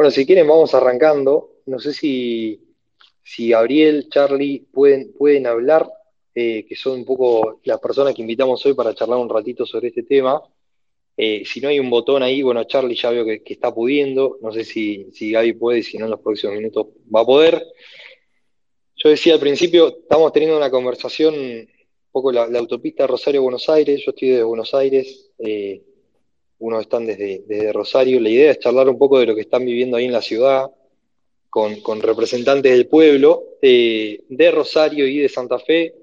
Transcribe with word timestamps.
Bueno, 0.00 0.12
si 0.12 0.24
quieren 0.24 0.48
vamos 0.48 0.72
arrancando. 0.72 1.56
No 1.66 1.78
sé 1.78 1.92
si, 1.92 2.58
si 3.22 3.50
Gabriel, 3.50 4.08
Charlie 4.08 4.66
pueden, 4.72 5.12
pueden 5.12 5.46
hablar, 5.46 5.90
eh, 6.34 6.64
que 6.66 6.74
son 6.74 7.00
un 7.00 7.04
poco 7.04 7.60
las 7.64 7.78
personas 7.80 8.14
que 8.14 8.22
invitamos 8.22 8.64
hoy 8.64 8.72
para 8.72 8.94
charlar 8.94 9.18
un 9.18 9.28
ratito 9.28 9.66
sobre 9.66 9.88
este 9.88 10.04
tema. 10.04 10.40
Eh, 11.18 11.42
si 11.44 11.60
no 11.60 11.68
hay 11.68 11.78
un 11.78 11.90
botón 11.90 12.22
ahí, 12.22 12.40
bueno, 12.40 12.64
Charlie 12.64 12.94
ya 12.94 13.10
veo 13.10 13.26
que, 13.26 13.42
está 13.44 13.74
pudiendo. 13.74 14.38
No 14.40 14.50
sé 14.52 14.64
si, 14.64 15.10
si 15.12 15.32
Gaby 15.32 15.52
puede, 15.52 15.82
si 15.82 15.98
no 15.98 16.06
en 16.06 16.12
los 16.12 16.20
próximos 16.20 16.56
minutos 16.56 16.86
va 17.14 17.20
a 17.20 17.26
poder. 17.26 17.62
Yo 18.96 19.10
decía 19.10 19.34
al 19.34 19.40
principio, 19.40 19.98
estamos 20.00 20.32
teniendo 20.32 20.56
una 20.56 20.70
conversación, 20.70 21.34
un 21.34 21.68
poco 22.10 22.32
la, 22.32 22.44
autopista 22.44 23.06
Rosario-Buenos 23.06 23.68
Aires, 23.68 24.02
yo 24.02 24.12
estoy 24.12 24.30
desde 24.30 24.44
Buenos 24.44 24.72
Aires, 24.72 25.30
eh, 25.40 25.82
unos 26.60 26.82
están 26.82 27.06
desde, 27.06 27.42
desde, 27.46 27.72
Rosario, 27.72 28.20
la 28.20 28.28
idea 28.28 28.50
es 28.52 28.58
charlar 28.58 28.88
un 28.88 28.98
poco 28.98 29.18
de 29.18 29.26
lo 29.26 29.34
que 29.34 29.40
están 29.40 29.64
viviendo 29.64 29.96
ahí 29.96 30.04
en 30.04 30.12
la 30.12 30.22
ciudad, 30.22 30.70
con, 31.48 32.00
representantes 32.00 32.70
del 32.70 32.86
pueblo, 32.86 33.44
eh, 33.60 34.22
de 34.28 34.50
Rosario 34.50 35.06
y 35.06 35.18
de 35.18 35.28
Santa 35.28 35.58
Fe, 35.58 35.94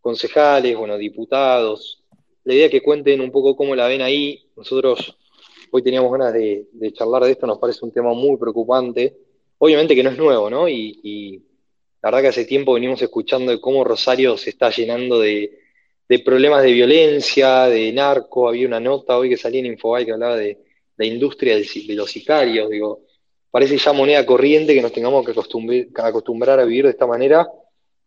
concejales, 0.00 0.76
bueno, 0.76 0.96
diputados. 0.96 2.02
La 2.44 2.54
idea 2.54 2.66
es 2.66 2.70
que 2.70 2.82
cuenten 2.82 3.20
un 3.20 3.30
poco 3.30 3.54
cómo 3.56 3.74
la 3.74 3.88
ven 3.88 4.00
ahí. 4.00 4.48
Nosotros 4.56 5.18
hoy 5.70 5.82
teníamos 5.82 6.10
ganas 6.10 6.32
de, 6.32 6.66
charlar 6.94 7.24
de 7.24 7.32
esto, 7.32 7.46
nos 7.46 7.58
parece 7.58 7.84
un 7.84 7.92
tema 7.92 8.14
muy 8.14 8.38
preocupante. 8.38 9.18
Obviamente 9.58 9.94
que 9.94 10.02
no 10.02 10.10
es 10.10 10.16
nuevo, 10.16 10.48
¿no? 10.48 10.68
y 10.68 11.42
la 12.00 12.10
verdad 12.10 12.22
que 12.22 12.28
hace 12.28 12.44
tiempo 12.44 12.74
venimos 12.74 13.02
escuchando 13.02 13.50
de 13.50 13.60
cómo 13.60 13.82
Rosario 13.82 14.36
se 14.36 14.50
está 14.50 14.70
llenando 14.70 15.18
de, 15.18 15.67
problemas 16.24 16.62
de 16.62 16.72
violencia, 16.72 17.66
de 17.66 17.92
narco. 17.92 18.48
Había 18.48 18.66
una 18.66 18.80
nota 18.80 19.18
hoy 19.18 19.28
que 19.28 19.36
salía 19.36 19.60
en 19.60 19.66
Infobay 19.66 20.06
que 20.06 20.12
hablaba 20.12 20.36
de 20.36 20.58
la 20.96 21.04
industria 21.04 21.56
de 21.56 21.94
los 21.94 22.10
sicarios. 22.10 22.70
Digo, 22.70 23.02
parece 23.50 23.76
ya 23.76 23.92
moneda 23.92 24.24
corriente 24.24 24.74
que 24.74 24.82
nos 24.82 24.92
tengamos 24.92 25.24
que 25.24 25.32
acostumbrar, 25.32 26.60
a 26.60 26.64
vivir 26.64 26.84
de 26.84 26.90
esta 26.90 27.06
manera. 27.06 27.46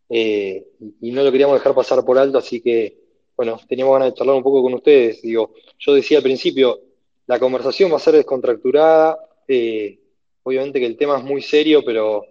Eh, 0.08 0.66
y 1.00 1.10
no 1.12 1.22
lo 1.22 1.30
queríamos 1.30 1.56
dejar 1.56 1.74
pasar 1.74 2.04
por 2.04 2.18
alto, 2.18 2.38
así 2.38 2.60
que, 2.60 2.98
bueno, 3.36 3.58
teníamos 3.68 3.94
ganas 3.94 4.12
de 4.12 4.18
charlar 4.18 4.36
un 4.36 4.42
poco 4.42 4.62
con 4.62 4.74
ustedes. 4.74 5.22
Digo, 5.22 5.54
yo 5.78 5.94
decía 5.94 6.18
al 6.18 6.24
principio, 6.24 6.80
la 7.26 7.38
conversación 7.38 7.90
va 7.92 7.96
a 7.96 8.00
ser 8.00 8.14
descontracturada. 8.14 9.16
Eh, 9.46 9.98
obviamente 10.42 10.80
que 10.80 10.86
el 10.86 10.96
tema 10.96 11.18
es 11.18 11.24
muy 11.24 11.40
serio, 11.40 11.82
pero 11.84 12.26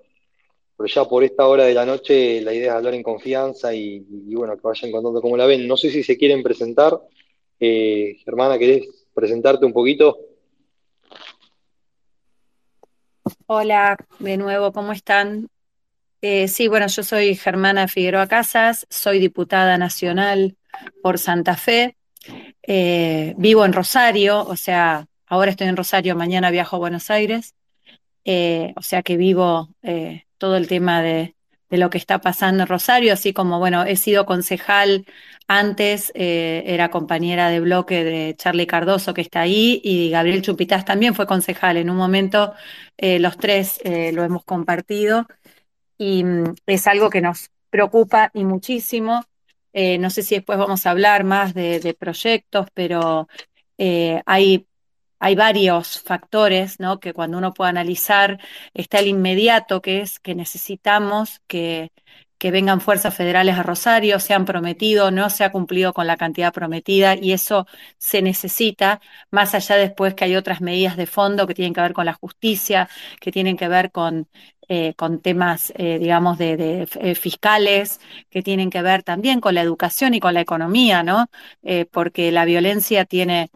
ya 0.88 1.06
por 1.06 1.24
esta 1.24 1.48
hora 1.48 1.66
de 1.66 1.74
la 1.74 1.86
noche 1.86 2.42
la 2.42 2.54
idea 2.54 2.72
es 2.72 2.78
hablar 2.78 2.94
en 2.94 3.04
confianza 3.04 3.74
y, 3.74 4.00
bueno, 4.34 4.56
que 4.56 4.62
vayan 4.64 4.92
contando 4.92 5.22
cómo 5.22 5.38
la 5.38 5.46
ven. 5.46 5.68
No 5.68 5.78
sé 5.78 5.90
si 5.90 6.04
se 6.04 6.18
quieren 6.18 6.44
presentar. 6.44 7.00
Eh, 7.60 8.18
Germana, 8.24 8.58
¿querés 8.58 9.08
presentarte 9.14 9.66
un 9.66 9.74
poquito? 9.74 10.18
Hola, 13.46 13.98
de 14.20 14.38
nuevo, 14.38 14.72
¿cómo 14.72 14.92
están? 14.94 15.50
Eh, 16.22 16.48
sí, 16.48 16.68
bueno, 16.68 16.88
yo 16.88 17.04
soy 17.04 17.36
Germana 17.36 17.88
Figueroa 17.88 18.28
Casas, 18.28 18.86
soy 18.90 19.20
diputada 19.20 19.78
nacional 19.78 20.56
por 21.02 21.18
Santa 21.18 21.58
Fe, 21.58 21.98
eh, 22.64 23.34
vivo 23.38 23.66
en 23.66 23.74
Rosario, 23.74 24.46
o 24.46 24.56
sea, 24.56 25.08
ahora 25.26 25.52
estoy 25.52 25.68
en 25.68 25.78
Rosario, 25.78 26.16
mañana 26.16 26.52
viajo 26.52 26.76
a 26.76 26.80
Buenos 26.80 27.10
Aires, 27.10 27.56
o 28.26 28.82
sea 28.82 29.02
que 29.04 29.18
vivo 29.18 29.70
todo 30.42 30.58
el 30.58 30.68
tema 30.68 31.02
de, 31.04 31.36
lo 31.70 31.90
que 31.90 31.98
está 32.00 32.20
pasando 32.20 32.64
en 32.64 32.68
Rosario, 32.68 33.14
así 33.14 33.32
como, 33.32 33.60
bueno, 33.60 33.84
he 33.86 33.96
sido 33.96 34.26
concejal 34.26 35.06
antes, 35.48 36.12
eh, 36.16 36.64
era 36.66 36.90
compañera 36.90 37.50
de 37.50 37.60
bloque 37.60 38.04
de 38.04 38.36
Charlie 38.38 38.68
Cardoso 38.68 39.14
que 39.14 39.22
está 39.22 39.42
ahí 39.42 39.82
y 39.84 40.10
Gabriel 40.10 40.42
Chupitaz 40.42 40.84
también 40.84 41.16
fue 41.16 41.28
concejal. 41.28 41.78
En 41.78 41.90
un 41.90 41.98
momento 41.98 42.54
eh, 42.98 43.20
los 43.20 43.38
tres 43.38 43.80
eh, 43.84 44.12
lo 44.14 44.24
hemos 44.24 44.44
compartido 44.44 45.28
y 45.98 46.24
mm, 46.24 46.56
es 46.66 46.88
algo 46.88 47.10
que 47.10 47.22
nos 47.22 47.52
preocupa 47.70 48.32
y 48.34 48.44
muchísimo. 48.44 49.24
no 49.74 50.10
sé 50.10 50.24
si 50.24 50.36
después 50.36 50.58
vamos 50.58 50.86
a 50.86 50.92
hablar 50.92 51.24
más 51.24 51.54
de, 51.54 51.80
de 51.80 51.94
proyectos, 51.94 52.68
pero 52.74 53.28
hay 54.26 54.68
hay 55.22 55.36
varios 55.36 56.02
factores, 56.02 56.80
¿no? 56.80 57.00
Que 57.00 57.14
cuando 57.14 57.38
uno 57.38 57.54
puede 57.54 57.70
analizar, 57.70 58.40
está 58.74 59.00
el 59.00 59.08
inmediato, 59.08 59.82
que 59.82 60.02
es 60.02 60.20
que 60.20 60.34
necesitamos 60.36 61.42
que, 61.48 61.92
que 62.40 62.50
vengan 62.50 62.82
fuerzas 62.82 63.16
federales 63.16 63.56
a 63.56 63.62
Rosario, 63.64 64.20
se 64.20 64.34
han 64.34 64.46
prometido, 64.46 65.12
no 65.12 65.30
se 65.30 65.44
ha 65.44 65.52
cumplido 65.52 65.94
con 65.94 66.08
la 66.08 66.18
cantidad 66.18 66.52
prometida 66.52 67.16
y 67.16 67.34
eso 67.34 67.68
se 68.00 68.24
necesita, 68.24 69.00
más 69.30 69.54
allá 69.54 69.76
después 69.76 70.16
que 70.16 70.26
hay 70.26 70.36
otras 70.36 70.60
medidas 70.60 70.98
de 70.98 71.06
fondo 71.06 71.46
que 71.46 71.54
tienen 71.54 71.74
que 71.76 71.82
ver 71.82 71.94
con 71.94 72.06
la 72.08 72.14
justicia, 72.14 72.90
que 73.20 73.32
tienen 73.32 73.58
que 73.58 73.68
ver 73.68 73.92
con, 73.92 74.28
eh, 74.68 74.96
con 74.96 75.22
temas, 75.22 75.72
eh, 75.76 76.00
digamos, 76.00 76.40
de, 76.40 76.88
eh, 76.96 77.16
fiscales, 77.16 78.00
que 78.32 78.42
tienen 78.42 78.72
que 78.72 78.82
ver 78.82 79.04
también 79.04 79.40
con 79.40 79.54
la 79.54 79.62
educación 79.62 80.16
y 80.16 80.20
con 80.20 80.34
la 80.34 80.42
economía, 80.42 81.04
¿no? 81.04 81.28
porque 81.92 82.32
la 82.32 82.46
violencia 82.46 83.06
tiene 83.06 83.50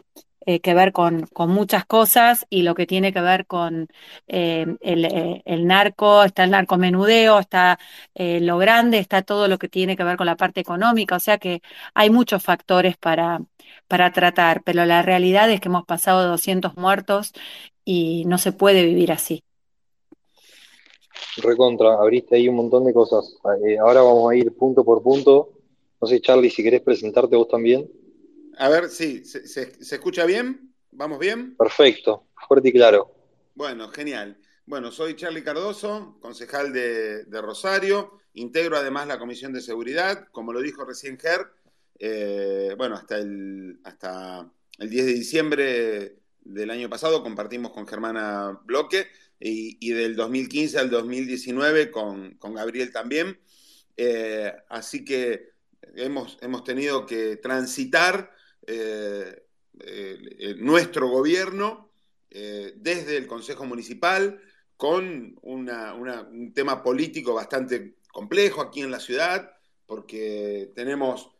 eh, 0.48 0.60
que 0.60 0.74
ver 0.74 0.92
con, 0.92 1.28
muchas 1.48 1.84
cosas 1.84 2.46
y 2.50 2.62
lo 2.62 2.76
que 2.76 2.86
tiene 2.86 3.12
que 3.12 3.20
ver 3.20 3.46
con 3.46 3.88
eh, 4.28 4.64
eh, 4.80 5.42
el, 5.44 5.66
narco, 5.66 6.22
está 6.22 6.44
el 6.44 6.52
narcomenudeo, 6.52 7.40
está 7.40 7.80
lo 8.14 8.56
grande, 8.58 8.98
está 8.98 9.22
todo 9.22 9.48
lo 9.48 9.58
que 9.58 9.68
tiene 9.68 9.96
que 9.96 10.04
ver 10.04 10.16
con 10.16 10.26
la 10.26 10.36
parte 10.36 10.60
económica, 10.60 11.16
o 11.16 11.20
sea 11.20 11.38
que 11.38 11.62
hay 11.94 12.10
muchos 12.10 12.44
factores 12.44 12.96
para, 12.96 13.40
para 13.88 14.12
tratar, 14.12 14.62
pero 14.62 14.84
la 14.84 15.02
realidad 15.02 15.50
es 15.50 15.60
que 15.60 15.68
hemos 15.68 15.84
pasado 15.84 16.28
200 16.28 16.76
muertos 16.76 17.32
y 17.84 18.24
no 18.26 18.38
se 18.38 18.52
puede 18.52 18.84
vivir 18.84 19.10
así. 19.10 19.42
Recontra, 21.38 21.94
abriste 21.94 22.36
ahí 22.36 22.48
un 22.48 22.54
montón 22.54 22.84
de 22.84 22.94
cosas. 22.94 23.36
ahora 23.80 24.00
vamos 24.02 24.30
a 24.30 24.36
ir 24.36 24.54
punto 24.56 24.84
por 24.84 25.02
punto. 25.02 25.50
No 26.00 26.06
sé, 26.06 26.20
Charlie, 26.20 26.50
si 26.50 26.62
querés 26.62 26.82
presentarte 26.82 27.34
vos 27.34 27.48
también. 27.48 27.90
A 28.58 28.70
ver, 28.70 28.88
sí, 28.88 29.22
¿se, 29.24 29.72
escucha 29.78 30.24
bien? 30.24 30.74
¿Vamos 30.92 31.18
bien? 31.18 31.56
Perfecto, 31.56 32.28
fuerte 32.48 32.70
y 32.70 32.72
claro. 32.72 33.14
Bueno, 33.54 33.88
genial. 33.90 34.38
Bueno, 34.64 34.90
soy 34.90 35.14
Charlie 35.14 35.44
Cardoso, 35.44 36.16
concejal 36.20 36.72
de, 36.72 37.26
Rosario, 37.42 38.18
integro 38.32 38.78
además 38.78 39.08
la 39.08 39.18
Comisión 39.18 39.52
de 39.52 39.60
Seguridad, 39.60 40.28
como 40.32 40.54
lo 40.54 40.62
dijo 40.62 40.86
recién 40.86 41.18
Ger, 41.18 41.46
eh, 41.98 42.74
bueno, 42.78 42.94
hasta 42.94 43.18
el, 43.18 43.78
hasta 43.84 44.50
el 44.78 44.88
10 44.88 45.06
de 45.06 45.12
diciembre 45.12 46.16
del 46.40 46.70
año 46.70 46.88
pasado 46.88 47.22
compartimos 47.22 47.72
con 47.72 47.86
Germana 47.86 48.58
Bloque 48.64 49.06
y, 49.38 49.90
del 49.90 50.16
2015 50.16 50.78
al 50.78 50.88
2019 50.88 51.90
con, 51.90 52.38
Gabriel 52.40 52.90
también. 52.90 53.38
Eh, 53.98 54.50
así 54.70 55.04
que 55.04 55.50
hemos, 55.94 56.38
hemos 56.40 56.64
tenido 56.64 57.04
que 57.04 57.36
transitar 57.36 58.35
nuestro 60.58 61.08
gobierno 61.08 61.90
eh, 62.30 62.74
desde 62.76 63.16
el 63.16 63.26
Consejo 63.26 63.64
Municipal 63.64 64.40
con 64.76 65.38
un 65.42 66.52
tema 66.54 66.82
político 66.82 67.32
bastante 67.32 67.96
complejo 68.12 68.60
aquí 68.60 68.82
en 68.82 68.90
la 68.90 69.00
ciudad, 69.00 69.52
porque 69.86 70.70
tenemos 70.74 71.30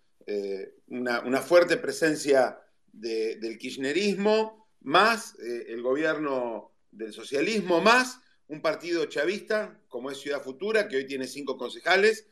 una, 0.86 1.42
fuerte 1.42 1.76
presencia 1.76 2.58
del 2.92 3.58
kirchnerismo, 3.58 4.68
más 4.80 5.34
el 5.38 5.82
gobierno 5.82 6.72
del 6.90 7.12
socialismo, 7.12 7.82
más 7.82 8.20
un 8.48 8.62
partido 8.62 9.04
chavista 9.04 9.78
como 9.88 10.10
es 10.10 10.18
Ciudad 10.18 10.42
Futura, 10.42 10.88
que 10.88 10.96
hoy 10.96 11.06
tiene 11.06 11.26
cinco 11.26 11.58
concejales, 11.58 12.26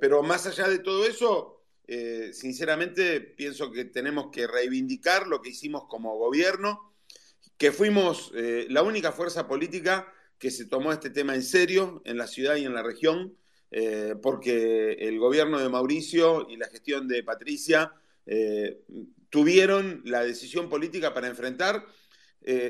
pero 0.00 0.22
más 0.22 0.46
allá 0.46 0.68
de 0.68 0.78
todo 0.78 1.04
eso, 1.04 1.59
eh, 1.92 2.32
sinceramente 2.32 3.20
pienso 3.20 3.72
que 3.72 3.84
tenemos 3.84 4.30
que 4.30 4.46
reivindicar 4.46 5.26
lo 5.26 5.42
que 5.42 5.48
hicimos 5.48 5.86
como 5.88 6.16
gobierno, 6.18 6.94
que 7.58 7.72
fuimos 7.72 8.30
eh, 8.36 8.68
la 8.70 8.84
única 8.84 9.10
fuerza 9.10 9.48
política 9.48 10.06
que 10.38 10.52
se 10.52 10.66
tomó 10.66 10.92
este 10.92 11.10
tema 11.10 11.34
en 11.34 11.42
serio 11.42 12.00
en 12.04 12.16
la 12.16 12.28
ciudad 12.28 12.54
y 12.54 12.64
en 12.64 12.74
la 12.74 12.84
región, 12.84 13.36
eh, 13.72 14.14
porque 14.22 14.92
el 15.00 15.18
gobierno 15.18 15.58
de 15.58 15.68
Mauricio 15.68 16.46
y 16.48 16.58
la 16.58 16.68
gestión 16.68 17.08
de 17.08 17.24
Patricia 17.24 17.92
tuvieron 19.28 20.02
la 20.04 20.22
decisión 20.22 20.68
política 20.68 21.12
para 21.12 21.26
enfrentar 21.26 21.84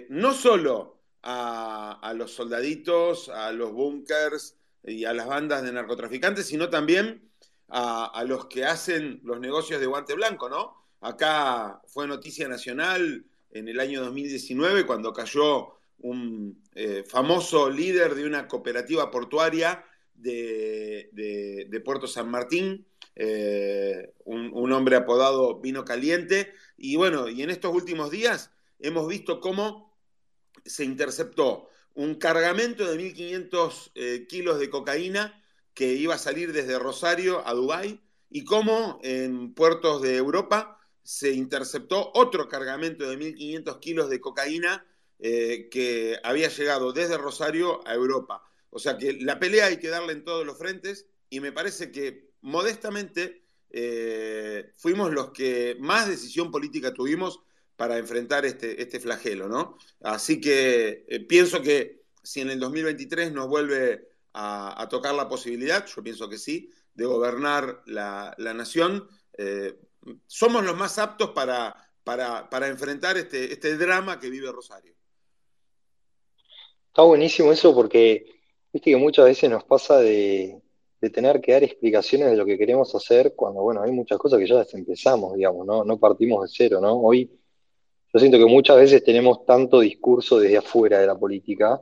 no 0.09 0.33
solo 0.33 1.03
a, 1.21 1.99
a 2.01 2.15
los 2.15 2.33
soldaditos, 2.33 3.29
a 3.29 3.53
los 3.53 3.71
búnkers 3.73 4.57
y 4.83 5.05
a 5.05 5.13
las 5.13 5.27
bandas 5.27 5.63
de 5.63 5.73
narcotraficantes, 5.73 6.47
sino 6.47 6.71
también 6.71 7.30
a, 7.71 8.25
los 8.27 8.47
que 8.47 8.65
hacen 8.65 9.21
los 9.23 9.41
negocios 9.41 9.81
de 9.81 9.87
guante 9.87 10.15
blanco, 10.15 10.49
¿no? 10.49 10.77
Acá 11.01 11.81
fue 11.87 12.07
noticia 12.07 12.49
nacional 12.49 13.25
en 13.53 13.69
el 13.69 13.81
año 13.81 14.03
2019 14.03 14.87
cuando 14.87 15.13
cayó 15.13 15.75
un 15.99 16.63
eh, 16.75 17.05
famoso 17.07 17.71
líder 17.71 18.15
de 18.15 18.27
una 18.27 18.49
cooperativa 18.49 19.11
portuaria 19.11 19.85
de, 20.15 21.81
Puerto 21.85 22.07
San 22.07 22.31
Martín, 22.31 22.87
eh, 23.17 24.13
un, 24.25 24.73
hombre 24.73 24.97
apodado 24.97 25.61
Vino 25.61 25.85
Caliente. 25.85 26.53
Y 26.77 26.97
bueno, 26.97 27.29
y 27.29 27.43
en 27.43 27.51
estos 27.51 27.75
últimos 27.75 28.11
días 28.11 28.51
hemos 28.79 29.09
visto 29.09 29.41
cómo 29.41 29.97
se 30.65 30.85
interceptó 30.85 31.69
un 31.95 32.17
cargamento 32.17 32.91
de 32.91 32.99
1.500 32.99 33.93
eh, 33.95 34.27
kilos 34.29 34.59
de 34.59 34.71
cocaína 34.71 35.40
que 35.81 35.95
iba 35.95 36.15
a 36.15 36.19
salir 36.19 36.53
desde 36.53 36.79
Rosario 36.79 37.43
a 37.49 37.55
Dubái 37.55 38.03
y 38.29 38.45
cómo 38.45 39.01
en 39.03 39.55
puertos 39.55 40.03
de 40.03 40.15
Europa 40.15 40.79
se 41.03 41.33
interceptó 41.33 42.13
otro 42.13 42.49
cargamento 42.49 43.09
de 43.09 43.17
1.500 43.17 43.81
kilos 43.81 44.11
de 44.11 44.21
cocaína 44.21 44.85
eh, 45.21 45.71
que 45.71 46.19
había 46.23 46.51
llegado 46.51 46.93
desde 46.93 47.17
Rosario 47.17 47.81
a 47.89 47.95
Europa. 47.95 48.43
O 48.69 48.79
sea 48.79 48.99
que 48.99 49.15
la 49.23 49.39
pelea 49.39 49.69
hay 49.69 49.79
que 49.79 49.89
darle 49.89 50.13
en 50.13 50.23
todos 50.23 50.45
los 50.45 50.59
frentes 50.59 51.07
y 51.31 51.41
me 51.41 51.51
parece 51.51 51.91
que 51.91 52.29
modestamente 52.43 53.43
eh, 53.71 54.75
fuimos 54.77 55.15
los 55.15 55.31
que 55.31 55.79
más 55.81 56.11
decisión 56.11 56.51
política 56.51 56.93
tuvimos 56.93 57.41
para 57.77 57.97
enfrentar 57.97 58.45
este, 58.45 58.83
este 58.83 59.01
flagelo, 59.01 59.49
¿no? 59.49 59.79
Así 60.03 60.43
que 60.43 61.07
eh, 61.09 61.21
pienso 61.21 61.63
que 61.63 62.03
si 62.23 62.43
en 62.43 62.51
el 62.51 62.61
2023 62.61 63.33
nos 63.33 63.49
vuelve 63.49 64.10
a, 64.33 64.87
tocar 64.89 65.15
la 65.15 65.29
posibilidad, 65.29 65.87
yo 65.87 66.03
pienso 66.03 66.29
que 66.29 66.39
sí, 66.39 66.71
de 66.95 67.05
gobernar 67.05 67.83
la, 67.87 68.35
nación, 68.39 69.09
eh, 69.37 69.79
somos 70.27 70.65
los 70.65 70.77
más 70.77 70.99
aptos 70.99 71.31
para, 71.31 71.75
para, 72.05 72.67
enfrentar 72.69 73.17
este, 73.17 73.53
este 73.53 73.77
drama 73.77 74.19
que 74.19 74.31
vive 74.31 74.51
Rosario. 74.53 74.95
Está 76.89 77.03
buenísimo 77.03 77.53
eso 77.53 77.75
porque, 77.75 78.27
viste 78.73 78.91
que 78.91 78.97
muchas 78.97 79.27
veces 79.27 79.49
nos 79.49 79.65
pasa 79.65 79.99
de, 79.99 80.61
de 81.01 81.11
tener 81.11 81.41
que 81.41 81.53
dar 81.53 81.63
explicaciones 81.63 82.31
de 82.31 82.37
lo 82.37 82.45
que 82.45 82.59
queremos 82.59 82.95
hacer 82.95 83.35
cuando, 83.35 83.63
bueno, 83.63 83.83
hay 83.83 83.93
muchas 83.93 84.19
cosas 84.19 84.39
que 84.39 84.47
ya 84.47 84.57
las 84.57 84.75
empezamos, 84.75 85.35
digamos, 85.35 85.67
¿no? 85.67 85.85
No 85.85 85.99
partimos 85.99 86.43
de 86.43 86.55
cero, 86.55 86.81
¿no? 86.81 86.95
Hoy 87.01 87.31
yo 88.13 88.19
siento 88.19 88.39
que 88.39 88.47
muchas 88.47 88.77
veces 88.77 89.05
tenemos 89.05 89.47
tanto 89.47 89.81
discurso 89.81 90.39
desde 90.39 90.59
afuera 90.59 90.99
de 90.99 91.07
la 91.07 91.17
política 91.17 91.81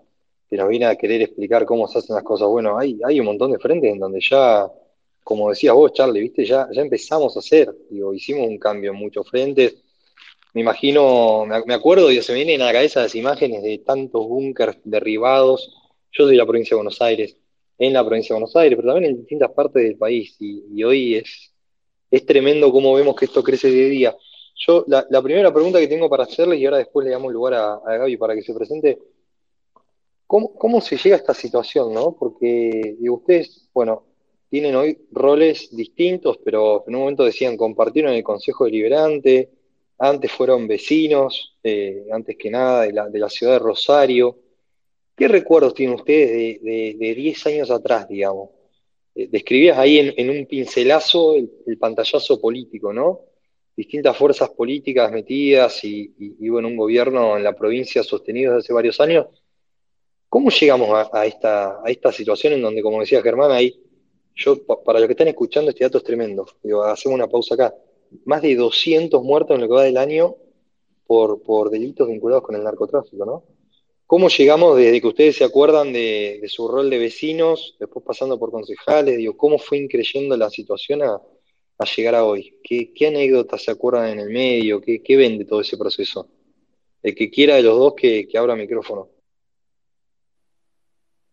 que 0.48 0.56
nos 0.56 0.68
viene 0.68 0.86
a 0.86 0.96
querer 0.96 1.22
explicar 1.22 1.64
cómo 1.66 1.86
se 1.88 1.98
hacen 1.98 2.14
las 2.14 2.24
cosas. 2.24 2.48
Bueno, 2.48 2.78
hay, 2.78 2.98
hay 3.04 3.20
un 3.20 3.26
montón 3.26 3.52
de 3.52 3.58
frentes 3.58 3.92
en 3.92 3.98
donde 3.98 4.20
ya, 4.20 4.66
como 5.22 5.50
decías 5.50 5.74
vos, 5.74 5.92
Charlie, 5.92 6.20
¿viste? 6.20 6.44
Ya, 6.44 6.68
ya 6.72 6.80
empezamos 6.80 7.36
a 7.36 7.40
hacer, 7.40 7.74
digo, 7.90 8.14
hicimos 8.14 8.48
un 8.48 8.58
cambio 8.58 8.92
en 8.92 8.96
muchos 8.96 9.28
frentes. 9.28 9.76
Me 10.54 10.62
imagino, 10.62 11.44
me, 11.46 11.74
acuerdo, 11.74 12.10
y 12.10 12.20
se 12.22 12.32
me 12.32 12.36
vienen 12.44 12.62
a 12.62 12.66
la 12.66 12.72
cabeza 12.72 13.02
las 13.02 13.14
imágenes 13.14 13.62
de 13.62 13.78
tantos 13.78 14.26
búnkers 14.26 14.78
derribados. 14.84 15.70
Yo 16.12 16.24
soy 16.24 16.32
de 16.32 16.38
la 16.38 16.46
provincia 16.46 16.70
de 16.70 16.78
Buenos 16.78 17.00
Aires 17.02 17.36
en 17.78 17.92
la 17.92 18.04
provincia 18.04 18.34
de 18.34 18.40
Buenos 18.40 18.56
Aires, 18.56 18.76
pero 18.76 18.92
también 18.92 19.12
en 19.12 19.18
distintas 19.18 19.50
partes 19.52 19.82
del 19.82 19.96
país. 19.96 20.34
Y, 20.40 20.82
hoy 20.82 21.16
es, 21.16 21.52
es 22.10 22.26
tremendo 22.26 22.72
cómo 22.72 22.94
vemos 22.94 23.14
que 23.14 23.26
esto 23.26 23.42
crece 23.42 23.68
a 23.68 23.70
día. 23.70 24.16
Yo, 24.66 24.84
la, 24.88 25.22
primera 25.22 25.52
pregunta 25.52 25.78
que 25.78 25.86
tengo 25.86 26.08
para 26.08 26.24
hacerle, 26.24 26.56
y 26.56 26.64
ahora 26.64 26.78
después 26.78 27.06
le 27.06 27.12
damos 27.12 27.32
lugar 27.32 27.54
a, 27.54 27.74
a 27.74 27.96
Gaby 27.98 28.16
para 28.16 28.34
que 28.34 28.42
se 28.42 28.54
presente, 28.54 28.98
¿cómo, 30.28 30.54
¿cómo, 30.54 30.80
se 30.80 30.96
llega 30.96 31.16
a 31.16 31.19
esta 31.19 31.34
situación, 31.34 31.92
no? 31.92 32.14
Porque 32.16 32.96
ustedes, 33.00 33.69
bueno, 33.75 34.04
tienen 34.48 34.76
hoy 34.76 34.96
roles 35.10 35.75
distintos, 35.75 36.38
pero 36.44 36.84
en 36.86 36.94
un 36.94 37.00
momento 37.00 37.25
decían 37.25 37.56
compartieron 37.56 38.12
el 38.12 38.22
Consejo 38.22 38.64
Deliberante, 38.64 39.50
antes 39.98 40.30
fueron 40.30 40.69
vecinos, 40.69 41.56
eh, 41.62 42.06
antes 42.12 42.36
que 42.36 42.50
nada, 42.50 42.82
de 42.82 43.19
la, 43.19 43.28
ciudad 43.28 43.54
de 43.54 43.58
Rosario. 43.58 44.38
¿Qué 45.16 45.26
recuerdos 45.26 45.75
tienen 45.75 45.96
ustedes 45.96 46.62
de, 46.62 47.14
10 47.16 47.46
años 47.46 47.70
atrás, 47.70 48.08
digamos? 48.08 48.50
Eh, 49.14 49.28
describías 49.28 49.76
ahí 49.76 49.98
en, 49.98 50.30
un 50.30 50.46
pincelazo 50.46 51.34
el, 51.34 51.78
pantallazo 51.78 52.40
político, 52.40 52.92
¿no? 52.92 53.22
Distintas 53.76 54.16
fuerzas 54.16 54.50
políticas 54.50 55.10
metidas 55.10 55.84
y, 55.84 56.14
bueno, 56.48 56.69
un 56.69 56.76
gobierno 56.76 57.36
en 57.36 57.42
la 57.42 57.54
provincia 57.56 58.02
sostenido 58.04 58.54
desde 58.54 58.66
hace 58.66 58.72
varios 58.72 59.00
años. 59.00 59.26
¿Cómo 60.28 60.50
llegamos 60.50 61.08
a, 61.12 61.26
esta, 61.26 61.80
a 61.82 61.90
esta 61.90 62.12
situación 62.12 62.52
en 62.52 62.62
donde, 62.62 62.82
como 62.82 63.00
decía 63.00 63.22
Germán, 63.22 63.50
ahí, 63.50 63.80
yo, 64.34 64.62
para 64.64 65.00
los 65.00 65.08
que 65.08 65.12
están 65.12 65.28
escuchando, 65.28 65.70
este 65.70 65.84
dato 65.84 65.98
es 65.98 66.04
tremendo. 66.04 66.46
Hacemos 66.84 67.16
una 67.16 67.28
pausa 67.28 67.54
acá. 67.54 67.75
Más 68.25 68.42
de 68.42 68.54
200 68.54 69.22
muertos 69.22 69.54
en 69.54 69.62
lo 69.62 69.69
que 69.69 69.75
va 69.75 69.82
del 69.84 69.96
año 69.96 70.36
por, 71.06 71.42
por 71.42 71.70
delitos 71.70 72.08
vinculados 72.08 72.44
con 72.44 72.54
el 72.54 72.62
narcotráfico, 72.62 73.25
¿no? 73.25 73.44
¿Cómo 74.08 74.30
llegamos 74.30 74.78
desde 74.78 75.02
que 75.02 75.06
ustedes 75.06 75.36
se 75.36 75.44
acuerdan 75.44 75.92
de, 75.92 76.42
su 76.48 76.66
rol 76.66 76.88
de 76.88 76.96
vecinos, 76.96 77.76
después 77.78 78.02
pasando 78.06 78.38
por 78.38 78.50
concejales? 78.50 79.20
¿Cómo 79.36 79.58
fue 79.58 79.76
increyendo 79.76 80.34
la 80.34 80.48
situación 80.48 81.02
a, 81.02 81.20
llegar 81.94 82.14
a 82.14 82.25
hoy? 82.25 82.58
¿Qué, 82.64 83.06
anécdotas 83.06 83.64
se 83.64 83.70
acuerdan 83.70 84.08
en 84.08 84.20
el 84.20 84.30
medio? 84.30 84.80
¿Qué, 84.80 85.02
qué 85.02 85.14
ven 85.19 85.36
de 85.36 85.44
todo 85.44 85.60
ese 85.60 85.76
proceso? 85.76 86.26
El 87.02 87.14
que 87.14 87.30
quiera 87.30 87.56
de 87.56 87.62
los 87.64 87.78
dos 87.78 87.92
que, 87.94 88.26
abra 88.34 88.56
micrófono. 88.56 89.10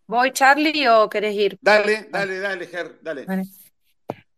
¿Voy, 0.08 0.32
Charlie, 0.32 0.88
o 0.88 1.10
querés 1.10 1.36
ir? 1.36 1.58
Dale, 1.62 2.08
dale, 2.12 2.40
dale, 2.40 2.68
Ger, 2.68 3.00
dale. 3.02 3.26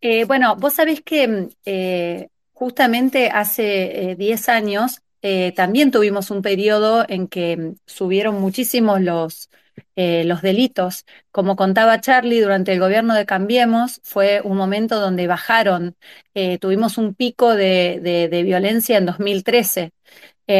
Eh, 0.00 0.24
bueno, 0.24 0.56
vos 0.56 0.74
sabés 0.74 1.02
que 1.02 1.48
eh, 1.64 2.28
justamente 2.52 3.30
hace 3.30 4.14
10 4.16 4.48
eh, 4.48 4.52
años 4.52 5.02
eh, 5.22 5.52
también 5.56 5.90
tuvimos 5.90 6.30
un 6.30 6.42
periodo 6.42 7.04
en 7.08 7.26
que 7.28 7.56
mm, 7.56 7.76
subieron 7.86 8.40
muchísimos 8.40 9.00
los, 9.00 9.50
eh, 9.96 10.24
los 10.24 10.42
delitos. 10.42 11.04
Como 11.32 11.56
contaba 11.56 12.00
Charlie, 12.00 12.40
durante 12.40 12.72
el 12.72 12.80
gobierno 12.80 13.14
de 13.14 13.26
Cambiemos 13.26 14.00
fue 14.04 14.40
un 14.44 14.56
momento 14.56 15.00
donde 15.00 15.26
bajaron, 15.26 15.96
eh, 16.34 16.58
tuvimos 16.58 16.98
un 16.98 17.14
pico 17.14 17.54
de, 17.54 18.28
de, 18.30 18.42
violencia 18.42 18.96
en 18.98 19.06
2013. 19.06 19.92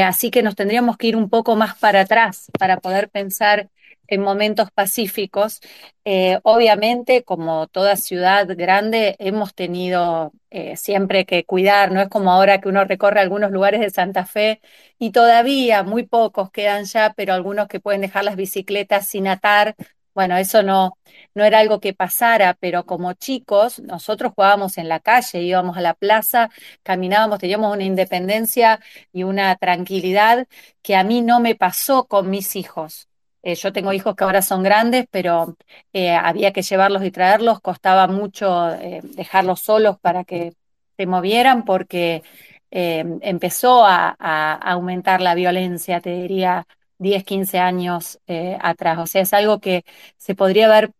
así 0.04 0.30
que 0.30 0.42
nos 0.42 0.54
tendríamos 0.56 0.96
que 0.96 1.08
ir 1.08 1.16
un 1.16 1.30
poco 1.30 1.56
más 1.56 1.78
para 1.78 2.00
atrás 2.02 2.50
para 2.58 2.78
poder 2.78 3.08
pensar 3.10 3.70
en 4.08 4.22
momentos 4.22 4.70
pacíficos. 4.72 5.60
Eh, 6.04 6.38
obviamente, 6.42 7.22
como 7.24 7.66
toda 7.68 7.96
ciudad 7.96 8.46
grande, 8.56 9.16
hemos 9.18 9.54
tenido 9.54 10.32
eh, 10.50 10.76
siempre 10.76 11.26
que 11.26 11.44
cuidar, 11.44 11.92
no 11.92 12.00
es 12.00 12.08
como 12.08 12.32
ahora 12.32 12.60
que 12.60 12.68
uno 12.68 12.84
recorre 12.84 13.20
algunos 13.20 13.50
lugares 13.52 13.80
de 13.80 13.90
Santa 13.90 14.26
Fe 14.26 14.60
y 14.98 15.12
todavía 15.12 15.82
muy 15.82 16.04
pocos 16.06 16.50
quedan 16.50 16.84
ya, 16.86 17.12
pero 17.16 17.34
algunos 17.34 17.68
que 17.68 17.80
pueden 17.80 18.00
dejar 18.00 18.24
las 18.24 18.36
bicicletas 18.36 19.06
sin 19.08 19.28
atar. 19.28 19.76
Bueno, 20.14 20.36
eso 20.36 20.62
no, 20.64 20.98
no 21.34 21.44
era 21.44 21.60
algo 21.60 21.80
que 21.80 21.94
pasara, 21.94 22.54
pero 22.58 22.84
como 22.86 23.12
chicos, 23.12 23.78
nosotros 23.80 24.32
jugábamos 24.34 24.76
en 24.78 24.88
la 24.88 24.98
calle, 25.00 25.42
íbamos 25.42 25.76
a 25.76 25.80
la 25.80 25.94
plaza, 25.94 26.50
caminábamos, 26.82 27.38
teníamos 27.38 27.72
una 27.72 27.84
independencia 27.84 28.80
y 29.12 29.22
una 29.22 29.54
tranquilidad 29.56 30.48
que 30.82 30.96
a 30.96 31.04
mí 31.04 31.20
no 31.22 31.38
me 31.40 31.54
pasó 31.54 32.06
con 32.08 32.30
mis 32.30 32.56
hijos. 32.56 33.08
Eh, 33.48 33.54
yo 33.54 33.72
tengo 33.72 33.94
hijos 33.94 34.14
que 34.14 34.24
ahora 34.24 34.42
son 34.42 34.62
grandes, 34.62 35.06
pero 35.10 35.56
eh, 35.94 36.12
había 36.12 36.52
que 36.52 36.60
llevarlos 36.62 37.02
y 37.02 37.10
traerlos, 37.10 37.60
costaba 37.60 38.06
mucho 38.06 38.70
eh, 38.74 39.00
dejarlos 39.02 39.60
solos 39.60 39.98
para 39.98 40.24
que 40.24 40.52
se 40.98 41.06
movieran 41.06 41.64
porque 41.64 42.22
empezó 42.70 43.86
a, 43.86 44.10
aumentar 44.56 45.22
la 45.22 45.34
violencia, 45.34 46.00
te 46.00 46.10
diría, 46.10 46.66
10, 46.98 47.24
15 47.24 47.58
años 47.58 48.20
atrás. 48.60 48.98
O 48.98 49.06
sea, 49.06 49.22
es 49.22 49.32
algo 49.32 49.58
que 49.60 49.84
se 50.18 50.34
podría 50.34 50.66
haber 50.66 50.92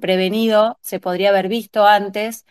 prevenido, 0.00 0.78
se 0.82 1.00
podría 1.00 1.30
haber 1.30 1.48
visto 1.48 1.86
antes. 1.86 2.44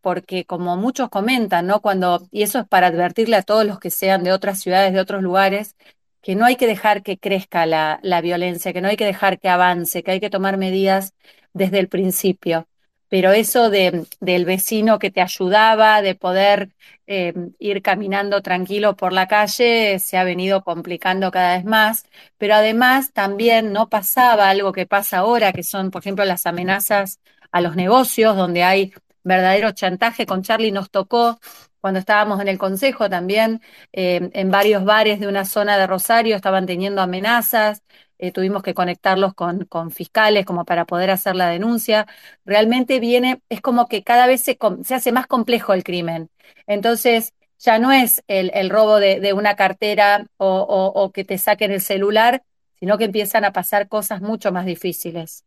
porque 0.00 0.44
como 0.44 0.76
muchos 0.76 1.08
comentan, 1.10 1.66
¿no? 1.66 1.80
Cuando, 1.80 2.26
y 2.32 2.42
eso 2.42 2.58
es 2.60 2.66
para 2.68 2.88
advertirle 2.88 3.36
a 3.36 3.42
todos 3.42 3.64
los 3.64 3.78
que 3.78 3.90
sean 3.90 4.24
de 4.24 4.32
otras 4.32 4.60
ciudades, 4.60 4.92
de 4.92 5.00
otros 5.00 5.22
lugares, 5.22 5.76
que 6.22 6.34
no 6.34 6.44
hay 6.44 6.56
que 6.56 6.66
dejar 6.66 7.02
que 7.02 7.18
crezca 7.18 7.66
la, 7.66 8.20
violencia, 8.22 8.72
que 8.72 8.80
no 8.80 8.88
hay 8.88 8.96
que 8.96 9.04
dejar 9.04 9.38
que 9.38 9.48
avance, 9.48 10.02
que 10.02 10.10
hay 10.12 10.20
que 10.20 10.30
tomar 10.30 10.56
medidas 10.56 11.14
desde 11.52 11.78
el 11.78 11.88
principio. 11.88 12.68
Pero 13.08 13.32
eso 13.32 13.70
de, 13.70 14.06
del 14.20 14.44
vecino 14.44 14.98
que 14.98 15.10
te 15.10 15.22
ayudaba, 15.22 16.02
de 16.02 16.14
poder 16.14 16.70
eh, 17.06 17.32
ir 17.58 17.80
caminando 17.82 18.42
tranquilo 18.42 18.96
por 18.96 19.14
la 19.14 19.26
calle, 19.28 19.98
se 19.98 20.18
ha 20.18 20.24
venido 20.24 20.62
complicando 20.62 21.30
cada 21.30 21.56
vez 21.56 21.64
más. 21.64 22.04
Pero 22.36 22.54
además 22.54 23.12
también 23.12 23.72
no 23.72 23.88
pasaba 23.88 24.50
algo 24.50 24.72
que 24.72 24.86
pasa 24.86 25.18
ahora, 25.18 25.52
que 25.52 25.62
son, 25.62 25.90
por 25.90 26.02
ejemplo, 26.02 26.24
las 26.26 26.44
amenazas 26.46 27.20
a 27.50 27.60
los 27.62 27.76
negocios, 27.76 28.36
donde 28.36 28.62
hay 28.62 28.92
verdadero 29.24 29.72
chantaje. 29.72 30.26
Con 30.26 30.42
Charlie 30.42 30.72
nos 30.72 30.90
tocó 30.90 31.40
cuando 31.80 32.00
estábamos 32.00 32.40
en 32.40 32.48
el 32.48 32.58
consejo 32.58 33.08
también, 33.08 33.60
eh, 33.92 34.30
en 34.32 34.50
varios 34.50 34.84
bares 34.84 35.20
de 35.20 35.28
una 35.28 35.44
zona 35.44 35.78
de 35.78 35.86
Rosario 35.86 36.36
estaban 36.36 36.66
teniendo 36.66 37.02
amenazas, 37.02 37.82
eh, 38.18 38.32
tuvimos 38.32 38.62
que 38.62 38.74
conectarlos 38.74 39.34
con, 39.34 39.64
con, 39.66 39.90
fiscales 39.90 40.44
como 40.44 40.64
para 40.64 40.84
poder 40.86 41.10
hacer 41.10 41.36
la 41.36 41.48
denuncia. 41.48 42.06
Realmente 42.44 43.00
viene, 43.00 43.42
es 43.48 43.60
como 43.60 43.86
que 43.88 44.02
cada 44.02 44.26
vez 44.26 44.42
se, 44.42 44.58
se 44.84 44.94
hace 44.94 45.12
más 45.12 45.26
complejo 45.26 45.72
el 45.72 45.84
crimen. 45.84 46.30
Entonces, 46.66 47.32
ya 47.58 47.78
no 47.78 47.92
es 47.92 48.22
el, 48.28 48.50
el 48.54 48.70
robo 48.70 48.98
de, 48.98 49.20
de, 49.20 49.32
una 49.32 49.56
cartera 49.56 50.26
o, 50.36 50.46
o 50.94 51.12
que 51.12 51.24
te 51.24 51.38
saquen 51.38 51.72
el 51.72 51.80
celular, 51.80 52.42
sino 52.80 52.98
que 52.98 53.04
empiezan 53.04 53.44
a 53.44 53.52
pasar 53.52 53.88
cosas 53.88 54.20
mucho 54.20 54.52
más 54.52 54.66
difíciles. 54.66 55.44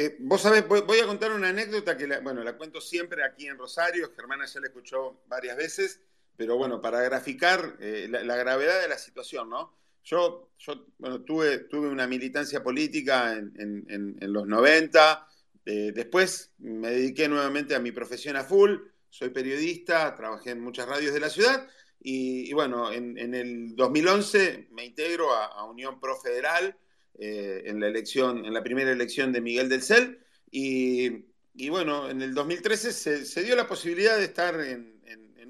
Eh, 0.00 0.14
vos 0.20 0.42
sabés, 0.42 0.64
voy, 0.68 1.00
a 1.00 1.06
contar 1.06 1.32
una 1.32 1.48
anécdota 1.48 1.96
que, 1.96 2.06
la, 2.06 2.20
bueno, 2.20 2.44
la 2.44 2.56
cuento 2.56 2.80
siempre 2.80 3.24
aquí 3.24 3.48
en 3.48 3.58
Rosario, 3.58 4.12
Germana 4.14 4.46
ya 4.46 4.60
la 4.60 4.68
escuchó 4.68 5.24
varias 5.26 5.56
veces, 5.56 6.00
pero 6.36 6.56
bueno, 6.56 6.80
para 6.80 7.00
graficar 7.00 7.76
eh, 7.80 8.06
la, 8.08 8.36
gravedad 8.36 8.80
de 8.80 8.86
la 8.86 8.96
situación, 8.96 9.50
¿no? 9.50 9.74
Yo, 10.04 10.52
yo 10.56 10.86
bueno, 10.98 11.22
tuve, 11.22 11.58
tuve 11.64 11.88
una 11.88 12.06
militancia 12.06 12.62
política 12.62 13.32
en, 13.32 14.16
los 14.20 14.46
90, 14.46 15.26
eh, 15.66 15.90
después 15.92 16.52
me 16.58 16.92
dediqué 16.92 17.28
nuevamente 17.28 17.74
a 17.74 17.80
mi 17.80 17.90
profesión 17.90 18.36
a 18.36 18.44
full, 18.44 18.76
soy 19.10 19.30
periodista, 19.30 20.14
trabajé 20.14 20.50
en 20.50 20.60
muchas 20.60 20.86
radios 20.86 21.12
de 21.12 21.18
la 21.18 21.28
ciudad 21.28 21.68
y, 21.98 22.52
bueno, 22.52 22.92
en, 22.92 23.34
el 23.34 23.74
2011 23.74 24.68
me 24.70 24.84
integro 24.84 25.34
a, 25.34 25.64
Unión 25.64 25.98
Pro 25.98 26.14
Federal 26.20 26.76
eh, 27.18 27.62
en 27.66 27.80
la 27.80 27.88
elección, 27.88 28.44
en 28.44 28.54
la 28.54 28.62
primera 28.62 28.92
elección 28.92 29.32
de 29.32 29.40
Miguel 29.40 29.68
del 29.68 29.82
Cel 29.82 30.24
y, 30.50 31.68
bueno, 31.68 32.08
en 32.08 32.22
el 32.22 32.32
2013 32.32 33.24
se, 33.24 33.42
dio 33.42 33.56
la 33.56 33.66
posibilidad 33.66 34.16
de 34.16 34.24
estar 34.24 34.60
en, 34.60 34.96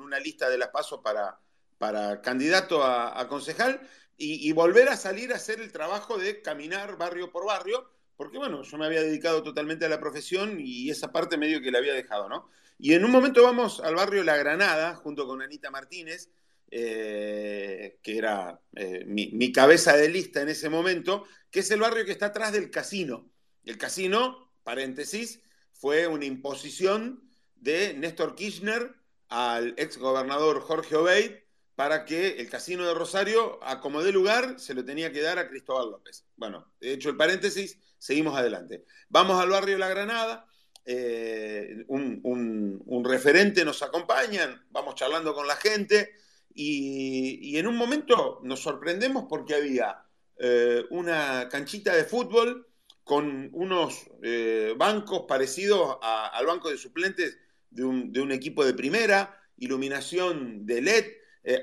una 0.00 0.18
lista 0.18 0.48
de 0.48 0.56
las 0.56 0.68
pasos 0.68 1.00
para, 1.04 1.38
para 1.76 2.22
candidato 2.22 2.82
a, 2.82 3.28
concejal 3.28 3.80
y, 4.16 4.50
volver 4.52 4.88
a 4.88 4.96
salir 4.96 5.32
a 5.32 5.37
hacer 5.37 5.60
el 5.60 5.70
trabajo 5.70 6.16
de 6.16 6.40
caminar 6.40 6.96
barrio 6.96 7.30
por 7.30 7.44
barrio, 7.44 7.90
porque 8.16 8.38
bueno, 8.38 8.62
yo 8.62 8.78
me 8.78 8.87
había 8.87 9.02
dedicado 9.02 9.42
totalmente 9.42 9.84
a 9.84 9.90
la 9.90 10.00
profesión 10.00 10.58
y 10.58 10.88
esa 10.88 11.12
parte 11.12 11.37
medio 11.37 11.60
que 11.60 11.70
la 11.70 11.78
había 11.78 11.92
dejado, 11.92 12.30
¿no? 12.30 12.48
Y 12.78 12.94
en 12.94 13.04
un 13.04 13.10
momento 13.10 13.42
vamos 13.42 13.80
al 13.80 13.96
barrio 13.96 14.25
La 14.25 14.38
Granada, 14.38 14.94
junto 14.94 15.26
con 15.26 15.42
Anita 15.42 15.70
Martínez, 15.70 16.30
eh, 16.70 17.98
que 18.02 18.18
era 18.18 18.60
eh, 18.76 19.04
mi, 19.06 19.52
cabeza 19.52 19.96
de 19.96 20.10
lista 20.10 20.42
en 20.42 20.50
ese 20.50 20.68
momento, 20.68 21.25
que 21.50 21.61
es 21.61 21.71
el 21.71 21.81
barrio 21.81 22.05
que 22.05 22.12
está 22.12 22.26
atrás 22.26 22.52
del 22.52 22.71
casino. 22.71 23.31
El 23.64 23.78
casino, 23.78 24.52
paréntesis, 24.62 25.40
fue 25.73 26.07
una 26.07 26.25
imposición 26.25 27.28
de 27.57 27.95
Néstor 27.95 28.35
Kirchner 28.35 28.95
al 29.28 29.75
ex 29.76 29.99
gobernador 29.99 30.61
Jorge 30.61 30.97
Obeid 30.97 31.33
para 31.75 32.05
que 32.05 32.40
el 32.40 32.50
casino 32.50 32.85
de 32.85 32.95
Rosario, 32.95 33.62
a 33.62 33.81
como 33.81 34.02
de 34.02 34.11
lugar, 34.11 34.59
se 34.59 34.75
lo 34.75 34.85
tenía 34.85 35.12
que 35.12 35.23
dar 35.23 35.38
a 35.38 35.49
Cristóbal 35.49 35.93
López. 35.93 36.26
Bueno, 36.35 36.73
de 36.81 36.93
hecho 36.93 37.09
el 37.09 37.17
paréntesis, 37.17 37.78
seguimos 37.99 38.37
adelante. 38.37 38.85
Vamos 39.09 39.40
al 39.40 39.50
barrio 39.50 39.78
La 39.78 39.88
Granada, 39.88 40.49
eh, 40.85 41.85
un, 41.88 43.05
referente 43.05 43.64
nos 43.64 43.83
acompaña, 43.83 44.67
vamos 44.71 44.95
charlando 44.95 45.35
con 45.35 45.47
la 45.47 45.57
gente 45.57 46.14
y, 46.55 47.57
en 47.59 47.67
un 47.67 47.76
momento 47.76 48.40
nos 48.43 48.61
sorprendemos 48.61 49.26
porque 49.28 49.55
había 49.55 50.02
eh, 50.38 50.85
una 50.90 51.49
canchita 51.49 51.95
de 51.95 52.04
fútbol 52.04 52.66
con 53.04 53.50
unos 53.52 54.11
eh, 54.23 54.75
bancos 54.76 55.25
parecidos 55.26 55.99
al 56.02 56.47
banco 56.47 56.71
de 56.71 56.76
suplentes 56.76 57.38
de 57.71 57.85
un, 57.85 58.33
equipo 58.33 58.64
de 58.64 58.75
primera, 58.75 59.40
iluminación 59.57 60.66
de 60.66 60.83
LED, 60.83 61.04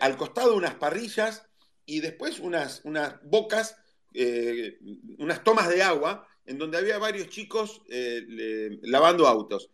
al 0.01 0.17
costado 0.17 0.55
unas 0.55 0.75
parrillas 0.75 1.45
y 1.85 1.99
después 1.99 2.39
unas, 2.39 2.81
unas 2.83 3.21
bocas, 3.23 3.77
unas 5.19 5.43
tomas 5.43 5.69
de 5.69 5.83
agua 5.83 6.27
en 6.45 6.57
donde 6.57 6.77
había 6.77 6.97
varios 6.97 7.29
chicos 7.29 7.81
eh, 7.89 8.79
lavando 8.83 9.27
autos. 9.27 9.69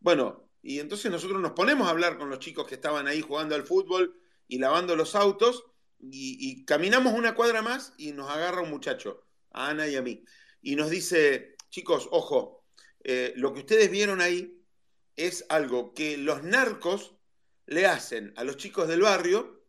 Bueno, 0.00 0.48
y 0.62 0.80
entonces 0.80 1.10
nosotros 1.10 1.40
nos 1.40 1.52
ponemos 1.52 1.86
a 1.86 1.90
hablar 1.90 2.18
con 2.18 2.28
los 2.28 2.40
chicos 2.40 2.66
que 2.66 2.74
estaban 2.74 3.06
ahí 3.06 3.20
jugando 3.20 3.54
al 3.54 3.64
fútbol 3.64 4.20
y 4.48 4.58
lavando 4.58 4.96
los 4.96 5.14
autos, 5.14 5.64
y, 6.00 6.64
caminamos 6.64 7.12
una 7.12 7.34
cuadra 7.34 7.62
más 7.62 7.92
y 7.96 8.12
nos 8.12 8.30
agarra 8.30 8.62
un 8.62 8.70
muchacho, 8.70 9.24
a 9.52 9.70
Ana 9.70 9.88
y 9.88 9.96
a 9.96 10.02
mí, 10.02 10.24
y 10.62 10.76
nos 10.76 10.90
dice, 10.90 11.56
chicos, 11.70 12.08
ojo, 12.10 12.64
eh, 13.04 13.32
lo 13.36 13.52
que 13.52 13.60
ustedes 13.60 13.90
vieron 13.90 14.20
ahí 14.20 14.62
es 15.16 15.44
algo 15.48 15.94
que 15.94 16.16
los 16.16 16.42
narcos 16.42 17.14
le 17.66 17.86
hacen 17.86 18.32
a 18.36 18.44
los 18.44 18.56
chicos 18.56 18.88
del 18.88 19.02
barrio 19.02 19.64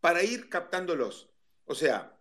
para 0.00 0.22
ir 0.22 0.48
captándolos. 0.48 1.30
O 1.64 1.74
sea, 1.74 2.18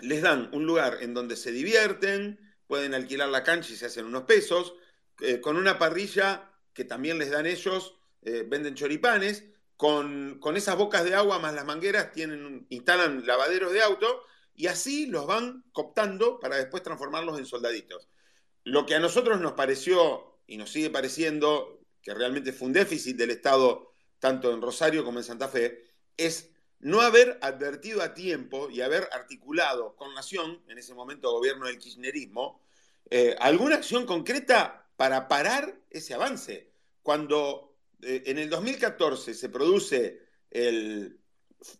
les 0.00 0.22
dan 0.22 0.50
un 0.52 0.66
lugar 0.66 0.98
en 1.00 1.14
donde 1.14 1.36
se 1.36 1.52
divierten, 1.52 2.40
pueden 2.66 2.94
alquilar 2.94 3.28
la 3.28 3.44
cancha 3.44 3.72
y 3.72 3.76
se 3.76 3.86
hacen 3.86 4.04
unos 4.04 4.24
pesos, 4.24 4.74
eh, 5.20 5.40
con 5.40 5.56
una 5.56 5.78
parrilla 5.78 6.50
que 6.72 6.84
también 6.84 7.18
les 7.18 7.30
dan 7.30 7.46
ellos, 7.46 7.96
eh, 8.22 8.44
venden 8.46 8.74
choripanes, 8.74 9.44
con, 9.76 10.40
esas 10.56 10.76
bocas 10.76 11.04
de 11.04 11.14
agua 11.14 11.38
más 11.38 11.54
las 11.54 11.64
mangueras 11.64 12.12
tienen, 12.12 12.66
instalan 12.70 13.26
lavaderos 13.26 13.72
de 13.72 13.82
auto 13.82 14.22
y 14.54 14.68
así 14.68 15.06
los 15.06 15.26
van 15.26 15.64
cooptando 15.72 16.40
para 16.40 16.56
después 16.56 16.82
transformarlos 16.82 17.38
en 17.38 17.46
soldaditos. 17.46 18.08
Lo 18.64 18.86
que 18.86 18.94
a 18.94 19.00
nosotros 19.00 19.40
nos 19.40 19.52
pareció 19.52 20.38
y 20.46 20.56
nos 20.56 20.70
sigue 20.70 20.90
pareciendo 20.90 21.80
que 22.02 22.14
realmente 22.14 22.52
fue 22.52 22.68
un 22.68 22.72
déficit 22.72 23.16
del 23.16 23.30
Estado 23.30 23.92
tanto 24.18 24.52
en 24.52 24.62
Rosario 24.62 25.04
como 25.04 25.18
en 25.18 25.24
Santa 25.24 25.48
Fe, 25.48 25.84
es 26.16 26.50
no 26.78 27.00
haber 27.00 27.38
advertido 27.42 28.02
a 28.02 28.14
tiempo 28.14 28.70
y 28.70 28.80
haber 28.80 29.08
articulado 29.12 29.96
con 29.96 30.14
Nación, 30.14 30.62
en 30.68 30.78
ese 30.78 30.94
momento 30.94 31.32
gobierno 31.32 31.66
del 31.66 31.78
kirchnerismo, 31.78 32.60
eh, 33.10 33.36
alguna 33.38 33.76
acción 33.76 34.06
concreta 34.06 34.88
para 34.96 35.28
parar 35.28 35.78
ese 35.90 36.14
avance. 36.14 36.70
Cuando 37.02 37.65
en 38.02 38.38
el 38.38 38.50
2014 38.50 39.34
se 39.34 39.48
produce 39.48 40.20
el, 40.50 41.20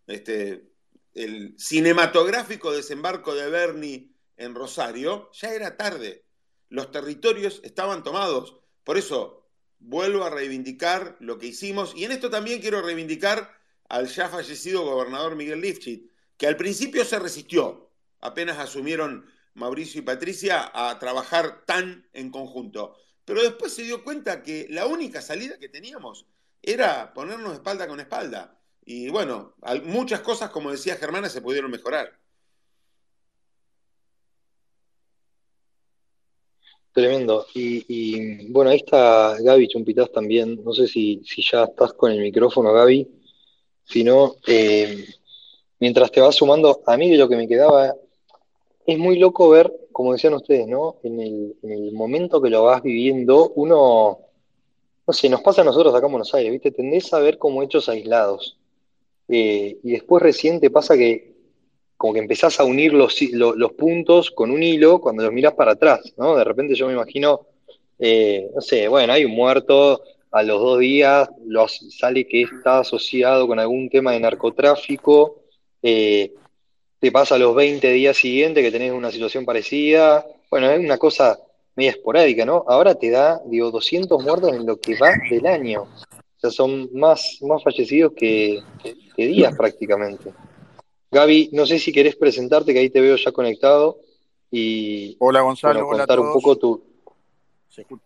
este, 0.06 0.72
el 1.14 1.54
cinematográfico 1.58 2.72
desembarco 2.72 3.34
de 3.34 3.48
Bernie 3.48 4.12
en 4.36 4.54
Rosario, 4.54 5.30
ya 5.32 5.54
era 5.54 5.76
tarde. 5.76 6.24
Los 6.68 6.90
territorios 6.90 7.60
estaban 7.64 8.02
tomados. 8.02 8.58
Por 8.84 8.98
eso 8.98 9.48
vuelvo 9.78 10.24
a 10.24 10.30
reivindicar 10.30 11.16
lo 11.20 11.38
que 11.38 11.46
hicimos 11.46 11.94
y 11.96 12.04
en 12.04 12.12
esto 12.12 12.30
también 12.30 12.60
quiero 12.60 12.82
reivindicar 12.82 13.50
al 13.88 14.08
ya 14.08 14.28
fallecido 14.28 14.84
gobernador 14.84 15.36
Miguel 15.36 15.60
Lifchit, 15.60 16.10
que 16.36 16.46
al 16.46 16.56
principio 16.56 17.04
se 17.04 17.18
resistió, 17.18 17.90
apenas 18.20 18.58
asumieron 18.58 19.26
Mauricio 19.54 20.00
y 20.00 20.04
Patricia 20.04 20.70
a 20.74 20.98
trabajar 20.98 21.64
tan 21.66 22.08
en 22.12 22.30
conjunto. 22.30 22.96
Pero 23.26 23.42
después 23.42 23.74
se 23.74 23.82
dio 23.82 24.02
cuenta 24.02 24.42
que 24.42 24.66
la 24.70 24.86
única 24.86 25.20
salida 25.20 25.58
que 25.58 25.68
teníamos 25.68 26.24
era 26.62 27.12
ponernos 27.12 27.52
espalda 27.52 27.86
con 27.86 28.00
espalda. 28.00 28.58
Y 28.86 29.10
bueno, 29.10 29.54
muchas 29.84 30.20
cosas, 30.20 30.48
como 30.48 30.70
decía 30.70 30.96
Germana, 30.96 31.28
se 31.28 31.42
pudieron 31.42 31.70
mejorar. 31.70 32.18
Tremendo. 36.92 37.46
Y, 37.52 38.50
bueno, 38.50 38.70
ahí 38.70 38.78
está 38.78 39.36
Gaby 39.38 39.68
Chumpitaz 39.68 40.10
también. 40.10 40.64
No 40.64 40.72
sé 40.72 40.88
si, 40.88 41.20
si 41.26 41.42
ya 41.42 41.64
estás 41.64 41.92
con 41.92 42.10
el 42.10 42.20
micrófono, 42.20 42.72
Gaby 42.72 43.16
sino 43.86 44.36
eh, 44.46 45.06
mientras 45.78 46.10
te 46.10 46.20
vas 46.20 46.34
sumando, 46.34 46.82
a 46.86 46.96
mí 46.96 47.16
lo 47.16 47.28
que 47.28 47.36
me 47.36 47.48
quedaba, 47.48 47.94
es 48.86 48.98
muy 48.98 49.18
loco 49.18 49.48
ver, 49.48 49.72
como 49.96 50.12
decían 50.12 50.34
ustedes, 50.34 50.68
¿no? 50.68 50.96
En 51.04 51.18
el, 51.18 51.92
momento 51.94 52.42
que 52.42 52.50
lo 52.50 52.64
vas 52.64 52.82
viviendo, 52.82 53.52
uno, 53.56 54.18
no 55.06 55.12
sé, 55.14 55.30
nos 55.30 55.40
pasa 55.40 55.62
a 55.62 55.64
nosotros 55.64 55.94
acá 55.94 56.04
en 56.04 56.12
Buenos 56.12 56.34
Aires, 56.34 56.52
¿viste? 56.52 56.70
Tendés 56.70 57.14
a 57.14 57.18
ver 57.18 57.38
como 57.38 57.62
hechos 57.62 57.88
aislados. 57.88 58.58
Eh, 59.26 59.78
y 59.82 59.92
después 59.92 60.22
recién 60.22 60.60
te 60.60 60.68
pasa 60.68 60.98
que 60.98 61.34
como 61.96 62.12
que 62.12 62.18
empezás 62.18 62.60
a 62.60 62.64
unir 62.64 62.92
los, 62.92 63.18
los, 63.32 63.72
puntos 63.72 64.30
con 64.30 64.50
un 64.50 64.62
hilo 64.62 65.00
cuando 65.00 65.22
los 65.22 65.32
mirás 65.32 65.54
para 65.54 65.72
atrás, 65.72 66.12
¿no? 66.18 66.36
De 66.36 66.44
repente 66.44 66.74
yo 66.74 66.88
me 66.88 66.92
imagino, 66.92 67.46
eh, 67.98 68.50
no 68.54 68.60
sé, 68.60 68.88
bueno, 68.88 69.14
hay 69.14 69.24
un 69.24 69.32
muerto, 69.32 70.02
a 70.30 70.42
los 70.42 70.60
dos 70.60 70.78
días 70.78 71.30
los, 71.46 71.74
sale 71.98 72.28
que 72.28 72.42
está 72.42 72.80
asociado 72.80 73.46
con 73.48 73.58
algún 73.58 73.88
tema 73.88 74.12
de 74.12 74.20
narcotráfico, 74.20 75.40
eh, 75.82 76.34
te 76.98 77.12
pasa 77.12 77.38
los 77.38 77.54
20 77.54 77.90
días 77.92 78.16
siguientes 78.16 78.62
que 78.62 78.70
tenés 78.70 78.92
una 78.92 79.10
situación 79.10 79.44
parecida, 79.44 80.26
bueno, 80.50 80.70
es 80.70 80.80
una 80.80 80.98
cosa 80.98 81.38
media 81.74 81.90
esporádica, 81.90 82.44
¿no? 82.44 82.64
Ahora 82.66 82.94
te 82.94 83.10
da, 83.10 83.40
digo, 83.46 83.70
200 83.70 84.22
muertos 84.22 84.54
en 84.54 84.66
lo 84.66 84.80
que 84.80 84.96
va 84.96 85.12
del 85.30 85.46
año. 85.46 85.82
O 85.82 86.40
sea, 86.40 86.50
son 86.50 86.88
más, 86.92 87.38
más 87.42 87.62
fallecidos 87.62 88.12
que, 88.14 88.62
días 89.16 89.54
prácticamente. 89.56 90.32
Gaby, 91.10 91.50
no 91.52 91.66
sé 91.66 91.78
si 91.78 91.92
querés 91.92 92.16
presentarte, 92.16 92.72
que 92.72 92.78
ahí 92.78 92.90
te 92.90 93.00
veo 93.00 93.16
ya 93.16 93.32
conectado. 93.32 93.98
Y, 94.50 95.16
Hola 95.18 95.42
Gonzalo, 95.42 95.86
contar 95.86 96.20
un 96.20 96.32
poco 96.32 96.56
tu, 96.56 96.82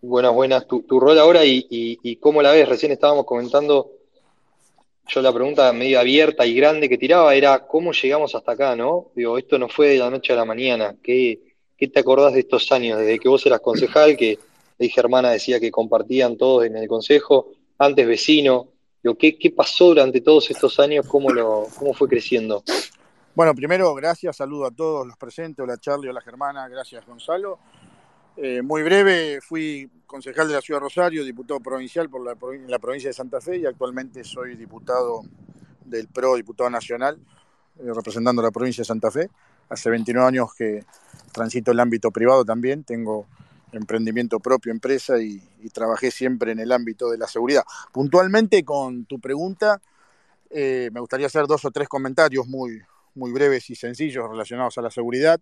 Buenas, 0.00 0.34
buenas. 0.34 0.66
Tu, 0.66 0.82
rol 1.00 1.18
ahora 1.18 1.44
y, 1.44 2.16
cómo 2.16 2.42
la 2.42 2.52
ves. 2.52 2.68
Recién 2.68 2.92
estábamos 2.92 3.24
comentando, 3.24 3.92
yo 5.12 5.22
la 5.22 5.32
pregunta 5.32 5.72
medio 5.72 5.98
abierta 5.98 6.46
y 6.46 6.54
grande 6.54 6.88
que 6.88 6.96
tiraba 6.96 7.34
era 7.34 7.66
cómo 7.66 7.92
llegamos 7.92 8.34
hasta 8.34 8.52
acá, 8.52 8.76
¿no? 8.76 9.08
Digo, 9.16 9.36
esto 9.38 9.58
no 9.58 9.68
fue 9.68 9.88
de 9.88 9.98
la 9.98 10.08
noche 10.08 10.32
a 10.32 10.36
la 10.36 10.44
mañana. 10.44 10.94
¿Qué, 11.02 11.40
te 11.76 11.98
acordás 11.98 12.34
de 12.34 12.40
estos 12.40 12.70
años? 12.70 12.98
Desde 12.98 13.18
que 13.18 13.28
vos 13.28 13.44
eras 13.44 13.60
concejal, 13.60 14.16
que 14.16 14.38
dije 14.78 15.00
hermana 15.00 15.30
decía 15.30 15.58
que 15.58 15.70
compartían 15.70 16.36
todos 16.36 16.64
en 16.64 16.76
el 16.76 16.86
consejo, 16.86 17.48
antes 17.78 18.06
vecino. 18.06 18.68
Digo, 19.02 19.16
¿qué, 19.16 19.36
¿Qué 19.36 19.50
pasó 19.50 19.86
durante 19.86 20.20
todos 20.20 20.48
estos 20.50 20.78
años? 20.78 21.06
¿Cómo, 21.08 21.30
lo, 21.30 21.66
cómo 21.76 21.92
fue 21.92 22.08
creciendo? 22.08 22.62
Bueno, 23.34 23.54
primero, 23.54 23.94
gracias, 23.94 24.36
saludo 24.36 24.66
a 24.66 24.70
todos 24.70 25.06
los 25.06 25.16
presentes, 25.16 25.62
hola 25.62 25.78
Charlie, 25.78 26.08
hola 26.08 26.20
Germana, 26.20 26.68
gracias 26.68 27.06
Gonzalo. 27.06 27.58
Eh, 28.36 28.62
muy 28.62 28.82
breve, 28.82 29.40
fui 29.40 29.90
concejal 30.06 30.48
de 30.48 30.54
la 30.54 30.60
Ciudad 30.60 30.80
de 30.80 30.84
Rosario, 30.84 31.24
diputado 31.24 31.60
provincial 31.60 32.08
por 32.08 32.24
la, 32.24 32.34
provincia 32.78 33.10
de 33.10 33.14
Santa 33.14 33.40
Fe 33.40 33.58
y 33.58 33.66
actualmente 33.66 34.24
soy 34.24 34.56
diputado 34.56 35.22
del 35.84 36.08
PRO 36.08 36.36
diputado 36.36 36.70
nacional, 36.70 37.18
eh, 37.78 37.90
representando 37.94 38.40
la 38.40 38.50
provincia 38.50 38.82
de 38.82 38.86
Santa 38.86 39.10
Fe. 39.10 39.28
Hace 39.68 39.90
29 39.90 40.26
años 40.26 40.54
que 40.54 40.84
transito 41.32 41.72
el 41.72 41.80
ámbito 41.80 42.10
privado 42.10 42.44
también, 42.44 42.84
tengo 42.84 43.26
emprendimiento 43.72 44.40
propio, 44.40 44.72
empresa 44.72 45.20
y, 45.20 45.40
trabajé 45.72 46.10
siempre 46.10 46.52
en 46.52 46.58
el 46.58 46.72
ámbito 46.72 47.10
de 47.10 47.18
la 47.18 47.28
seguridad. 47.28 47.62
Puntualmente 47.92 48.64
con 48.64 49.04
tu 49.04 49.20
pregunta, 49.20 49.80
eh, 50.50 50.90
me 50.92 51.00
gustaría 51.00 51.26
hacer 51.26 51.46
dos 51.46 51.64
o 51.64 51.70
tres 51.70 51.88
comentarios 51.88 52.48
muy, 52.48 52.80
muy 53.14 53.30
breves 53.30 53.70
y 53.70 53.74
sencillos 53.74 54.28
relacionados 54.28 54.76
a 54.78 54.82
la 54.82 54.90
seguridad. 54.90 55.40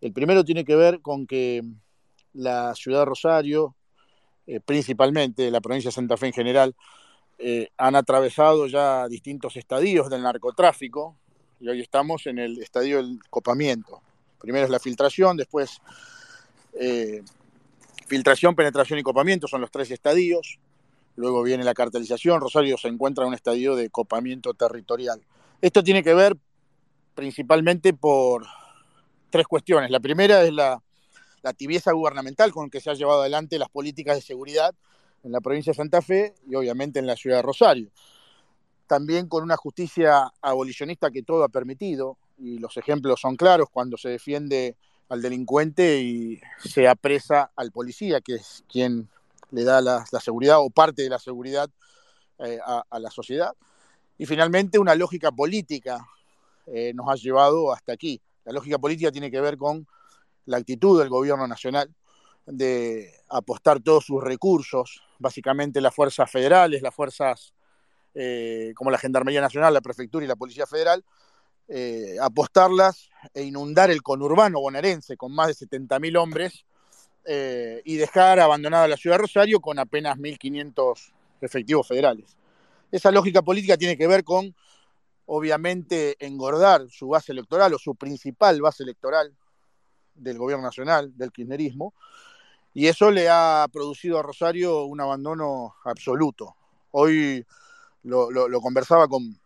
El 0.00 0.12
primero 0.12 0.44
tiene 0.44 0.64
que 0.64 0.76
ver 0.76 1.00
con 1.00 1.26
que 1.26 1.62
la 2.38 2.74
ciudad 2.74 3.00
de 3.00 3.04
Rosario, 3.04 3.74
eh, 4.46 4.60
principalmente 4.60 5.50
la 5.50 5.60
provincia 5.60 5.88
de 5.88 5.94
Santa 5.94 6.16
Fe 6.16 6.28
en 6.28 6.32
general, 6.32 6.74
eh, 7.38 7.68
han 7.76 7.96
atravesado 7.96 8.66
ya 8.66 9.08
distintos 9.08 9.56
estadios 9.56 10.08
del 10.08 10.22
narcotráfico 10.22 11.16
y 11.60 11.68
hoy 11.68 11.80
estamos 11.80 12.26
en 12.26 12.38
el 12.38 12.62
estadio 12.62 12.98
del 12.98 13.18
copamiento. 13.28 14.00
Primero 14.40 14.64
es 14.64 14.70
la 14.70 14.78
filtración, 14.78 15.36
después 15.36 15.80
eh, 16.74 17.22
filtración, 18.06 18.54
penetración 18.54 19.00
y 19.00 19.02
copamiento 19.02 19.48
son 19.48 19.60
los 19.60 19.70
tres 19.70 19.90
estadios. 19.90 20.58
Luego 21.16 21.42
viene 21.42 21.64
la 21.64 21.74
cartelización. 21.74 22.40
Rosario 22.40 22.78
se 22.78 22.86
encuentra 22.86 23.24
en 23.24 23.28
un 23.28 23.34
estadio 23.34 23.74
de 23.74 23.90
copamiento 23.90 24.54
territorial. 24.54 25.20
Esto 25.60 25.82
tiene 25.82 26.04
que 26.04 26.14
ver 26.14 26.36
principalmente 27.16 27.92
por 27.92 28.46
tres 29.30 29.48
cuestiones. 29.48 29.90
La 29.90 29.98
primera 29.98 30.44
es 30.44 30.52
la, 30.52 30.80
la 31.48 31.54
tibieza 31.54 31.92
gubernamental 31.92 32.52
con 32.52 32.68
que 32.68 32.78
se 32.78 32.90
ha 32.90 32.94
llevado 32.94 33.22
adelante 33.22 33.58
las 33.58 33.70
políticas 33.70 34.16
de 34.16 34.20
seguridad 34.20 34.74
en 35.24 35.32
la 35.32 35.40
provincia 35.40 35.70
de 35.70 35.78
Santa 35.78 36.02
Fe 36.02 36.34
y 36.46 36.54
obviamente 36.54 36.98
en 36.98 37.06
la 37.06 37.16
ciudad 37.16 37.36
de 37.36 37.42
Rosario. 37.42 37.90
También 38.86 39.28
con 39.28 39.42
una 39.42 39.56
justicia 39.56 40.30
abolicionista 40.42 41.10
que 41.10 41.22
todo 41.22 41.44
ha 41.44 41.48
permitido, 41.48 42.18
y 42.36 42.58
los 42.58 42.76
ejemplos 42.76 43.20
son 43.20 43.36
claros 43.36 43.68
cuando 43.72 43.96
se 43.96 44.10
defiende 44.10 44.76
al 45.08 45.22
delincuente 45.22 46.02
y 46.02 46.38
se 46.62 46.86
apresa 46.86 47.50
al 47.56 47.72
policía, 47.72 48.20
que 48.20 48.34
es 48.34 48.62
quien 48.68 49.08
le 49.50 49.64
da 49.64 49.80
la, 49.80 50.04
seguridad 50.22 50.58
o 50.60 50.68
parte 50.68 51.00
de 51.00 51.08
la 51.08 51.18
seguridad 51.18 51.70
eh, 52.40 52.58
a, 52.62 52.98
la 52.98 53.10
sociedad. 53.10 53.54
Y 54.18 54.26
finalmente 54.26 54.78
una 54.78 54.94
lógica 54.94 55.32
política 55.32 56.06
eh, 56.66 56.92
nos 56.94 57.08
ha 57.08 57.14
llevado 57.14 57.72
hasta 57.72 57.94
aquí. 57.94 58.20
La 58.44 58.52
lógica 58.52 58.78
política 58.78 59.10
tiene 59.10 59.30
que 59.30 59.40
ver 59.40 59.56
con 59.56 59.86
la 60.48 60.56
actitud 60.56 60.98
del 60.98 61.10
gobierno 61.10 61.46
nacional 61.46 61.94
de 62.46 63.12
apostar 63.28 63.80
todos 63.80 64.06
sus 64.06 64.24
recursos, 64.24 65.02
básicamente 65.18 65.80
las 65.80 65.94
fuerzas 65.94 66.30
federales, 66.30 66.80
las 66.80 66.94
fuerzas 66.94 67.52
eh, 68.14 68.72
como 68.74 68.90
la 68.90 68.98
Gendarmería 68.98 69.42
Nacional, 69.42 69.74
la 69.74 69.82
Prefectura 69.82 70.24
y 70.24 70.28
la 70.28 70.36
Policía 70.36 70.66
Federal, 70.66 71.04
eh, 71.68 72.16
apostarlas 72.22 73.10
e 73.34 73.42
inundar 73.42 73.90
el 73.90 74.02
conurbano 74.02 74.60
bonaerense 74.60 75.18
con 75.18 75.34
más 75.34 75.48
de 75.48 75.66
70.000 75.66 76.18
hombres 76.18 76.64
eh, 77.26 77.82
y 77.84 77.96
dejar 77.96 78.40
abandonada 78.40 78.88
la 78.88 78.96
ciudad 78.96 79.16
de 79.16 79.22
Rosario 79.22 79.60
con 79.60 79.78
apenas 79.78 80.16
1.500 80.16 81.12
efectivos 81.42 81.86
federales. 81.86 82.38
Esa 82.90 83.10
lógica 83.10 83.42
política 83.42 83.76
tiene 83.76 83.98
que 83.98 84.06
ver 84.06 84.24
con, 84.24 84.54
obviamente, 85.26 86.16
engordar 86.24 86.88
su 86.88 87.08
base 87.08 87.32
electoral 87.32 87.74
o 87.74 87.78
su 87.78 87.94
principal 87.94 88.62
base 88.62 88.82
electoral 88.82 89.36
del 90.18 90.38
gobierno 90.38 90.64
nacional, 90.64 91.16
del 91.16 91.32
kirchnerismo, 91.32 91.94
y 92.74 92.86
eso 92.86 93.10
le 93.10 93.28
ha 93.28 93.66
producido 93.72 94.18
a 94.18 94.22
Rosario 94.22 94.84
un 94.84 95.00
abandono 95.00 95.74
absoluto. 95.84 96.54
Hoy 96.90 97.44
lo, 98.02 98.60
conversaba 98.60 99.08
con, 99.08 99.40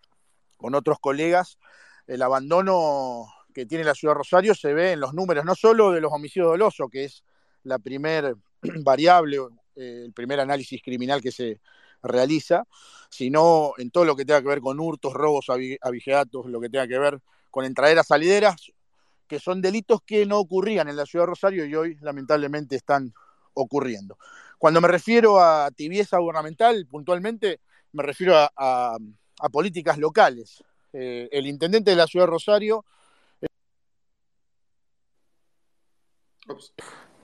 otros 0.75 0.99
colegas, 1.00 1.59
el 2.07 2.23
abandono 2.23 3.26
que 3.55 3.67
tiene 3.67 3.85
la 3.85 3.95
ciudad 3.95 4.14
de 4.14 4.19
Rosario 4.19 4.55
se 4.55 4.75
ve 4.75 4.93
en 4.93 5.00
los 5.00 5.14
números, 5.14 5.45
no 5.45 5.55
solo 5.55 5.93
de 5.93 6.00
los 6.00 6.12
homicidios 6.12 6.50
dolosos, 6.50 6.88
que 6.91 7.05
es 7.05 7.25
la 7.64 7.79
primer 7.79 8.35
variable, 8.83 9.38
eh, 9.77 10.03
el 10.07 10.12
primer 10.12 10.40
análisis 10.40 10.83
criminal 10.83 11.20
que 11.20 11.33
se 11.33 11.61
realiza, 12.03 12.64
sino 13.09 13.73
en 13.79 13.90
todo 13.90 14.05
lo 14.05 14.16
que 14.16 14.25
tenga 14.25 14.42
que 14.42 14.49
ver 14.49 14.61
con 14.61 14.81
hurtos, 14.81 15.12
robos, 15.12 15.46
abigeatos, 15.81 16.46
lo 16.46 16.61
que 16.61 16.68
tenga 16.68 16.88
que 16.88 16.99
ver 16.99 17.20
con 17.51 17.64
entraderas, 17.64 18.07
salideras, 18.07 18.73
que 19.26 19.38
son 19.38 19.61
delitos 19.61 20.00
que 20.02 20.26
no 20.26 20.38
ocurrían 20.38 20.88
en 20.88 20.96
la 20.96 21.06
ciudad 21.06 21.24
de 21.24 21.30
Rosario 21.30 21.64
y 21.64 21.74
hoy 21.74 21.96
lamentablemente 22.00 22.76
están 22.76 23.12
ocurriendo. 23.54 24.18
Cuando 24.58 24.80
me 24.80 24.88
refiero 24.88 25.40
a 25.40 25.70
tibieza 25.70 26.18
gubernamental, 26.18 26.87
puntualmente 26.87 27.61
me 27.92 28.02
refiero 28.02 28.35
a, 28.37 28.96
políticas 29.50 29.98
locales. 29.98 30.62
Eh, 30.92 31.28
el 31.32 31.46
intendente 31.46 31.90
de 31.90 31.96
la 31.96 32.06
ciudad 32.06 32.26
de 32.26 32.30
Rosario, 32.30 32.85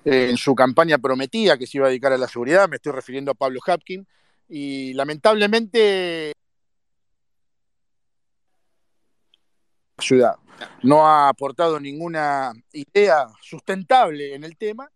en 0.04 0.36
su 0.36 0.54
campaña 0.54 0.98
prometía 0.98 1.58
que 1.58 1.66
se 1.66 1.78
iba 1.78 1.86
a 1.86 1.90
dedicar 1.90 2.12
a 2.12 2.18
la 2.18 2.28
seguridad, 2.28 2.68
me 2.68 2.76
estoy 2.76 2.92
refiriendo 2.92 3.30
a 3.30 3.34
Pablo 3.34 3.60
Hapkin, 3.64 4.06
y 4.48 4.94
lamentablemente 4.94 6.32
ciudad 9.98 10.36
no 10.82 11.06
ha 11.06 11.28
aportado 11.28 11.78
ninguna 11.80 12.52
idea 12.72 13.26
sustentable 13.40 14.34
en 14.34 14.44
el 14.44 14.56
tema 14.56 14.90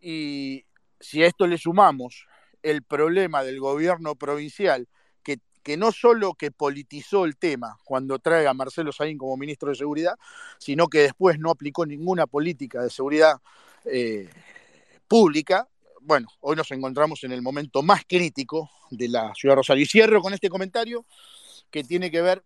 y 0.00 0.64
si 0.98 1.22
a 1.22 1.26
esto 1.26 1.46
le 1.46 1.58
sumamos 1.58 2.26
el 2.62 2.82
problema 2.82 3.42
del 3.42 3.58
gobierno 3.58 4.14
provincial, 4.16 4.86
que, 5.22 5.38
que 5.62 5.76
no 5.76 5.92
solo 5.92 6.34
que 6.34 6.50
politizó 6.50 7.24
el 7.24 7.36
tema 7.36 7.78
cuando 7.84 8.18
trae 8.18 8.46
a 8.46 8.54
Marcelo 8.54 8.92
Saín 8.92 9.16
como 9.16 9.36
ministro 9.36 9.70
de 9.70 9.76
Seguridad, 9.76 10.14
sino 10.58 10.88
que 10.88 11.00
después 11.00 11.38
no 11.38 11.50
aplicó 11.50 11.86
ninguna 11.86 12.26
política 12.26 12.82
de 12.82 12.90
seguridad 12.90 13.36
eh, 13.84 14.28
pública, 15.08 15.68
bueno, 16.02 16.28
hoy 16.40 16.56
nos 16.56 16.70
encontramos 16.70 17.24
en 17.24 17.32
el 17.32 17.42
momento 17.42 17.82
más 17.82 18.02
crítico 18.06 18.70
de 18.90 19.08
la 19.08 19.34
ciudad 19.34 19.52
de 19.52 19.56
Rosario. 19.56 19.82
Y 19.82 19.86
cierro 19.86 20.22
con 20.22 20.32
este 20.32 20.48
comentario 20.48 21.04
que 21.70 21.84
tiene 21.84 22.10
que 22.10 22.22
ver 22.22 22.42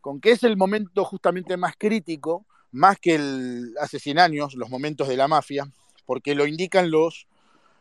con 0.00 0.20
que 0.20 0.32
es 0.32 0.42
el 0.42 0.56
momento 0.56 1.04
justamente 1.04 1.56
más 1.56 1.74
crítico, 1.76 2.46
más 2.72 2.98
que 2.98 3.16
el, 3.16 3.74
hace 3.80 3.98
100 3.98 4.18
años, 4.18 4.54
los 4.54 4.70
momentos 4.70 5.08
de 5.08 5.16
la 5.16 5.28
mafia, 5.28 5.70
porque 6.06 6.34
lo 6.34 6.46
indican 6.46 6.90
los, 6.90 7.26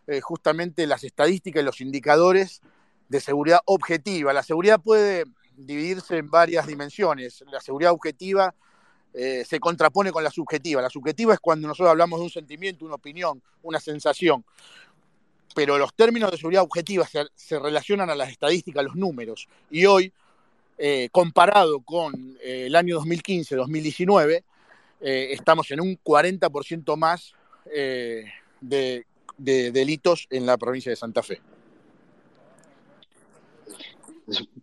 eh, 0.08 0.22
justamente 0.22 0.88
las 0.88 1.04
estadísticas 1.04 1.62
y 1.62 1.66
los 1.66 1.82
indicadores 1.82 2.62
de 3.08 3.20
seguridad 3.20 3.60
objetiva. 3.66 4.34
La 4.34 4.44
seguridad 4.44 4.82
puede 4.82 5.26
dividirse 5.56 6.18
en 6.18 6.30
varias 6.30 6.68
dimensiones. 6.68 7.44
La 7.52 7.60
seguridad 7.60 7.92
objetiva 7.92 8.54
eh, 9.14 9.44
se 9.46 9.60
contrapone 9.60 10.12
con 10.12 10.24
la 10.24 10.32
subjetiva. 10.32 10.82
La 10.82 10.90
subjetiva 10.90 11.34
es 11.34 11.40
cuando 11.40 11.68
nosotros 11.68 11.90
hablamos 11.90 12.20
de 12.20 12.26
un 12.26 12.30
sentimiento, 12.30 12.86
una 12.86 12.96
opinión, 12.96 13.42
una 13.64 13.80
sensación. 13.80 14.46
Pero 15.56 15.78
los 15.78 15.94
términos 15.96 16.32
de 16.32 16.38
seguridad 16.38 16.64
objetiva 16.64 17.08
se, 17.08 17.60
relacionan 17.60 18.10
a 18.10 18.16
las 18.16 18.30
estadísticas, 18.30 18.82
a 18.82 18.84
los 18.84 18.96
números. 18.96 19.48
Y 19.72 19.86
hoy, 19.86 20.14
eh, 20.80 21.10
comparado 21.12 21.82
con 21.82 22.38
el 22.42 22.76
año 22.76 23.00
2015-2019, 23.02 24.44
estamos 25.02 25.70
en 25.72 25.82
un 25.82 25.98
40% 26.04 26.98
más 26.98 27.34
eh, 27.72 28.26
de, 28.62 29.06
delitos 29.38 30.28
en 30.30 30.46
la 30.46 30.58
provincia 30.58 30.90
de 30.90 30.98
Santa 30.98 31.24
Fe. 31.24 31.40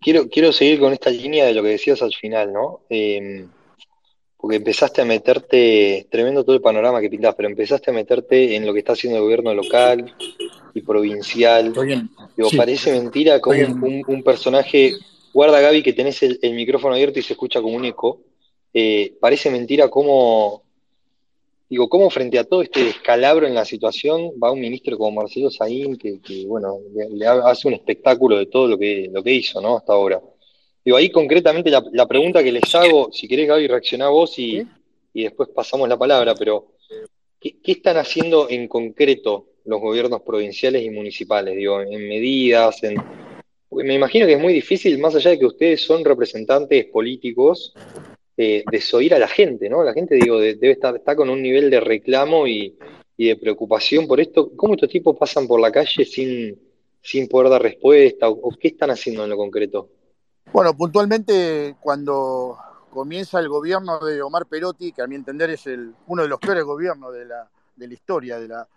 Quiero, 0.01 0.29
quiero 0.29 0.53
seguir 0.53 0.79
con 0.79 0.93
esta 0.93 1.09
línea 1.09 1.47
de 1.47 1.55
lo 1.55 1.63
que 1.63 1.71
decías 1.71 2.03
al 2.03 2.13
final, 2.13 2.53
¿no? 2.53 2.81
Em, 2.91 3.49
porque 4.37 4.57
empezaste 4.57 5.01
a 5.01 5.07
meterte, 5.07 6.07
tremendo 6.11 6.45
todo 6.45 6.55
el 6.55 6.61
panorama 6.61 7.01
que 7.01 7.09
pintás, 7.09 7.35
pero 7.35 7.49
empezaste 7.49 7.91
a 7.91 7.95
meterte 7.95 8.55
en 8.55 8.67
lo 8.67 8.75
que 8.75 8.81
está 8.81 8.93
haciendo 8.93 9.17
el 9.17 9.25
gobierno 9.25 9.55
local 9.55 10.15
y 10.75 10.83
provincial. 10.83 11.73
Digo, 12.37 12.51
parece 12.55 12.93
mentira 12.93 13.41
como 13.41 13.59
un, 14.07 14.23
personaje, 14.23 14.93
guarda 15.37 15.61
Gaby 15.61 15.83
que 15.83 15.93
tenés 15.93 16.23
el, 16.23 16.55
micrófono 16.55 16.95
abierto 16.95 17.19
y 17.19 17.23
se 17.23 17.35
escucha 17.35 17.61
como 17.61 17.77
un 17.77 17.85
eco, 17.85 18.23
eh, 18.73 19.15
parece 19.21 19.51
mentira 19.51 19.91
cómo 19.91 20.63
Digo, 21.69 21.89
¿cómo 21.89 22.09
frente 22.09 22.39
a 22.39 22.45
todo 22.45 22.63
este 22.63 22.85
descalabro 22.85 23.47
en 23.47 23.55
la 23.55 23.65
situación 23.65 24.31
va 24.43 24.53
un 24.53 24.61
ministro 24.61 24.97
como 24.97 25.21
Marcelo 25.21 25.51
Saín, 25.51 25.99
que, 25.99 26.21
bueno, 26.47 26.79
le, 27.13 27.27
hace 27.27 27.67
un 27.69 27.75
espectáculo 27.75 28.39
de 28.39 28.47
todo 28.47 28.69
lo 28.69 28.79
que, 28.79 29.11
lo 29.13 29.23
que 29.23 29.35
hizo, 29.35 29.61
¿no? 29.61 29.77
Hasta 29.77 29.93
ahora. 29.93 30.23
Digo, 30.85 30.97
ahí 30.97 31.11
concretamente 31.11 31.71
la, 31.71 32.07
pregunta 32.07 32.43
que 32.43 32.53
les 32.53 32.73
hago, 32.75 33.11
si 33.13 33.27
querés, 33.29 33.49
Gaby, 33.49 33.67
reaccioná 33.67 34.09
vos 34.09 34.39
y, 34.39 34.65
después 35.13 35.49
pasamos 35.49 35.89
la 35.89 35.99
palabra, 35.99 36.35
pero 36.37 36.69
¿qué, 37.41 37.57
están 37.65 37.97
haciendo 37.97 38.49
en 38.49 38.69
concreto 38.69 39.49
los 39.65 39.81
gobiernos 39.81 40.23
provinciales 40.23 40.83
y 40.83 40.91
municipales? 40.91 41.57
Digo, 41.57 41.83
en 41.83 42.09
medidas, 42.09 42.83
en... 42.85 43.26
Me 43.71 43.95
imagino 43.95 44.27
que 44.27 44.35
es 44.35 44.41
muy 44.41 44.53
difícil, 44.53 44.99
más 44.99 45.15
allá 45.15 45.31
de 45.31 45.39
que 45.39 45.47
ustedes 45.47 45.85
son 45.85 46.05
representantes 46.05 46.87
políticos, 46.87 47.75
eh, 48.37 48.63
desoír 48.71 49.15
a 49.15 49.19
la 49.19 49.29
gente, 49.29 49.69
¿no? 49.69 49.83
La 49.83 49.93
gente, 49.93 50.15
digo, 50.15 50.39
debe 50.39 50.73
estar 50.73 51.01
con 51.17 51.31
un 51.31 51.43
nivel 51.43 51.71
de 51.71 51.81
reclamo 51.81 52.47
y, 52.47 52.77
de 53.17 53.37
preocupación 53.37 54.07
por 54.07 54.21
esto. 54.21 54.51
¿Cómo 54.57 54.75
estos 54.75 54.91
tipos 54.91 55.17
pasan 55.17 55.47
por 55.47 55.59
la 55.59 55.73
calle 55.73 56.05
sin, 56.05 56.59
sin 57.01 57.29
poder 57.29 57.51
dar 57.51 57.63
respuesta? 57.63 58.29
O, 58.29 58.51
qué 58.61 58.69
están 58.69 58.91
haciendo 58.91 59.25
en 59.25 59.31
lo 59.31 59.37
concreto? 59.39 59.89
Bueno, 60.53 60.77
puntualmente 60.77 61.77
cuando 61.81 62.59
comienza 62.91 63.41
el 63.41 63.49
gobierno 63.49 63.99
de 64.01 64.21
Omar 64.21 64.47
Perotti, 64.47 64.93
que 64.93 65.03
a 65.03 65.07
mi 65.07 65.15
entender 65.15 65.51
es 65.51 65.65
uno 66.07 66.23
de 66.23 66.29
los 66.29 66.39
peores 66.39 66.65
gobiernos 66.65 67.15
de 67.15 67.25
la, 67.25 67.49
de 67.75 67.89
la 67.89 67.95
historia 67.95 68.39
de 68.39 68.49
la, 68.49 68.69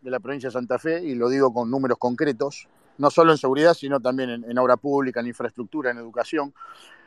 de 0.00 0.10
la 0.10 0.20
provincia 0.20 0.48
de 0.48 0.52
Santa 0.52 0.78
Fe, 0.78 1.02
y 1.02 1.16
lo 1.16 1.28
digo 1.28 1.52
con 1.52 1.68
números 1.68 1.98
concretos, 1.98 2.68
no 2.98 3.10
solo 3.10 3.32
en 3.32 3.38
seguridad, 3.38 3.74
sino 3.74 4.00
también 4.00 4.44
en, 4.46 4.58
obra 4.58 4.76
pública, 4.76 5.20
en 5.20 5.28
infraestructura, 5.28 5.90
en 5.90 5.98
educación, 5.98 6.52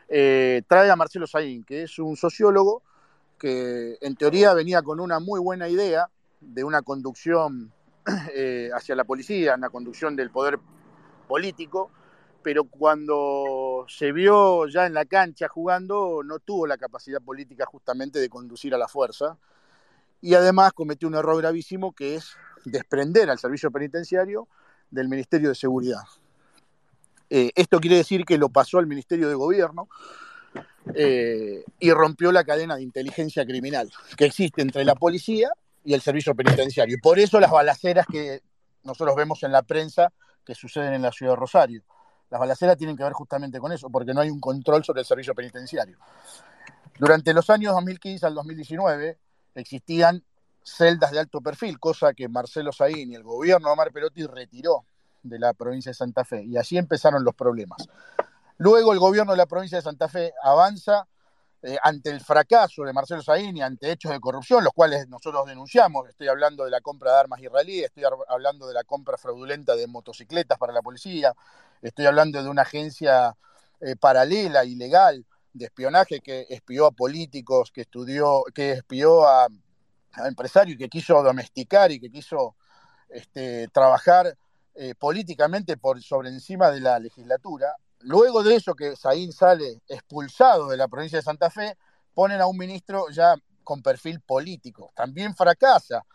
eh, 0.07 0.63
trae 0.67 0.89
a 0.89 0.95
Marcelo 0.95 1.27
Saín, 1.27 1.63
que 1.63 1.83
es 1.83 1.99
un 1.99 2.15
sociólogo 2.17 2.81
que 3.37 3.97
en 4.01 4.15
teoría 4.15 4.53
venía 4.53 4.81
con 4.81 4.99
una 4.99 5.19
muy 5.19 5.39
buena 5.39 5.67
idea 5.67 6.09
de 6.39 6.63
una 6.63 6.81
conducción 6.81 7.71
eh, 8.35 8.69
hacia 8.73 8.95
la 8.95 9.03
policía, 9.03 9.55
una 9.55 9.69
conducción 9.69 10.15
del 10.15 10.31
poder 10.31 10.59
político, 11.27 11.91
pero 12.41 12.63
cuando 12.63 13.85
se 13.87 14.11
vio 14.11 14.67
ya 14.67 14.85
en 14.85 14.93
la 14.93 15.05
cancha 15.05 15.47
jugando, 15.47 16.21
no 16.23 16.39
tuvo 16.39 16.67
la 16.67 16.77
capacidad 16.77 17.21
política 17.21 17.65
justamente 17.65 18.19
de 18.19 18.29
conducir 18.29 18.73
a 18.73 18.77
la 18.77 18.87
fuerza. 18.87 19.37
Y 20.21 20.35
además 20.35 20.73
cometió 20.73 21.07
un 21.07 21.15
error 21.15 21.37
gravísimo 21.37 21.93
que 21.93 22.15
es 22.15 22.35
desprender 22.65 23.29
al 23.29 23.39
servicio 23.39 23.71
penitenciario 23.71 24.47
del 24.91 25.07
Ministerio 25.07 25.49
de 25.49 25.55
Seguridad. 25.55 26.03
Eh, 27.29 27.51
esto 27.55 27.79
quiere 27.79 27.95
decir 27.97 28.25
que 28.25 28.37
lo 28.37 28.49
pasó 28.49 28.77
al 28.77 28.87
Ministerio 28.87 29.29
de 29.29 29.35
Gobierno 29.35 29.87
eh, 30.93 31.63
y 31.79 31.91
rompió 31.91 32.31
la 32.31 32.43
cadena 32.43 32.75
de 32.75 32.83
inteligencia 32.83 33.45
criminal 33.45 33.89
que 34.17 34.25
existe 34.25 34.61
entre 34.61 34.83
la 34.83 34.95
policía 34.95 35.49
y 35.83 35.93
el 35.93 36.01
servicio 36.01 36.35
penitenciario. 36.35 36.95
Y 36.97 36.99
por 36.99 37.19
eso 37.19 37.39
las 37.39 37.51
balaceras 37.51 38.05
que 38.05 38.41
nosotros 38.83 39.15
vemos 39.15 39.41
en 39.43 39.51
la 39.51 39.61
prensa 39.61 40.11
que 40.45 40.55
suceden 40.55 40.93
en 40.93 41.01
la 41.01 41.11
ciudad 41.11 41.33
de 41.33 41.37
Rosario. 41.37 41.83
Las 42.29 42.39
balaceras 42.39 42.77
tienen 42.77 42.97
que 42.97 43.03
ver 43.03 43.13
justamente 43.13 43.59
con 43.59 43.71
eso, 43.71 43.89
porque 43.89 44.13
no 44.13 44.21
hay 44.21 44.29
un 44.29 44.39
control 44.39 44.83
sobre 44.83 45.01
el 45.01 45.05
servicio 45.05 45.35
penitenciario. 45.35 45.97
Durante 46.97 47.33
los 47.33 47.49
años 47.49 47.73
2015 47.73 48.25
al 48.25 48.35
2019 48.35 49.17
existían 49.55 50.23
celdas 50.63 51.11
de 51.11 51.19
alto 51.19 51.41
perfil, 51.41 51.79
cosa 51.79 52.13
que 52.13 52.27
Marcelo 52.27 52.71
Saín 52.71 53.11
y 53.11 53.15
el 53.15 53.23
gobierno 53.23 53.67
de 53.67 53.73
Omar 53.73 53.91
Perotti 53.91 54.25
retiró 54.25 54.85
de 55.23 55.39
la 55.39 55.53
provincia 55.53 55.89
de 55.89 55.95
Santa 55.95 56.23
Fe. 56.23 56.43
Y 56.43 56.57
así 56.57 56.77
empezaron 56.77 57.23
los 57.23 57.35
problemas. 57.35 57.87
Luego 58.57 58.93
el 58.93 58.99
gobierno 58.99 59.31
de 59.31 59.37
la 59.37 59.45
provincia 59.45 59.77
de 59.77 59.81
Santa 59.81 60.07
Fe 60.07 60.33
avanza 60.43 61.07
eh, 61.63 61.77
ante 61.83 62.09
el 62.09 62.21
fracaso 62.21 62.83
de 62.83 62.93
Marcelo 62.93 63.21
Saín 63.21 63.55
y 63.55 63.61
ante 63.61 63.91
hechos 63.91 64.11
de 64.11 64.19
corrupción, 64.19 64.63
los 64.63 64.73
cuales 64.73 65.07
nosotros 65.07 65.45
denunciamos. 65.45 66.09
Estoy 66.09 66.27
hablando 66.27 66.65
de 66.65 66.71
la 66.71 66.81
compra 66.81 67.11
de 67.11 67.19
armas 67.19 67.39
israelíes, 67.39 67.85
estoy 67.85 68.03
hablando 68.29 68.67
de 68.67 68.73
la 68.73 68.83
compra 68.83 69.17
fraudulenta 69.17 69.75
de 69.75 69.85
motocicletas 69.85 70.57
para 70.57 70.73
la 70.73 70.81
policía, 70.81 71.33
estoy 71.81 72.07
hablando 72.07 72.41
de 72.41 72.49
una 72.49 72.63
agencia 72.63 73.35
eh, 73.79 73.95
paralela, 73.95 74.65
ilegal, 74.65 75.23
de 75.53 75.65
espionaje 75.65 76.21
que 76.21 76.47
espió 76.49 76.87
a 76.87 76.91
políticos, 76.91 77.71
que 77.71 77.81
estudió, 77.81 78.43
que 78.55 78.71
espió 78.71 79.27
a, 79.27 79.47
empresarios, 80.25 80.77
que 80.77 80.89
quiso 80.89 81.21
domesticar 81.23 81.91
y 81.91 81.99
que 81.99 82.09
quiso 82.09 82.55
este, 83.09 83.67
trabajar 83.69 84.37
eh, 84.73 84.95
políticamente 84.95 85.75
por 85.75 86.01
sobre 86.01 86.29
encima 86.29 86.71
de 86.71 86.79
la 86.79 86.97
legislatura. 86.97 87.75
Luego 87.99 88.41
de 88.41 88.55
eso, 88.55 88.73
que 88.73 88.95
Saín 88.95 89.33
sale 89.33 89.81
expulsado 89.87 90.69
de 90.69 90.77
la 90.77 90.87
provincia 90.87 91.19
de 91.19 91.23
Santa 91.23 91.49
Fe, 91.49 91.77
ponen 92.13 92.39
a 92.39 92.47
un 92.47 92.57
ministro 92.57 93.09
ya 93.09 93.35
con 93.63 93.81
perfil 93.81 94.21
político. 94.21 94.91
También 94.95 95.35
fracasa 95.35 96.05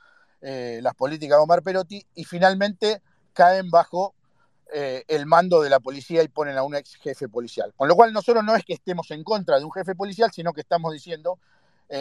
eh, 0.40 0.80
las 0.82 0.94
políticas 0.94 1.38
de 1.38 1.42
Omar 1.42 1.62
Perotti 1.62 2.04
y 2.14 2.24
finalmente 2.24 3.02
caen 3.34 3.68
bajo 3.70 4.14
eh, 4.72 5.04
el 5.06 5.26
mando 5.26 5.60
de 5.60 5.70
la 5.70 5.78
policía 5.78 6.22
y 6.22 6.28
ponen 6.28 6.56
a 6.56 6.62
un 6.62 6.74
ex 6.74 6.96
jefe 6.96 7.28
policial. 7.28 7.74
Con 7.76 7.88
lo 7.88 7.94
cual 7.94 8.12
nosotros 8.12 8.42
no 8.42 8.56
es 8.56 8.64
que 8.64 8.72
estemos 8.72 9.10
en 9.10 9.22
contra 9.22 9.58
de 9.58 9.64
un 9.64 9.72
jefe 9.72 9.94
policial, 9.94 10.32
sino 10.32 10.54
que 10.54 10.62
estamos 10.62 10.92
diciendo, 10.92 11.38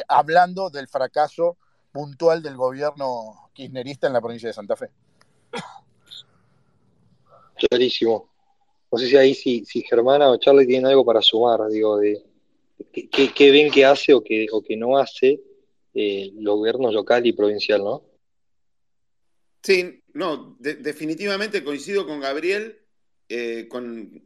hablando 0.08 0.72
del 0.72 0.88
fracaso 0.88 1.58
puntual 1.96 2.44
del 2.44 2.58
gobierno 2.58 3.50
kirchnerista 3.54 4.08
en 4.08 4.14
la 4.14 4.20
provincia 4.20 4.50
de 4.50 4.54
Santa 4.54 4.76
Fe. 4.76 4.90
Clarísimo 7.56 8.36
no 8.96 9.00
sé 9.00 9.10
si 9.10 9.18
ahí 9.18 9.34
si, 9.34 9.66
si 9.66 9.82
Germana 9.82 10.30
o 10.30 10.38
Charlie 10.38 10.66
tienen 10.66 10.86
algo 10.86 11.04
para 11.04 11.22
sumar, 11.22 11.68
digo, 11.70 11.98
de 11.98 12.24
qué, 12.94 13.52
ven 13.52 13.70
que 13.70 13.84
hace 13.84 14.14
o 14.14 14.24
que, 14.24 14.48
o 14.50 14.64
que 14.64 14.78
no 14.78 14.98
hace 14.98 15.42
eh, 15.94 16.32
el 16.38 16.46
gobierno 16.46 16.90
local 16.90 17.26
y 17.26 17.34
provincial, 17.34 17.84
¿no? 17.84 18.04
Sí, 19.62 20.02
no, 20.14 20.56
definitivamente 20.60 21.62
coincido 21.62 22.08
con 22.08 22.22
Gabriel 22.22 22.80
eh, 23.28 23.68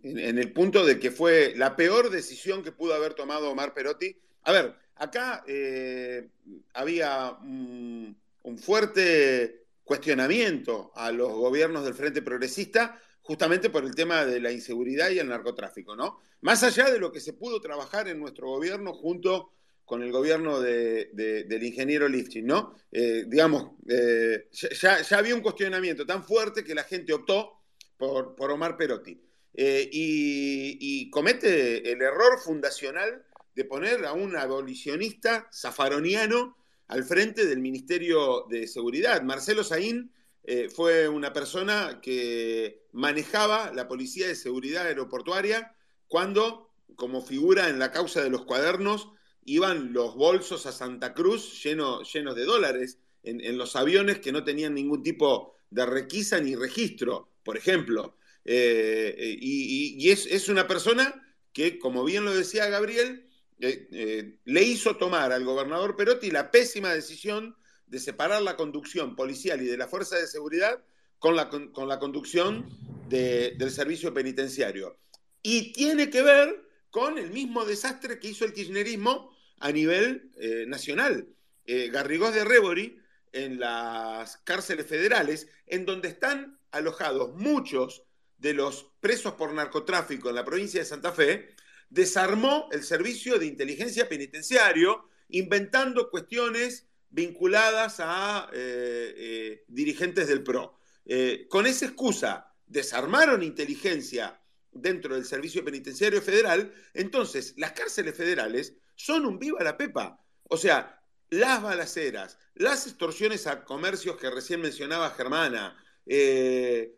en, 0.04 0.38
el 0.38 0.52
punto 0.54 0.86
de 0.86 1.00
que 1.00 1.10
fue 1.10 1.54
la 1.56 1.76
peor 1.76 2.12
decisión 2.12 2.62
que 2.62 2.72
pudo 2.72 2.94
haber 2.94 3.16
tomado 3.16 3.50
Omar 3.50 3.74
Perotti. 3.74 4.18
A 4.44 4.52
ver, 4.52 4.76
acá 5.00 5.44
eh, 5.48 6.30
había 6.74 7.32
un 7.42 8.16
fuerte 8.58 9.66
cuestionamiento 9.84 10.92
a 10.96 11.12
los 11.12 11.32
gobiernos 11.32 11.84
del 11.84 11.96
Frente 11.96 12.22
Progresista 12.22 13.02
justamente 13.22 13.70
por 13.70 13.84
el 13.84 13.96
tema 13.96 14.26
de 14.26 14.40
la 14.40 14.52
inseguridad 14.52 15.10
y 15.10 15.20
el 15.20 15.30
narcotráfico, 15.30 15.96
¿no? 15.96 16.20
Más 16.42 16.64
allá 16.64 16.90
de 16.92 17.00
lo 17.00 17.12
que 17.12 17.20
se 17.20 17.34
pudo 17.34 17.60
trabajar 17.62 18.08
en 18.08 18.20
nuestro 18.20 18.48
gobierno 18.48 18.94
junto 18.94 19.52
con 19.86 20.04
el 20.04 20.12
gobierno 20.12 20.62
del 20.62 21.64
ingeniero 21.64 22.08
Lifchin, 22.08 22.46
¿no? 22.46 22.76
Eh, 22.92 23.26
digamos, 23.28 23.72
eh, 23.88 24.48
ya, 24.52 25.00
había 25.18 25.34
un 25.34 25.42
cuestionamiento 25.42 26.06
tan 26.06 26.24
fuerte 26.24 26.64
que 26.64 26.76
la 26.76 26.84
gente 26.84 27.14
optó 27.14 27.54
por, 27.98 28.36
Omar 28.52 28.78
Perotti. 28.78 29.20
Y, 29.54 31.10
comete 31.10 31.92
el 31.92 32.02
error 32.02 32.40
fundacional 32.40 33.26
de 33.60 33.66
poner 33.66 34.06
a 34.06 34.14
un 34.14 34.38
abolicionista 34.38 35.50
zafaroniano 35.54 36.56
al 36.88 37.04
frente 37.04 37.46
del 37.46 37.60
Ministerio 37.60 38.46
de 38.50 38.70
Seguridad. 38.70 39.22
Marcelo 39.22 39.66
Saín 39.66 40.14
eh, 40.46 40.70
fue 40.70 41.10
una 41.10 41.34
persona 41.34 42.00
que 42.02 42.86
manejaba 42.94 43.74
la 43.74 43.90
Policía 43.90 44.30
de 44.30 44.36
Seguridad 44.36 44.86
Aeroportuaria 44.86 45.76
cuando, 46.08 46.72
como 46.96 47.22
figura 47.22 47.68
en 47.68 47.80
la 47.80 47.92
causa 47.92 48.24
de 48.24 48.30
los 48.30 48.46
cuadernos, 48.46 49.10
iban 49.44 49.92
los 49.92 50.16
bolsos 50.16 50.66
a 50.66 50.72
Santa 50.72 51.14
Cruz 51.14 51.62
llenos 51.62 52.14
de 52.14 52.46
dólares 52.46 52.98
en, 53.24 53.58
los 53.58 53.76
aviones 53.76 54.20
que 54.20 54.32
no 54.32 54.46
tenían 54.46 54.74
ningún 54.74 55.04
tipo 55.04 55.54
de 55.70 55.86
requisa 55.86 56.40
ni 56.40 56.56
registro, 56.56 57.30
por 57.44 57.58
ejemplo. 57.58 58.16
Eh, 58.46 59.38
y, 59.38 60.10
es, 60.12 60.48
una 60.48 60.66
persona 60.66 61.14
que, 61.52 61.78
como 61.78 62.06
bien 62.06 62.24
lo 62.24 62.34
decía 62.34 62.70
Gabriel, 62.70 63.29
eh, 63.60 64.38
le 64.46 64.64
hizo 64.64 64.96
tomar 64.96 65.32
al 65.32 65.44
gobernador 65.44 65.96
Perotti 65.96 66.32
la 66.32 66.50
pésima 66.50 66.94
decisión 66.94 67.56
de 67.88 68.00
separar 68.00 68.42
la 68.42 68.56
conducción 68.56 69.16
policial 69.16 69.62
y 69.62 69.66
de 69.66 69.78
la 69.78 69.88
fuerza 69.88 70.16
de 70.18 70.28
seguridad 70.28 70.84
con 71.18 71.36
la, 71.36 71.50
con 71.50 71.88
la 71.88 72.00
conducción 72.00 72.66
del 73.10 73.72
servicio 73.72 74.14
penitenciario. 74.14 74.98
Y 75.42 75.74
tiene 75.74 76.10
que 76.10 76.22
ver 76.22 76.64
con 76.92 77.18
el 77.18 77.32
mismo 77.32 77.66
desastre 77.66 78.20
que 78.20 78.30
hizo 78.30 78.46
el 78.46 78.54
kirchnerismo 78.54 79.36
a 79.60 79.72
nivel 79.72 80.32
eh, 80.40 80.66
nacional. 80.68 81.28
Eh, 81.66 81.90
Garrigós 81.92 82.34
de 82.34 82.46
Rebori, 82.46 83.00
en 83.32 83.60
las 83.60 84.38
cárceles 84.38 84.88
federales, 84.88 85.48
en 85.68 85.86
donde 85.86 86.08
están 86.08 86.60
alojados 86.72 87.36
muchos 87.36 88.04
de 88.38 88.54
los 88.54 88.92
presos 89.02 89.34
por 89.34 89.54
narcotráfico 89.54 90.30
en 90.30 90.36
la 90.36 90.46
provincia 90.46 90.80
de 90.80 90.86
Santa 90.86 91.12
Fe, 91.12 91.56
desarmó 91.90 92.70
el 92.72 92.84
servicio 92.84 93.40
de 93.40 93.48
inteligencia 93.48 94.08
penitenciario, 94.08 95.10
inventando 95.30 96.10
cuestiones 96.10 96.88
vinculadas 97.10 98.00
a 98.00 98.50
eh, 98.54 99.14
eh, 99.18 99.64
dirigentes 99.68 100.28
del 100.28 100.44
PRO. 100.44 100.80
Eh, 101.06 101.48
con 101.50 101.66
esa 101.66 101.86
excusa 101.86 102.54
desarmaron 102.68 103.42
inteligencia 103.42 104.40
dentro 104.72 105.16
del 105.16 105.26
Servicio 105.26 105.66
Penitenciario 105.66 106.22
Federal, 106.22 106.72
entonces 106.94 107.56
las 107.58 107.72
cárceles 107.72 108.16
federales 108.16 108.76
son 108.96 109.26
un 109.26 109.40
viva 109.40 109.64
la 109.64 109.78
pepa. 109.78 110.24
O 110.44 110.58
sea, 110.58 111.02
las 111.32 111.62
balaceras, 111.62 112.38
las 112.54 112.86
extorsiones 112.86 113.48
a 113.48 113.64
comercios 113.64 114.18
que 114.18 114.30
recién 114.30 114.62
mencionaba 114.62 115.10
Germana, 115.12 115.84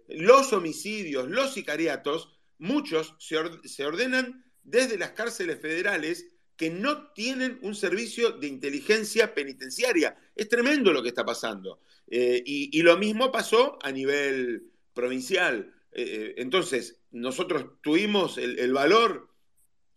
los 0.07 0.53
homicidios, 0.53 1.29
los 1.29 1.53
sicariatos, 1.53 2.39
muchos 2.57 3.15
se 3.19 3.85
ordenan 3.85 4.50
desde 4.63 4.97
las 4.97 5.11
cárceles 5.11 5.59
federales 5.59 6.27
que 6.61 6.69
no 6.69 7.07
tienen 7.13 7.57
un 7.63 7.73
servicio 7.73 8.33
de 8.33 8.45
inteligencia 8.45 9.33
penitenciaria. 9.33 10.15
Es 10.35 10.47
tremendo 10.47 10.93
lo 10.93 11.01
que 11.01 11.09
está 11.09 11.25
pasando. 11.25 11.79
Eh, 12.07 12.43
y, 12.45 12.81
lo 12.83 12.97
mismo 12.97 13.31
pasó 13.31 13.79
a 13.81 13.91
nivel 13.91 14.69
provincial. 14.93 15.73
Eh, 15.91 16.03
eh, 16.03 16.33
entonces, 16.37 16.99
nosotros 17.09 17.65
tuvimos 17.81 18.37
el, 18.37 18.71
valor 18.73 19.33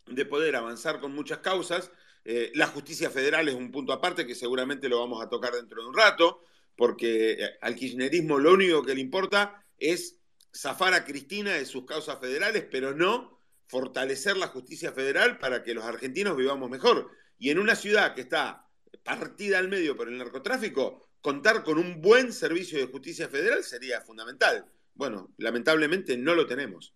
de 0.07 0.24
poder 0.24 0.57
avanzar 0.57 1.00
con 1.00 1.14
muchas 1.14 1.40
causas. 1.40 1.90
la 2.55 2.66
justicia 2.68 3.11
federal 3.11 3.46
es 3.48 3.55
un 3.55 3.70
punto 3.70 3.92
aparte 3.92 4.27
que 4.27 4.35
seguramente 4.35 4.88
lo 4.88 5.00
vamos 5.00 5.22
a 5.22 5.29
tocar 5.29 5.53
dentro 5.53 5.83
de 5.83 5.88
un 5.88 5.94
rato, 5.94 6.40
porque 6.77 7.38
al 7.61 7.74
kirchnerismo 7.74 8.38
lo 8.38 8.55
único 8.55 8.83
que 8.83 8.94
le 8.94 9.03
importa 9.03 9.62
es 9.77 10.18
zafar 10.50 10.94
a 10.94 11.05
Cristina 11.05 11.53
de 11.53 11.66
sus 11.66 11.85
causas 11.85 12.18
federales, 12.20 12.64
pero 12.70 12.94
no 12.94 13.33
fortalecer 13.74 14.37
la 14.37 14.46
justicia 14.46 14.92
federal 14.92 15.37
para 15.37 15.64
que 15.64 15.74
los 15.74 15.84
argentinos 15.84 16.37
vivamos 16.37 16.70
mejor. 16.70 17.10
Y 17.40 17.50
en 17.50 17.58
una 17.58 17.74
ciudad 17.74 18.14
que 18.14 18.20
está 18.20 18.68
partida 19.02 19.58
al 19.58 19.68
medio 19.68 19.96
por 19.96 20.06
el 20.06 20.16
narcotráfico, 20.16 21.08
contar 21.20 21.64
con 21.64 21.78
un 21.78 22.00
buen 22.00 22.32
servicio 22.32 22.78
de 22.78 22.87
justicia 22.87 23.28
federal 23.28 23.64
sería 23.64 24.00
fundamental. 24.00 24.64
Bueno, 24.94 25.32
lamentablemente 25.38 26.16
no 26.16 26.37
lo 26.37 26.46
tenemos. 26.46 26.94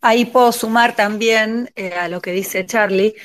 Ahí 0.00 0.26
puedo 0.26 0.52
sumar 0.52 0.94
también 0.94 1.72
eh, 1.74 1.94
a 1.94 2.06
lo 2.08 2.20
que 2.20 2.30
dice 2.30 2.64
Charlie, 2.64 3.16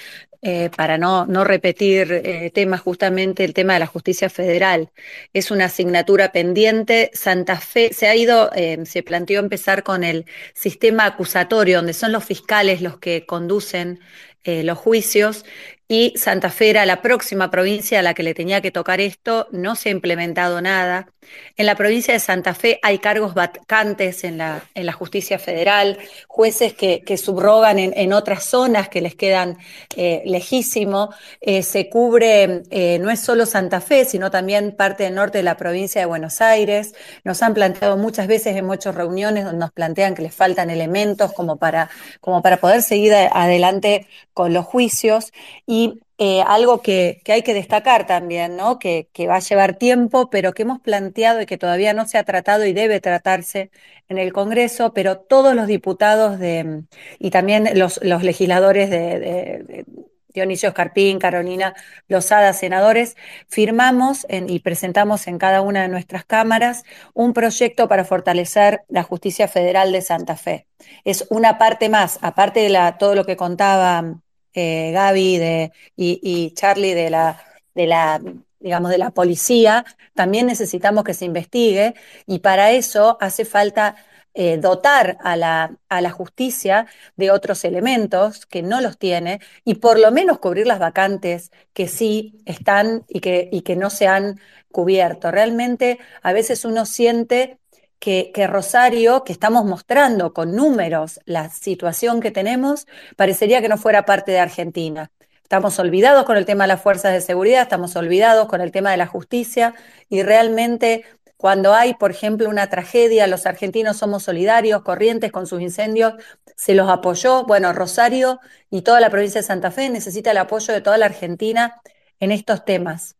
eh, 0.43 0.69
para 0.75 0.97
no, 0.97 1.25
no 1.25 1.43
repetir 1.43 2.11
eh, 2.11 2.51
temas, 2.53 2.81
justamente 2.81 3.43
el 3.43 3.53
tema 3.53 3.73
de 3.73 3.79
la 3.79 3.87
justicia 3.87 4.29
federal. 4.29 4.91
Es 5.33 5.51
una 5.51 5.65
asignatura 5.65 6.31
pendiente. 6.31 7.09
Santa 7.13 7.59
Fe 7.59 7.93
se 7.93 8.07
ha 8.07 8.15
ido, 8.15 8.51
se 8.85 9.03
planteó 9.03 9.39
empezar 9.39 9.83
con 9.83 10.03
el 10.03 10.25
sistema 10.53 11.05
acusatorio, 11.05 11.77
donde 11.77 11.93
son 11.93 12.11
los 12.11 12.23
fiscales 12.23 12.81
los 12.81 12.99
que 12.99 13.25
conducen 13.25 13.99
los 14.45 14.77
juicios 14.77 15.45
y 15.87 16.13
Santa 16.15 16.49
Fe 16.49 16.71
era 16.71 16.85
la 16.85 17.01
próxima 17.01 17.51
provincia 17.51 17.99
a 17.99 18.01
la 18.01 18.13
que 18.13 18.23
le 18.23 18.33
tenía 18.33 18.61
que 18.61 18.71
tocar 18.71 18.99
esto, 18.99 19.47
no 19.51 19.75
se 19.75 19.89
ha 19.89 19.91
implementado 19.91 20.61
nada. 20.61 21.07
En 21.55 21.65
la 21.65 21.75
provincia 21.75 22.13
de 22.13 22.19
Santa 22.19 22.53
Fe 22.53 22.79
hay 22.81 22.99
cargos 22.99 23.33
vacantes 23.33 24.23
en 24.23 24.37
la, 24.37 24.63
en 24.73 24.85
la 24.85 24.91
justicia 24.91 25.37
federal, 25.39 25.97
jueces 26.27 26.73
que, 26.73 27.03
subrogan 27.17 27.77
en, 27.77 28.13
otras 28.13 28.43
zonas 28.43 28.89
que 28.89 29.01
les 29.01 29.15
quedan 29.15 29.57
eh, 29.95 30.23
lejísimo. 30.25 31.13
Eh, 31.41 31.61
se 31.61 31.89
cubre, 31.89 32.63
eh, 32.71 32.97
no 32.99 33.11
es 33.11 33.19
solo 33.19 33.45
Santa 33.45 33.81
Fe, 33.81 34.05
sino 34.05 34.31
también 34.31 34.75
parte 34.75 35.03
del 35.03 35.15
norte 35.15 35.37
de 35.37 35.43
la 35.43 35.57
provincia 35.57 36.01
de 36.01 36.05
Buenos 36.05 36.41
Aires. 36.41 36.93
Nos 37.23 37.41
han 37.43 37.53
planteado 37.53 37.97
muchas 37.97 38.27
veces 38.27 38.55
en 38.55 38.65
muchas 38.65 38.95
reuniones 38.95 39.45
donde 39.45 39.59
nos 39.59 39.71
plantean 39.71 40.15
que 40.15 40.23
les 40.23 40.33
faltan 40.33 40.69
elementos 40.69 41.33
como 41.33 41.57
para, 41.57 41.89
como 42.19 42.41
para 42.41 42.57
poder 42.57 42.81
seguir 42.81 43.13
adelante 43.13 44.07
con 44.33 44.53
los 44.53 44.65
juicios. 44.65 45.31
Y 45.67 46.01
eh, 46.25 46.41
algo 46.47 46.81
que, 46.81 47.21
hay 47.27 47.41
que 47.41 47.53
destacar 47.53 48.07
también, 48.07 48.55
¿no? 48.55 48.79
Que, 48.79 49.09
va 49.27 49.35
a 49.35 49.39
llevar 49.39 49.75
tiempo, 49.75 50.29
pero 50.29 50.53
que 50.53 50.61
hemos 50.61 50.79
planteado 50.79 51.41
y 51.41 51.45
que 51.45 51.57
todavía 51.57 51.93
no 51.93 52.07
se 52.07 52.17
ha 52.17 52.23
tratado 52.23 52.65
y 52.65 52.71
debe 52.71 53.01
tratarse 53.01 53.71
en 54.07 54.17
el 54.17 54.31
Congreso, 54.31 54.93
pero 54.93 55.17
todos 55.19 55.53
los 55.53 55.67
diputados 55.67 56.39
de, 56.39 56.83
y 57.19 57.29
también 57.29 57.77
los, 57.77 58.01
legisladores 58.01 58.89
de, 58.89 59.85
Dionisio 60.33 60.69
Escarpín, 60.69 61.19
Carolina 61.19 61.75
Lozada, 62.07 62.53
senadores, 62.53 63.17
firmamos 63.49 64.25
y 64.29 64.59
presentamos 64.59 65.27
en 65.27 65.37
cada 65.37 65.61
una 65.61 65.81
de 65.81 65.89
nuestras 65.89 66.23
cámaras 66.23 66.83
un 67.13 67.33
proyecto 67.33 67.89
para 67.89 68.05
fortalecer 68.05 68.83
la 68.87 69.03
justicia 69.03 69.49
federal 69.49 69.91
de 69.91 70.01
Santa 70.01 70.37
Fe. 70.37 70.67
Es 71.03 71.27
una 71.29 71.57
parte 71.57 71.89
más, 71.89 72.17
aparte 72.21 72.61
de 72.61 72.93
todo 72.97 73.13
lo 73.13 73.25
que 73.25 73.35
contaba 73.35 74.22
eh, 74.53 74.91
Gaby 74.91 75.37
de, 75.37 75.71
y, 75.95 76.51
Charlie 76.55 76.93
de 76.93 77.09
la, 77.09 77.43
de 77.75 77.87
la 77.87 78.21
digamos, 78.59 78.91
de 78.91 78.97
la 78.97 79.11
policía, 79.11 79.85
también 80.13 80.47
necesitamos 80.47 81.03
que 81.03 81.13
se 81.13 81.25
investigue 81.25 81.95
y 82.25 82.39
para 82.39 82.71
eso 82.71 83.17
hace 83.19 83.45
falta 83.45 83.95
eh, 84.35 84.57
dotar 84.57 85.17
a 85.21 85.35
la, 85.35 85.77
a 85.89 86.01
la, 86.01 86.09
justicia 86.11 86.87
de 87.17 87.29
otros 87.29 87.65
elementos 87.65 88.47
que 88.47 88.63
no 88.63 88.81
los 88.81 88.97
tiene 88.97 89.39
y 89.63 89.75
por 89.75 89.99
lo 89.99 90.11
menos 90.11 90.39
cubrir 90.39 90.65
las 90.65 90.79
vacantes 90.79 91.51
que 91.73 91.87
sí 91.87 92.41
están 92.45 93.05
y 93.07 93.19
que, 93.19 93.49
y 93.51 93.61
que 93.61 93.75
no 93.75 93.89
se 93.91 94.07
han 94.07 94.39
cubierto. 94.71 95.29
Realmente 95.29 95.99
a 96.23 96.33
veces 96.33 96.65
uno 96.65 96.85
siente 96.85 97.59
que, 98.03 98.47
Rosario, 98.47 99.23
que 99.23 99.31
estamos 99.31 99.63
mostrando 99.63 100.33
con 100.33 100.57
números 100.57 101.21
la 101.23 101.49
situación 101.49 102.19
que 102.19 102.31
tenemos, 102.31 102.85
parecería 103.15 103.61
que 103.61 103.69
no 103.69 103.77
fuera 103.77 104.03
parte 104.03 104.33
de 104.33 104.39
Argentina. 104.39 105.09
Estamos 105.41 105.79
olvidados 105.79 106.25
con 106.25 106.35
el 106.35 106.45
tema 106.45 106.65
de 106.65 106.69
las 106.69 106.81
fuerzas 106.81 107.13
de 107.13 107.21
seguridad, 107.21 107.61
estamos 107.61 107.95
olvidados 107.95 108.49
con 108.49 108.59
el 108.59 108.73
tema 108.73 108.91
de 108.91 108.97
la 108.97 109.07
justicia 109.07 109.73
y 110.09 110.21
realmente 110.21 111.05
cuando 111.37 111.73
hay, 111.73 111.93
por 111.93 112.11
ejemplo, 112.11 112.49
una 112.49 112.69
tragedia, 112.69 113.25
los 113.27 113.45
argentinos 113.45 113.95
somos 113.95 114.23
solidarios, 114.23 114.81
corrientes 114.81 115.31
con 115.31 115.47
sus 115.47 115.61
incendios, 115.61 116.13
se 116.57 116.73
los 116.73 116.89
apoyó. 116.89 117.45
Bueno, 117.45 117.71
Rosario 117.71 118.41
y 118.69 118.81
toda 118.81 118.99
la 118.99 119.11
provincia 119.11 119.39
de 119.39 119.47
Santa 119.47 119.71
Fe 119.71 119.89
necesita 119.89 120.31
el 120.31 120.37
apoyo 120.39 120.73
de 120.73 120.81
toda 120.81 120.97
la 120.97 121.05
Argentina 121.05 121.81
en 122.19 122.33
estos 122.33 122.65
temas. 122.65 123.15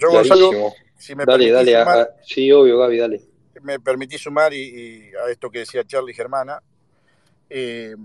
Yo, 0.00 0.10
Gonzalo, 0.10 0.72
si 1.08 1.14
me 1.14 1.24
dale, 1.24 1.50
dale, 1.50 1.72
sumar, 1.72 2.16
sí, 2.22 2.52
obvio, 2.52 2.78
Gaby, 2.80 2.98
dale. 2.98 3.22
Me 3.62 3.80
permití 3.80 4.18
sumar 4.18 4.52
y, 4.52 5.10
a 5.14 5.30
esto 5.30 5.48
que 5.48 5.60
decía 5.60 5.82
Charlie 5.82 6.12
Germana. 6.12 6.62
Eh, 7.48 7.96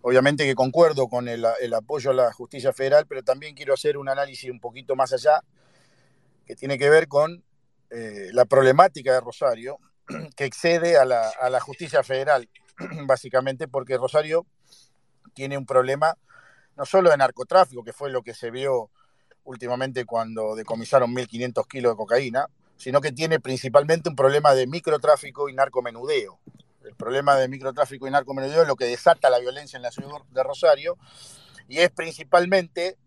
obviamente 0.00 0.46
que 0.46 0.54
concuerdo 0.54 1.06
con 1.08 1.28
el, 1.28 1.44
apoyo 1.74 2.12
a 2.12 2.14
la 2.14 2.32
justicia 2.32 2.72
federal, 2.72 3.04
pero 3.06 3.22
también 3.22 3.54
quiero 3.54 3.74
hacer 3.74 3.98
un 3.98 4.08
análisis 4.08 4.50
un 4.50 4.58
poquito 4.58 4.96
más 4.96 5.12
allá, 5.12 5.42
que 6.46 6.56
tiene 6.56 6.78
que 6.78 6.88
ver 6.88 7.08
con 7.08 7.44
eh, 7.90 8.30
la 8.32 8.46
problemática 8.46 9.12
de 9.12 9.20
Rosario, 9.20 9.78
que 10.34 10.46
excede 10.46 10.96
a 10.96 11.04
la, 11.04 11.28
a 11.28 11.50
la 11.50 11.60
justicia 11.60 12.02
federal, 12.02 12.48
básicamente 13.06 13.68
porque 13.68 13.98
Rosario 13.98 14.46
tiene 15.34 15.58
un 15.58 15.66
problema 15.66 16.16
no 16.74 16.86
solo 16.86 17.10
de 17.10 17.18
narcotráfico, 17.18 17.84
que 17.84 17.92
fue 17.92 18.08
lo 18.08 18.22
que 18.22 18.32
se 18.32 18.50
vio 18.50 18.90
últimamente 19.48 20.04
cuando 20.04 20.54
decomisaron 20.54 21.14
1.500 21.14 21.66
kilos 21.66 21.92
de 21.92 21.96
cocaína, 21.96 22.46
sino 22.76 23.00
que 23.00 23.12
tiene 23.12 23.40
principalmente 23.40 24.10
un 24.10 24.14
problema 24.14 24.54
de 24.54 24.66
microtráfico 24.66 25.48
y 25.48 25.54
narcomenudeo. 25.54 26.38
El 26.84 26.94
problema 26.94 27.34
de 27.36 27.48
microtráfico 27.48 28.06
y 28.06 28.10
narcomenudeo 28.10 28.62
es 28.62 28.68
lo 28.68 28.76
que 28.76 28.84
desata 28.84 29.30
la 29.30 29.38
violencia 29.38 29.78
en 29.78 29.82
la 29.82 29.90
ciudad 29.90 30.10
de 30.30 30.42
Rosario 30.42 30.98
y 31.66 31.78
es 31.78 31.90
principalmente 31.90 32.98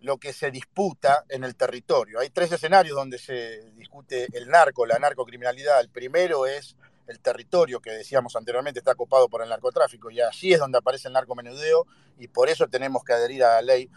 lo 0.00 0.18
que 0.18 0.32
se 0.32 0.52
disputa 0.52 1.24
en 1.28 1.42
el 1.42 1.56
territorio. 1.56 2.20
Hay 2.20 2.30
tres 2.30 2.52
escenarios 2.52 2.96
donde 2.96 3.18
se 3.18 3.72
discute 3.72 4.28
el 4.32 4.48
narco, 4.48 4.86
la 4.86 4.98
narcocriminalidad. 5.00 5.80
El 5.80 5.88
primero 5.88 6.46
es 6.46 6.76
el 7.08 7.18
territorio 7.18 7.80
que 7.80 7.90
decíamos 7.90 8.36
anteriormente 8.36 8.78
está 8.78 8.92
ocupado 8.92 9.28
por 9.28 9.42
el 9.42 9.48
narcotráfico 9.48 10.10
y 10.12 10.20
allí 10.20 10.54
es 10.54 10.60
donde 10.60 10.78
aparece 10.78 11.08
el 11.08 11.14
narcomenudeo 11.14 11.86
y 12.18 12.28
por 12.28 12.48
eso 12.48 12.68
tenemos 12.68 13.02
que 13.04 13.12
adherir 13.12 13.42
a 13.42 13.54
la 13.56 13.62
ley 13.62 13.90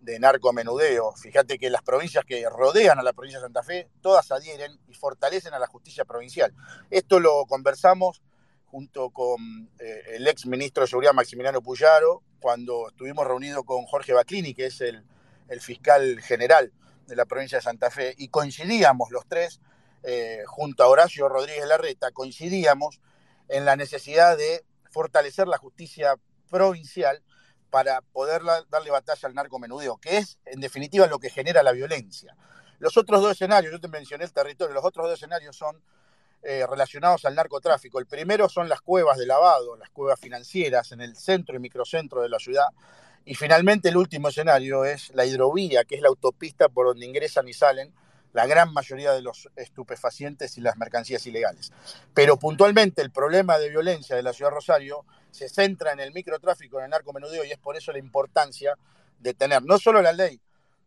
de 0.00 0.18
narcomenudeo. 0.18 1.12
Fíjate 1.12 1.58
que 1.58 1.70
las 1.70 1.82
provincias 1.82 2.24
que 2.24 2.48
rodean 2.48 2.98
a 2.98 3.02
la 3.02 3.12
provincia 3.12 3.38
de 3.38 3.44
Santa 3.44 3.62
Fe, 3.62 3.88
todas 4.00 4.30
adhieren 4.32 4.78
y 4.88 4.94
fortalecen 4.94 5.54
a 5.54 5.58
la 5.58 5.66
justicia 5.66 6.04
provincial. 6.04 6.54
Esto 6.90 7.20
lo 7.20 7.44
conversamos 7.46 8.22
junto 8.66 9.10
con 9.10 9.68
eh, 9.78 10.02
el 10.14 10.26
ex 10.28 10.46
ministro 10.46 10.82
de 10.82 10.88
Seguridad 10.88 11.12
Maximiliano 11.12 11.60
Puyaro, 11.60 12.22
cuando 12.40 12.88
estuvimos 12.88 13.26
reunidos 13.26 13.64
con 13.64 13.84
Jorge 13.84 14.12
Baclini, 14.12 14.54
que 14.54 14.66
es 14.66 14.80
el, 14.80 15.04
fiscal 15.60 16.20
general 16.20 16.72
de 17.08 17.16
la 17.16 17.26
provincia 17.26 17.58
de 17.58 17.62
Santa 17.62 17.90
Fe, 17.90 18.14
y 18.16 18.28
coincidíamos 18.28 19.10
los 19.10 19.26
tres, 19.26 19.60
eh, 20.04 20.44
junto 20.46 20.84
a 20.84 20.86
Horacio 20.86 21.28
Rodríguez 21.28 21.66
Larreta, 21.66 22.12
coincidíamos 22.12 23.00
en 23.48 23.64
la 23.64 23.74
necesidad 23.74 24.38
de 24.38 24.64
fortalecer 24.90 25.48
la 25.48 25.58
justicia 25.58 26.14
provincial 26.48 27.20
para 27.70 28.00
poder 28.00 28.42
darle 28.68 28.90
batalla 28.90 29.28
al 29.28 29.34
narcomenudeo, 29.34 29.98
que 29.98 30.18
es 30.18 30.38
en 30.44 30.60
definitiva 30.60 31.06
lo 31.06 31.18
que 31.18 31.30
genera 31.30 31.62
la 31.62 31.72
violencia. 31.72 32.36
Los 32.78 32.96
otros 32.96 33.20
dos 33.22 33.32
escenarios, 33.32 33.72
yo 33.72 33.80
te 33.80 33.88
mencioné 33.88 34.24
el 34.24 34.32
territorio, 34.32 34.74
los 34.74 34.84
otros 34.84 35.06
dos 35.06 35.14
escenarios 35.14 35.56
son 35.56 35.82
eh, 36.42 36.66
relacionados 36.66 37.26
al 37.26 37.34
narcotráfico. 37.34 37.98
El 37.98 38.06
primero 38.06 38.48
son 38.48 38.68
las 38.68 38.80
cuevas 38.80 39.18
de 39.18 39.26
lavado, 39.26 39.76
las 39.76 39.90
cuevas 39.90 40.18
financieras 40.18 40.90
en 40.92 41.02
el 41.02 41.14
centro 41.14 41.54
y 41.54 41.58
microcentro 41.58 42.22
de 42.22 42.30
la 42.30 42.38
ciudad. 42.38 42.68
Y 43.26 43.34
finalmente 43.34 43.90
el 43.90 43.98
último 43.98 44.28
escenario 44.28 44.86
es 44.86 45.10
la 45.14 45.26
hidrovía, 45.26 45.84
que 45.84 45.96
es 45.96 46.00
la 46.00 46.08
autopista 46.08 46.70
por 46.70 46.86
donde 46.86 47.04
ingresan 47.04 47.46
y 47.46 47.52
salen 47.52 47.92
la 48.32 48.46
gran 48.46 48.72
mayoría 48.72 49.12
de 49.12 49.20
los 49.20 49.50
estupefacientes 49.56 50.56
y 50.56 50.62
las 50.62 50.78
mercancías 50.78 51.26
ilegales. 51.26 51.72
Pero 52.14 52.38
puntualmente 52.38 53.02
el 53.02 53.10
problema 53.10 53.58
de 53.58 53.68
violencia 53.68 54.16
de 54.16 54.22
la 54.22 54.32
ciudad 54.32 54.50
de 54.50 54.54
Rosario 54.54 55.04
se 55.30 55.48
centra 55.48 55.92
en 55.92 56.00
el 56.00 56.12
microtráfico, 56.12 56.78
en 56.78 56.84
el 56.84 56.90
narcomenudeo, 56.90 57.44
y 57.44 57.50
es 57.50 57.58
por 57.58 57.76
eso 57.76 57.92
la 57.92 57.98
importancia 57.98 58.76
de 59.18 59.34
tener 59.34 59.62
no 59.62 59.78
solo 59.78 60.00
la 60.02 60.12
ley 60.12 60.40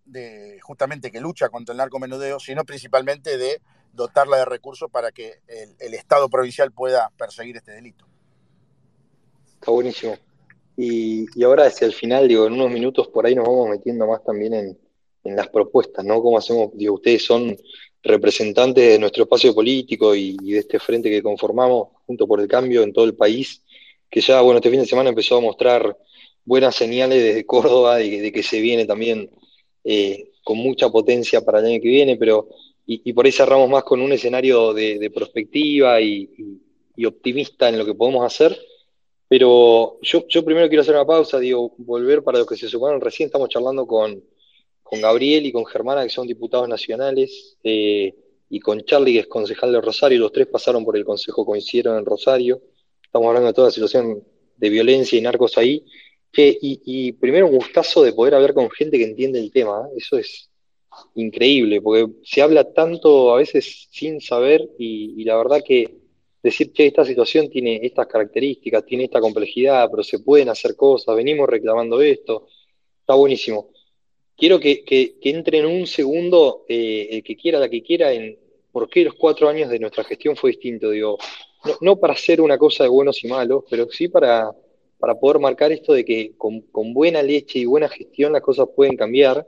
de 0.06 0.60
justamente 0.62 1.12
que 1.12 1.21
lucha 1.21 1.49
contra 1.49 1.73
el 1.73 1.77
narcomenudeo, 1.77 2.39
sino 2.39 2.65
principalmente 2.65 3.38
de 3.38 3.62
dotarla 3.93 4.38
de 4.38 4.45
recursos 4.45 4.89
para 4.91 5.12
que 5.12 5.41
el, 5.79 5.93
Estado 5.93 6.29
provincial 6.29 6.71
pueda 6.71 7.10
perseguir 7.17 7.58
este 7.58 7.71
delito. 7.71 8.06
Está 9.53 9.71
buenísimo. 9.71 10.17
Y, 10.75 11.27
y, 11.39 11.43
ahora 11.43 11.67
hacia 11.67 11.86
el 11.86 11.93
final, 11.93 12.27
digo, 12.27 12.47
en 12.47 12.53
unos 12.53 12.71
minutos 12.71 13.08
por 13.08 13.25
ahí 13.25 13.36
nos 13.36 13.45
vamos 13.45 13.69
metiendo 13.69 14.08
más 14.08 14.23
también 14.23 14.53
en, 14.56 14.77
en 15.23 15.36
las 15.36 15.47
propuestas, 15.49 16.03
¿no? 16.03 16.21
¿Cómo 16.21 16.38
hacemos? 16.38 16.71
Digo, 16.73 16.95
ustedes 16.95 17.25
son 17.25 17.56
representantes 18.03 18.84
de 18.84 18.99
nuestro 18.99 19.23
espacio 19.23 19.56
político 19.56 20.13
y, 20.13 20.36
de 20.38 20.60
este 20.60 20.79
frente 20.79 21.10
que 21.10 21.23
conformamos 21.23 21.89
junto 22.06 22.27
por 22.27 22.41
el 22.41 22.47
cambio 22.47 22.84
en 22.84 22.91
todo 22.91 23.06
el 23.06 23.15
país, 23.15 23.62
que 24.13 24.21
ya, 24.21 24.41
bueno, 24.41 24.60
este 24.60 24.69
fin 24.69 24.80
de 24.80 24.86
semana 24.86 25.10
empezó 25.10 25.38
a 25.38 25.41
mostrar 25.41 25.97
buenas 26.45 26.76
señales 26.76 27.21
desde 27.21 27.45
Córdoba 27.47 27.97
de, 27.97 28.32
que 28.32 28.43
se 28.43 28.62
viene 28.62 28.86
también 28.86 29.32
eh, 29.84 30.30
con 30.43 30.60
mucha 30.60 30.89
potencia 30.89 31.41
para 31.41 31.60
el 31.60 31.65
año 31.65 31.82
que 31.82 31.88
viene, 31.88 32.15
pero 32.15 32.47
y, 32.86 33.12
por 33.13 33.26
ahí 33.26 33.32
cerramos 33.32 33.69
más 33.69 33.84
con 33.84 34.02
un 34.02 34.12
escenario 34.12 34.73
de, 34.73 34.99
de 34.99 35.10
prospectiva 35.10 35.99
y, 35.99 36.30
y 36.95 37.06
optimista 37.06 37.69
en 37.69 37.78
lo 37.80 37.86
que 37.86 37.95
podemos 37.95 38.23
hacer. 38.26 38.56
Pero 39.28 39.97
yo, 40.02 40.28
yo 40.28 40.45
primero 40.45 40.67
quiero 40.67 40.82
hacer 40.82 40.93
una 40.93 41.06
pausa, 41.06 41.39
digo, 41.39 41.73
volver 41.78 42.23
para 42.23 42.38
los 42.38 42.47
que 42.47 42.58
se 42.58 42.67
sumaron 42.67 43.02
recién, 43.02 43.28
estamos 43.28 43.49
charlando 43.49 43.88
con, 43.88 44.21
con 44.84 45.02
Gabriel 45.02 45.45
y 45.47 45.52
con 45.52 45.65
Germana, 45.65 46.04
que 46.04 46.10
son 46.10 46.28
diputados 46.28 46.69
nacionales, 46.69 47.58
eh, 47.63 48.13
y 48.49 48.60
con 48.60 48.82
Charlie, 48.82 49.13
que 49.13 49.19
es 49.21 49.28
concejal 49.28 49.71
de 49.71 49.82
Rosario, 49.82 50.19
los 50.19 50.32
tres 50.32 50.45
pasaron 50.45 50.86
por 50.86 50.95
el 50.95 51.04
consejo, 51.04 51.45
coincidieron 51.45 51.97
en 51.97 52.06
Rosario, 52.06 52.62
estamos 53.13 53.28
hablando 53.28 53.49
de 53.49 53.54
toda 53.54 53.67
la 53.67 53.71
situación 53.71 54.23
de 54.58 54.69
violencia 54.69 55.19
y 55.19 55.21
narcos 55.21 55.56
ahí, 55.60 55.86
y, 56.36 57.12
primero 57.12 57.45
un 57.45 57.58
gustazo 57.58 58.02
de 58.02 58.12
poder 58.12 58.34
hablar 58.34 58.56
con 58.56 58.71
gente 58.71 58.97
que 58.97 59.04
entiende 59.04 59.39
el 59.39 59.52
tema, 59.52 59.88
¿eh? 59.88 59.97
eso 59.97 60.17
es 60.17 60.49
increíble, 61.13 61.80
porque 61.80 62.12
se 62.23 62.41
habla 62.41 62.73
tanto 62.73 63.32
a 63.32 63.38
veces 63.38 63.88
sin 63.91 64.19
saber, 64.19 64.67
y 64.80 65.23
la 65.26 65.38
verdad 65.38 65.62
que 65.63 65.93
decir 66.41 66.73
que 66.73 66.88
esta 66.88 67.06
situación 67.06 67.52
tiene 67.52 67.82
estas 67.84 68.08
características, 68.08 68.84
tiene 68.84 69.04
esta 69.04 69.21
complejidad, 69.21 69.88
pero 69.91 70.04
se 70.04 70.17
pueden 70.17 70.49
hacer 70.49 70.76
cosas, 70.76 71.15
venimos 71.15 71.47
reclamando 71.47 72.02
esto, 72.02 72.47
está 72.99 73.13
buenísimo. 73.13 73.69
Quiero 74.36 74.60
que, 74.60 74.84
entre 75.21 75.60
en 75.60 75.67
un 75.67 75.86
segundo 75.86 76.65
eh, 76.67 77.10
el 77.12 77.23
que 77.23 77.36
quiera, 77.36 77.60
la 77.60 77.69
que 77.69 77.84
quiera, 77.84 78.12
en 78.12 78.39
por 78.71 78.89
qué 78.89 79.04
los 79.04 79.13
cuatro 79.13 79.47
años 79.47 79.69
de 79.69 79.78
nuestra 79.78 80.04
gestión 80.04 80.36
fue 80.36 80.49
distinto. 80.49 80.89
Digo, 80.89 81.19
no, 81.82 81.97
para 81.97 82.13
hacer 82.13 82.41
una 82.41 82.58
cosa 82.58 82.84
de 82.84 82.89
buenos 82.89 83.23
y 83.23 83.28
malos, 83.28 83.63
pero 83.69 83.88
sí 83.89 84.08
para, 84.08 84.52
para 84.99 85.15
poder 85.15 85.39
marcar 85.39 85.71
esto 85.71 85.93
de 85.93 86.06
que 86.06 86.34
con, 86.38 86.63
buena 86.93 87.21
leche 87.21 87.60
y 87.60 87.65
buena 87.65 87.89
gestión 87.89 88.34
las 88.34 88.41
cosas 88.41 88.67
pueden 88.76 88.95
cambiar. 88.95 89.47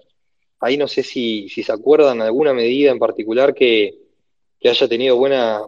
Ahí 0.59 0.77
no 0.77 0.87
sé 0.87 1.03
si, 1.03 1.49
si 1.49 1.63
se 1.63 1.71
acuerdan 1.71 2.21
alguna 2.21 2.53
medida 2.53 2.91
en 2.91 2.99
particular 2.99 3.53
que, 3.53 4.05
que 4.59 4.69
haya 4.69 4.87
tenido 4.87 5.15
buena, 5.15 5.61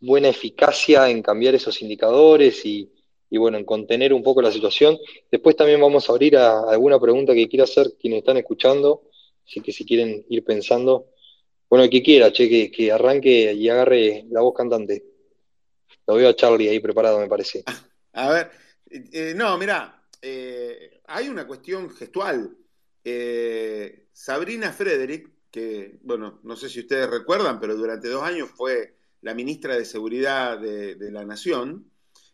buena 0.00 0.28
eficacia 0.28 1.08
en 1.08 1.22
cambiar 1.22 1.54
esos 1.54 1.80
indicadores 1.82 2.64
y, 2.66 2.90
bueno, 3.30 3.56
en 3.56 3.64
contener 3.64 4.12
un 4.12 4.22
poco 4.22 4.42
la 4.42 4.52
situación. 4.52 4.98
Después 5.30 5.56
también 5.56 5.80
vamos 5.80 6.08
a 6.08 6.12
abrir 6.12 6.36
a, 6.36 6.70
alguna 6.70 7.00
pregunta 7.00 7.34
que 7.34 7.48
quiera 7.48 7.64
hacer 7.64 7.94
quienes 7.98 8.18
están 8.18 8.36
escuchando, 8.36 9.04
así 9.46 9.60
que 9.60 9.72
si 9.72 9.84
quieren 9.84 10.26
ir 10.28 10.44
pensando. 10.44 11.06
Bueno, 11.70 11.84
el 11.84 11.90
que 11.90 12.02
quiera, 12.02 12.30
che, 12.30 12.70
que, 12.70 12.92
arranque 12.92 13.54
y 13.54 13.68
agarre 13.70 14.26
la 14.30 14.42
voz 14.42 14.54
cantante. 14.54 15.02
Lo 16.06 16.14
veo 16.14 16.28
a 16.28 16.36
Charlie 16.36 16.68
ahí 16.68 16.80
preparado, 16.80 17.18
me 17.18 17.28
parece. 17.28 17.64
A 18.14 18.30
ver, 18.30 18.50
eh, 18.90 19.32
no, 19.34 19.56
mira, 19.56 20.04
eh, 20.20 21.00
hay 21.06 21.28
una 21.28 21.46
cuestión 21.46 21.90
gestual. 21.90 22.56
Eh, 23.04 24.08
Sabrina 24.12 24.72
Frederick, 24.72 25.30
que, 25.50 25.98
bueno, 26.02 26.40
no 26.42 26.56
sé 26.56 26.68
si 26.68 26.80
ustedes 26.80 27.08
recuerdan, 27.08 27.58
pero 27.58 27.74
durante 27.76 28.08
dos 28.08 28.22
años 28.22 28.50
fue 28.50 28.96
la 29.22 29.34
ministra 29.34 29.76
de 29.76 29.84
Seguridad 29.84 30.58
de, 30.58 31.10
la 31.10 31.24
Nación, 31.24 31.90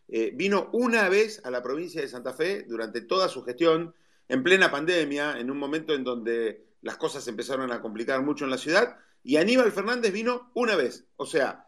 vino 0.09 0.71
una 0.73 1.09
vez 1.11 1.43
a 1.45 1.51
la 1.51 1.63
provincia 1.63 2.01
de 2.01 2.09
Santa 2.09 2.33
Fe 2.33 2.63
durante 2.63 3.03
toda 3.03 3.29
su 3.29 3.43
gestión, 3.43 3.95
en 4.27 4.43
plena 4.43 4.71
pandemia, 4.71 5.39
en 5.39 5.51
un 5.51 5.59
momento 5.59 5.95
en 5.95 6.03
donde 6.03 6.65
las 6.81 6.97
cosas 6.97 7.29
empezaron 7.29 7.71
a 7.73 7.83
complicar 7.83 8.23
mucho 8.23 8.45
en 8.45 8.51
la 8.51 8.59
ciudad, 8.59 8.97
y 9.23 9.37
Aníbal 9.37 9.73
Fernández 9.73 10.13
vino 10.13 10.51
una 10.55 10.77
vez. 10.77 11.05
O 11.17 11.27
sea, 11.27 11.68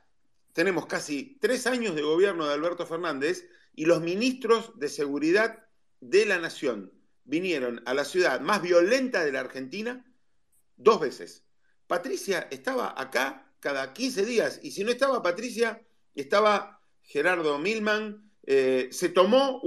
tenemos 0.52 0.86
casi 0.86 1.38
tres 1.40 1.66
años 1.66 1.94
de 1.94 2.02
gobierno 2.02 2.46
de 2.46 2.54
Alberto 2.54 2.86
Fernández 2.86 3.48
y 3.74 3.86
los 3.86 4.00
ministros 4.00 4.78
de 4.78 4.88
Seguridad 4.88 5.66
de 6.00 6.26
la 6.26 6.38
Nación 6.38 6.92
vinieron 7.24 7.82
a 7.86 7.94
la 7.94 8.04
ciudad 8.04 8.40
más 8.40 8.60
violenta 8.62 9.24
de 9.24 9.32
la 9.32 9.40
Argentina 9.40 10.04
dos 10.76 11.00
veces. 11.00 11.44
Patricia 11.86 12.48
estaba 12.50 12.94
acá 13.00 13.52
cada 13.60 13.92
15 13.92 14.24
días 14.24 14.60
y 14.62 14.72
si 14.72 14.84
no 14.84 14.90
estaba 14.90 15.22
Patricia, 15.22 15.82
estaba 16.14 16.80
Gerardo 17.02 17.58
Milman. 17.58 18.30
Eh, 18.46 18.88
se 18.90 19.10
tomó 19.10 19.60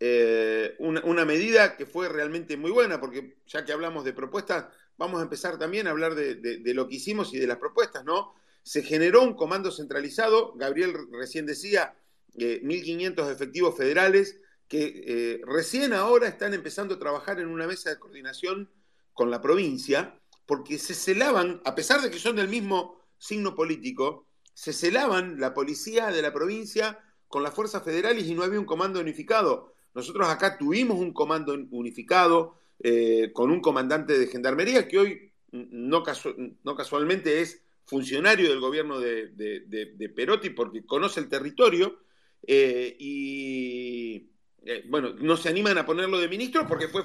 eh, 0.00 0.76
una, 0.78 1.24
medida 1.24 1.76
que 1.76 1.86
fue 1.86 2.08
realmente 2.08 2.56
muy 2.56 2.70
buena, 2.70 3.00
porque 3.00 3.36
ya 3.46 3.64
que 3.64 3.72
hablamos 3.72 4.04
de 4.04 4.12
propuestas, 4.12 4.66
vamos 4.96 5.20
a 5.20 5.24
empezar 5.24 5.58
también 5.58 5.86
a 5.86 5.90
hablar 5.90 6.14
de, 6.14 6.62
lo 6.74 6.88
que 6.88 6.96
hicimos 6.96 7.34
y 7.34 7.38
de 7.38 7.46
las 7.46 7.58
propuestas, 7.58 8.04
¿no? 8.04 8.34
Se 8.62 8.82
generó 8.82 9.22
un 9.22 9.34
comando 9.34 9.70
centralizado, 9.70 10.54
Gabriel 10.56 10.94
recién 11.12 11.46
decía, 11.46 11.94
1.500 12.34 13.28
eh, 13.28 13.32
efectivos 13.32 13.76
federales 13.76 14.40
que 14.68 15.40
recién 15.48 15.92
ahora 15.92 16.28
están 16.28 16.54
empezando 16.54 16.94
a 16.94 16.98
trabajar 17.00 17.40
en 17.40 17.48
una 17.48 17.66
mesa 17.66 17.90
de 17.90 17.98
coordinación 17.98 18.70
con 19.12 19.28
la 19.28 19.40
provincia, 19.40 20.20
porque 20.46 20.78
se 20.78 20.94
celaban, 20.94 21.60
a 21.64 21.74
pesar 21.74 22.00
de 22.00 22.10
que 22.10 22.20
son 22.20 22.36
del 22.36 22.46
mismo 22.46 23.00
signo 23.18 23.56
político, 23.56 24.26
se 24.54 24.72
celaban 24.72 25.40
la 25.40 25.54
policía 25.54 26.10
de 26.10 26.22
la 26.22 26.32
provincia 26.32 26.98
con 27.28 27.42
las 27.42 27.54
fuerzas 27.54 27.84
federales 27.84 28.26
y 28.26 28.34
no 28.34 28.42
había 28.42 28.58
un 28.58 28.66
comando 28.66 29.00
unificado. 29.00 29.74
Nosotros 29.94 30.28
acá 30.28 30.58
tuvimos 30.58 30.98
un 30.98 31.12
comando 31.12 31.54
unificado 31.70 32.56
eh, 32.80 33.30
con 33.32 33.50
un 33.50 33.60
comandante 33.60 34.18
de 34.18 34.26
gendarmería 34.26 34.88
que 34.88 34.98
hoy 34.98 35.32
no, 35.52 36.02
casualmente 36.02 37.40
es 37.40 37.62
funcionario 37.90 38.48
del 38.48 38.60
gobierno 38.60 39.00
de, 39.00 40.12
Perotti 40.14 40.50
porque 40.50 40.86
conoce 40.86 41.18
el 41.18 41.28
territorio 41.28 41.98
eh, 42.46 42.96
y, 43.00 44.30
eh, 44.64 44.84
bueno, 44.86 45.12
no 45.14 45.36
se 45.36 45.48
animan 45.48 45.76
a 45.76 45.84
ponerlo 45.84 46.18
de 46.18 46.28
ministro 46.28 46.68
porque, 46.68 46.86
fue 46.86 47.02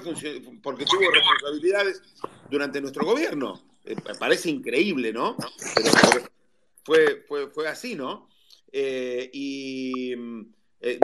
porque 0.62 0.84
tuvo 0.84 1.10
responsabilidades 1.10 2.02
durante 2.48 2.80
nuestro 2.80 3.04
gobierno. 3.04 3.60
Eh, 3.84 3.96
parece 4.18 4.48
increíble, 4.48 5.12
¿no? 5.12 5.36
Pero, 5.74 5.90
fue, 6.84 7.24
fue, 7.26 7.50
fue, 7.50 7.68
así, 7.68 7.96
¿no? 7.96 8.28
Y 8.72 10.14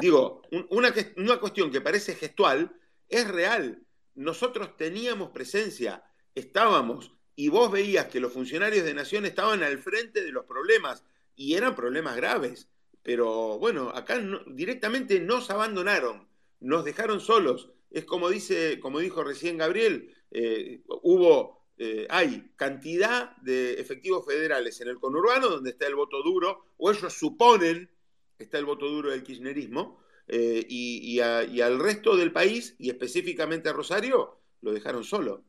digo, 0.01 0.42
una, 0.71 0.95
una 1.16 1.40
cuestión 1.40 1.73
que 1.73 1.81
parece 1.81 2.14
gestual 2.14 2.73
es 3.09 3.27
real. 3.27 3.83
Nosotros 4.14 4.77
teníamos 4.77 5.31
presencia, 5.31 6.05
estábamos, 6.37 7.12
y 7.37 7.49
vos 7.49 7.71
veías 7.71 8.07
que 8.07 8.21
los 8.21 8.33
funcionarios 8.33 8.85
de 8.85 8.95
Nación 8.95 9.25
estaban 9.27 9.62
al 9.62 9.79
frente 9.79 10.23
de 10.23 10.33
los 10.33 10.45
problemas, 10.45 11.05
y 11.35 11.55
eran 11.55 11.75
problemas 11.75 12.16
graves. 12.16 12.68
Pero 13.03 13.59
bueno, 13.59 13.90
acá 13.90 14.23
directamente 14.47 15.18
nos 15.18 15.51
abandonaron 15.51 16.29
nos 16.62 16.85
dejaron 16.85 17.21
solos. 17.21 17.68
Es 17.90 18.05
como 18.05 18.31
dice, 18.31 18.81
como 18.81 19.01
dijo 19.01 19.23
recién 19.23 19.59
Gabriel, 19.59 20.14
eh, 20.31 20.83
hubo, 20.87 21.66
eh, 21.77 22.07
hay 22.09 22.51
cantidad 22.57 23.37
de 23.38 23.75
efectivos 23.75 24.25
federales 24.25 24.81
en 24.81 24.88
el 24.88 24.99
conurbano 24.99 25.49
donde 25.49 25.71
está 25.71 25.87
el 25.87 25.95
voto 25.95 26.23
duro, 26.23 26.64
o 26.79 26.90
ellos 26.90 27.12
suponen 27.12 27.90
que 28.38 28.45
está 28.45 28.59
el 28.59 28.64
voto 28.64 28.88
duro 28.88 29.11
del 29.11 29.23
kirchnerismo, 29.23 30.01
eh, 30.29 30.64
y, 30.68 31.21
al 31.21 31.79
resto 31.79 32.16
del 32.16 32.33
país, 32.33 32.77
y 32.79 32.88
específicamente 32.88 33.68
a 33.68 33.73
Rosario, 33.73 34.38
lo 34.62 34.73
dejaron 34.73 35.05
solo. 35.05 35.45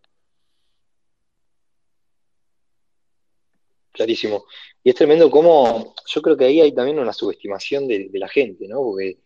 Clarísimo. 3.94 4.46
Y 4.84 4.90
es 4.90 4.96
tremendo 4.96 5.30
cómo, 5.30 5.96
yo 6.08 6.22
creo 6.22 6.36
que 6.36 6.46
ahí 6.46 6.60
hay 6.60 6.74
también 6.74 7.00
una 7.00 7.14
subestimación 7.14 7.88
de, 7.88 8.10
la 8.14 8.28
gente, 8.28 8.68
¿no? 8.68 8.82
Porque 8.82 9.20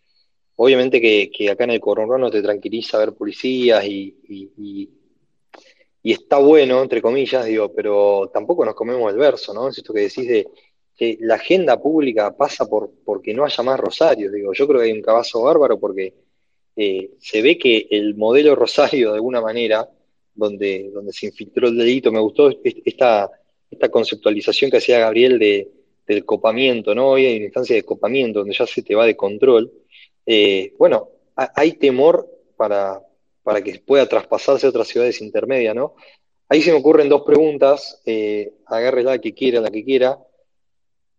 Obviamente 0.60 1.00
que, 1.00 1.50
acá 1.50 1.64
en 1.64 1.70
el 1.70 1.80
no 1.80 2.30
te 2.32 2.42
tranquiliza 2.42 2.98
ver 2.98 3.14
policías 3.14 3.84
y, 3.84 4.90
está 6.02 6.38
bueno, 6.38 6.82
entre 6.82 7.00
comillas, 7.00 7.46
digo, 7.46 7.72
pero 7.72 8.28
tampoco 8.34 8.64
nos 8.64 8.74
comemos 8.74 9.12
el 9.12 9.18
verso, 9.18 9.54
¿no? 9.54 9.68
Es 9.68 9.78
esto 9.78 9.94
que 9.94 10.00
decís 10.00 10.26
de 10.26 10.48
que 10.96 11.16
la 11.20 11.36
agenda 11.36 11.80
pública 11.80 12.36
pasa 12.36 12.66
por 12.66 12.90
porque 13.04 13.32
no 13.34 13.44
haya 13.44 13.62
más 13.62 13.78
Rosario, 13.78 14.32
digo, 14.32 14.52
yo 14.52 14.66
creo 14.66 14.80
que 14.80 14.86
hay 14.86 14.92
un 14.92 15.02
cabazo 15.02 15.42
bárbaro 15.42 15.78
porque 15.78 16.12
eh, 16.74 17.10
se 17.20 17.40
ve 17.40 17.56
que 17.56 17.86
el 17.92 18.16
modelo 18.16 18.56
Rosario, 18.56 19.10
de 19.10 19.16
alguna 19.16 19.40
manera, 19.40 19.88
donde, 20.34 20.90
donde 20.92 21.12
se 21.12 21.26
infiltró 21.26 21.68
el 21.68 21.78
delito, 21.78 22.10
me 22.10 22.18
gustó 22.18 22.50
esta, 22.64 23.30
esta 23.70 23.88
conceptualización 23.88 24.70
que 24.70 24.78
hacía 24.78 24.98
Gabriel 24.98 25.38
de, 25.38 25.68
del 26.06 26.24
copamiento, 26.24 26.94
¿no? 26.94 27.10
Hoy 27.10 27.26
hay 27.26 27.36
una 27.36 27.46
instancia 27.46 27.76
de 27.76 27.82
copamiento 27.84 28.40
donde 28.40 28.54
ya 28.54 28.66
se 28.66 28.82
te 28.82 28.94
va 28.94 29.06
de 29.06 29.16
control 29.16 29.72
eh, 30.30 30.74
bueno, 30.76 31.08
hay 31.34 31.72
temor 31.72 32.28
para, 32.54 33.00
para, 33.42 33.64
que 33.64 33.78
pueda 33.78 34.06
traspasarse 34.06 34.66
a 34.66 34.68
otras 34.68 34.88
ciudades 34.88 35.22
intermedias, 35.22 35.74
¿no? 35.74 35.94
Ahí 36.50 36.60
se 36.60 36.70
me 36.70 36.76
ocurren 36.76 37.08
dos 37.08 37.22
preguntas, 37.22 38.02
eh, 38.04 38.52
la 38.68 39.18
que 39.18 39.32
quiera, 39.32 39.62
la 39.62 39.70
que 39.70 39.82
quiera. 39.82 40.18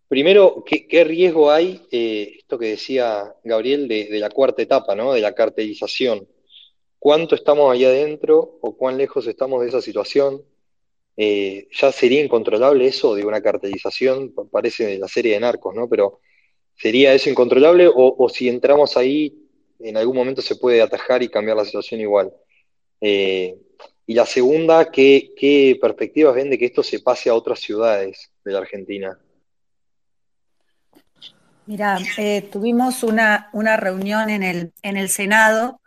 Primero, 0.07 0.63
¿qué, 0.63 1.03
riesgo 1.03 1.49
hay, 1.49 1.81
eh, 1.91 2.35
esto 2.37 2.59
que 2.59 2.67
decía 2.67 3.33
Gabriel, 3.43 3.87
de, 3.87 4.19
la 4.19 4.29
cuarta 4.29 4.61
etapa, 4.61 4.93
¿no? 4.93 5.13
De 5.13 5.21
la 5.21 5.33
cartelización. 5.33 6.27
¿Cuánto 6.99 7.33
estamos 7.33 7.73
ahí 7.73 7.85
adentro 7.85 8.59
o 8.61 8.77
cuán 8.77 8.95
lejos 8.95 9.25
estamos 9.25 9.63
de 9.63 9.69
esa 9.69 9.81
situación? 9.81 10.43
Eh, 11.21 11.67
ya 11.71 11.91
sería 11.91 12.23
incontrolable 12.23 12.87
eso 12.87 13.13
de 13.13 13.25
una 13.25 13.41
cartelización, 13.41 14.33
parece 14.49 14.97
la 14.97 15.09
serie 15.09 15.33
de 15.33 15.41
narcos, 15.41 15.75
¿no? 15.75 15.89
Pero 15.89 16.21
¿Sería 16.79 17.13
eso 17.13 17.29
incontrolable 17.29 17.89
o, 17.93 18.29
si 18.29 18.47
entramos 18.47 18.95
ahí, 18.95 19.37
en 19.79 19.97
algún 19.97 20.15
momento 20.15 20.41
se 20.41 20.55
puede 20.55 20.81
atajar 20.81 21.21
y 21.21 21.27
cambiar 21.27 21.57
la 21.57 21.65
situación 21.65 21.99
igual? 21.99 22.31
Eh, 23.01 23.57
y 24.05 24.13
la 24.13 24.25
segunda, 24.25 24.89
¿qué, 24.89 25.77
perspectivas 25.81 26.35
ven 26.35 26.49
de 26.49 26.57
que 26.57 26.67
esto 26.67 26.81
se 26.81 27.01
pase 27.01 27.29
a 27.29 27.33
otras 27.33 27.59
ciudades 27.59 28.31
de 28.45 28.51
la 28.53 28.59
Argentina? 28.59 29.19
Mira, 31.65 31.97
eh, 32.17 32.43
tuvimos 32.43 33.03
una, 33.03 33.49
una 33.51 33.75
reunión 33.75 34.29
en 34.29 34.43
el, 34.43 34.71
en 34.81 34.95
el 34.95 35.09
Senado, 35.09 35.81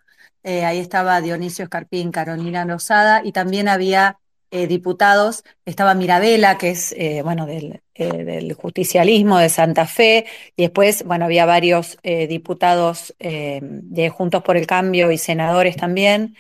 ahí 0.45 0.79
estaba 0.79 1.23
Dionisio 1.23 1.63
Escarpín, 1.65 2.13
Carolina 2.13 2.67
Lozada, 2.67 3.23
y 3.25 3.33
también 3.33 3.67
había 3.67 4.19
eh, 4.53 4.69
diputados, 4.69 5.45
estaba 5.65 5.95
Mirabela, 5.95 6.59
que 6.59 6.71
es, 6.71 6.95
bueno, 7.25 7.47
del, 7.47 7.83
del, 7.97 8.53
justicialismo 8.55 9.39
de 9.39 9.49
Santa 9.49 9.87
Fe, 9.87 10.27
y 10.57 10.63
después, 10.63 11.05
bueno, 11.05 11.25
había 11.25 11.47
varios 11.47 11.99
diputados 12.03 13.15
de 13.19 14.09
Juntos 14.11 14.43
por 14.45 14.57
el 14.57 14.67
Cambio 14.67 15.11
y 15.11 15.19
senadores 15.19 15.77
también. 15.77 16.37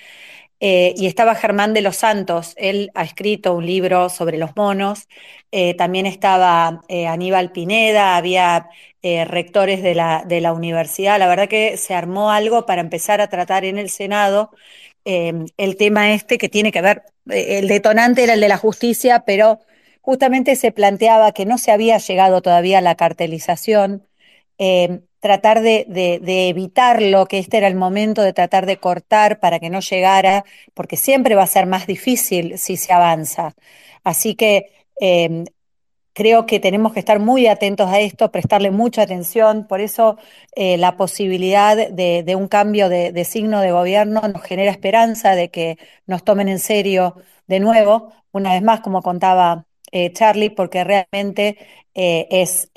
Eh, 0.64 0.94
y 0.96 1.06
estaba 1.06 1.34
Germán 1.34 1.74
de 1.74 1.80
los 1.82 1.96
Santos, 1.96 2.54
él 2.56 2.92
ha 2.94 3.02
escrito 3.02 3.52
un 3.52 3.66
libro 3.66 4.08
sobre 4.08 4.38
los 4.38 4.54
monos, 4.54 5.08
eh, 5.50 5.74
también 5.74 6.06
estaba 6.06 6.82
eh, 6.86 7.08
Aníbal 7.08 7.50
Pineda, 7.50 8.16
había 8.16 8.68
rectores 9.02 9.82
de 9.82 9.96
la, 9.96 10.22
de 10.24 10.40
la 10.40 10.52
universidad, 10.52 11.18
la 11.18 11.26
verdad 11.26 11.48
que 11.48 11.76
se 11.76 11.94
armó 11.94 12.30
algo 12.30 12.64
para 12.66 12.80
empezar 12.80 13.20
a 13.20 13.26
tratar 13.28 13.64
en 13.64 13.76
el 13.76 13.90
Senado 13.90 14.52
el 15.05 15.76
tema 15.76 16.12
este 16.14 16.38
que 16.38 16.48
tiene 16.48 16.72
que 16.72 16.82
ver, 16.82 17.03
el 17.26 17.68
detonante 17.68 18.22
era 18.24 18.34
el 18.34 18.40
de 18.40 18.48
la 18.48 18.57
justicia, 18.57 19.24
pero 19.26 19.61
justamente 20.00 20.57
se 20.57 20.72
planteaba 20.72 21.32
que 21.32 21.46
no 21.46 21.59
se 21.59 21.72
había 21.72 21.98
llegado 21.98 22.42
todavía 22.42 22.78
a 22.78 22.82
la 22.82 22.96
cartelización 22.96 24.07
tratar 25.22 25.62
de, 25.62 25.86
de, 25.88 26.48
evitarlo, 26.48 27.26
que 27.26 27.38
este 27.38 27.59
era 27.59 27.68
el 27.68 27.76
momento 27.76 28.22
de 28.22 28.32
tratar 28.32 28.66
de 28.66 28.78
cortar 28.78 29.38
para 29.38 29.61
que 29.61 29.70
no 29.70 29.78
llegara, 29.80 30.44
porque 30.74 30.96
siempre 30.96 31.36
va 31.36 31.44
a 31.44 31.46
ser 31.46 31.66
más 31.66 31.86
difícil 31.86 32.59
si 32.59 32.76
se 32.76 32.92
avanza. 32.92 33.55
Así 34.03 34.34
que 34.34 34.72
em, 34.96 35.44
creo 36.12 36.46
que 36.46 36.60
tenemos 36.60 36.92
que 36.92 37.00
estar 37.00 37.18
muy 37.18 37.46
atentos 37.46 37.88
a 37.88 38.00
esto, 38.00 38.30
prestarle 38.30 38.70
mucha 38.70 39.02
atención, 39.02 39.66
por 39.66 39.80
eso 39.80 40.18
eh, 40.54 40.76
la 40.78 40.96
posibilidad 40.96 41.76
de, 41.76 42.22
de 42.22 42.36
un 42.36 42.48
cambio 42.48 42.88
de, 42.88 43.24
signo 43.24 43.60
de 43.60 43.72
gobierno 43.72 44.20
nos 44.28 44.42
genera 44.42 44.70
esperanza 44.70 45.34
de 45.34 45.50
que 45.50 45.78
nos 46.06 46.24
tomen 46.24 46.48
en 46.48 46.58
serio 46.58 47.16
de 47.46 47.60
nuevo, 47.60 48.12
una 48.32 48.52
vez 48.52 48.62
más, 48.62 48.80
como 48.80 49.02
contaba 49.02 49.66
eh, 49.92 50.12
Charlie, 50.12 50.50
porque 50.50 50.84
realmente 50.84 51.58
eh, 51.94 52.28
es 52.30 52.70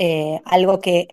algo 0.46 0.80
que 0.80 1.10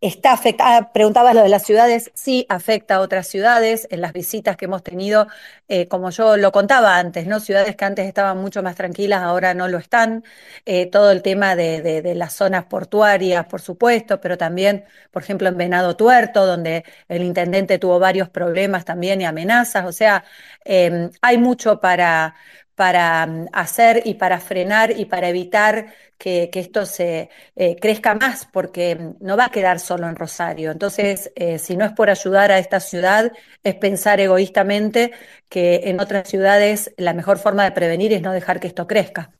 está 0.00 0.32
afectada, 0.32 0.76
ah, 0.76 0.92
preguntabas 0.92 1.34
lo 1.34 1.42
de 1.42 1.48
las 1.48 1.64
ciudades, 1.64 2.10
sí 2.14 2.44
afecta 2.48 2.96
a 2.96 3.00
otras 3.00 3.26
ciudades, 3.26 3.86
en 3.90 4.00
las 4.00 4.12
visitas 4.12 4.56
que 4.56 4.66
hemos 4.66 4.82
tenido, 4.82 5.26
eh, 5.68 5.88
como 5.88 6.10
yo 6.10 6.36
lo 6.36 6.52
contaba 6.52 6.98
antes, 6.98 7.26
¿no? 7.26 7.40
Ciudades 7.40 7.76
que 7.76 7.84
antes 7.84 8.06
estaban 8.06 8.38
mucho 8.38 8.62
más 8.62 8.76
tranquilas, 8.76 9.22
ahora 9.22 9.54
no 9.54 9.68
lo 9.68 9.78
están. 9.78 10.24
Eh, 10.66 10.86
todo 10.86 11.10
el 11.10 11.22
tema 11.22 11.56
de, 11.56 12.02
las 12.14 12.34
zonas 12.34 12.64
portuarias, 12.64 13.46
por 13.46 13.60
supuesto, 13.60 14.20
pero 14.20 14.36
también, 14.36 14.84
por 15.10 15.22
ejemplo, 15.22 15.48
en 15.48 15.56
Venado 15.56 15.96
Tuerto, 15.96 16.46
donde 16.46 16.84
el 17.08 17.22
intendente 17.22 17.78
tuvo 17.78 17.98
varios 17.98 18.28
problemas 18.28 18.84
también 18.84 19.20
y 19.20 19.24
amenazas. 19.24 19.86
O 19.86 19.92
sea, 19.92 20.24
em, 20.64 21.10
hay 21.22 21.38
mucho 21.38 21.80
para, 21.80 22.34
para 22.80 23.26
mm, 23.26 23.48
hacer 23.52 24.00
y 24.06 24.14
para 24.14 24.40
frenar 24.40 24.98
y 24.98 25.04
para 25.04 25.28
evitar 25.28 25.92
que, 26.16 26.48
esto 26.54 26.86
se 26.86 27.28
eh, 27.54 27.76
crezca 27.78 28.14
más, 28.14 28.46
porque 28.50 28.96
mm, 28.96 29.16
no 29.20 29.36
va 29.36 29.44
a 29.46 29.50
quedar 29.50 29.78
solo 29.80 30.08
en 30.08 30.16
Rosario. 30.16 30.70
Entonces, 30.70 31.30
eh, 31.36 31.58
si 31.58 31.76
no 31.76 31.84
es 31.84 31.92
por 31.92 32.08
ayudar 32.08 32.50
a 32.50 32.58
esta 32.58 32.80
ciudad, 32.80 33.32
es 33.62 33.74
pensar 33.74 34.18
egoístamente 34.18 35.12
que 35.50 35.82
en 35.90 36.00
otras 36.00 36.26
ciudades 36.26 36.94
la 36.96 37.12
mejor 37.12 37.36
forma 37.38 37.64
de 37.64 37.72
prevenir 37.72 38.14
es 38.14 38.22
no 38.22 38.32
dejar 38.32 38.60
que 38.60 38.68
esto 38.68 38.86
crezca. 38.86 39.30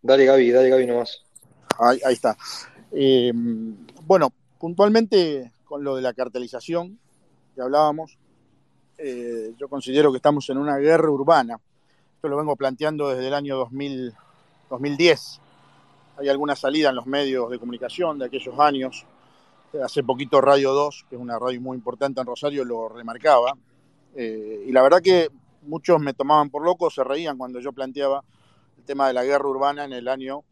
Dale 0.00 0.24
Gaby, 0.26 0.52
dale 0.52 0.70
Gaby 0.70 0.86
nomás. 0.86 1.24
Ahí, 1.80 1.98
ahí 2.04 2.14
está. 2.14 2.36
Eh, 2.92 3.32
bueno, 3.34 4.32
puntualmente 4.60 5.50
con 5.64 5.82
lo 5.82 5.96
de 5.96 6.02
la 6.02 6.14
cartelización, 6.14 7.00
que 7.56 7.62
hablábamos, 7.62 8.18
eh, 8.98 9.54
yo 9.56 9.68
considero 9.68 10.12
que 10.12 10.18
estamos 10.18 10.48
en 10.50 10.58
una 10.58 10.76
guerra 10.76 11.10
urbana. 11.10 11.58
Esto 12.14 12.28
lo 12.28 12.36
vengo 12.36 12.54
planteando 12.54 13.08
desde 13.08 13.26
el 13.26 13.34
año 13.34 13.56
2000, 13.56 14.14
2010. 14.68 15.40
Hay 16.18 16.28
alguna 16.28 16.54
salida 16.54 16.90
en 16.90 16.96
los 16.96 17.06
medios 17.06 17.50
de 17.50 17.58
comunicación 17.58 18.18
de 18.18 18.26
aquellos 18.26 18.58
años. 18.60 19.06
Hace 19.82 20.04
poquito 20.04 20.40
Radio 20.40 20.72
2, 20.72 21.06
que 21.08 21.16
es 21.16 21.20
una 21.20 21.38
radio 21.38 21.60
muy 21.60 21.76
importante 21.76 22.20
en 22.20 22.26
Rosario, 22.26 22.64
lo 22.64 22.88
remarcaba. 22.90 23.54
Eh, 24.14 24.64
y 24.66 24.72
la 24.72 24.82
verdad 24.82 25.00
que 25.02 25.30
muchos 25.62 25.98
me 25.98 26.12
tomaban 26.12 26.50
por 26.50 26.62
loco, 26.62 26.90
se 26.90 27.04
reían 27.04 27.38
cuando 27.38 27.58
yo 27.60 27.72
planteaba 27.72 28.22
el 28.78 28.84
tema 28.84 29.08
de 29.08 29.14
la 29.14 29.24
guerra 29.24 29.48
urbana 29.48 29.84
en 29.84 29.94
el 29.94 30.08
año 30.08 30.42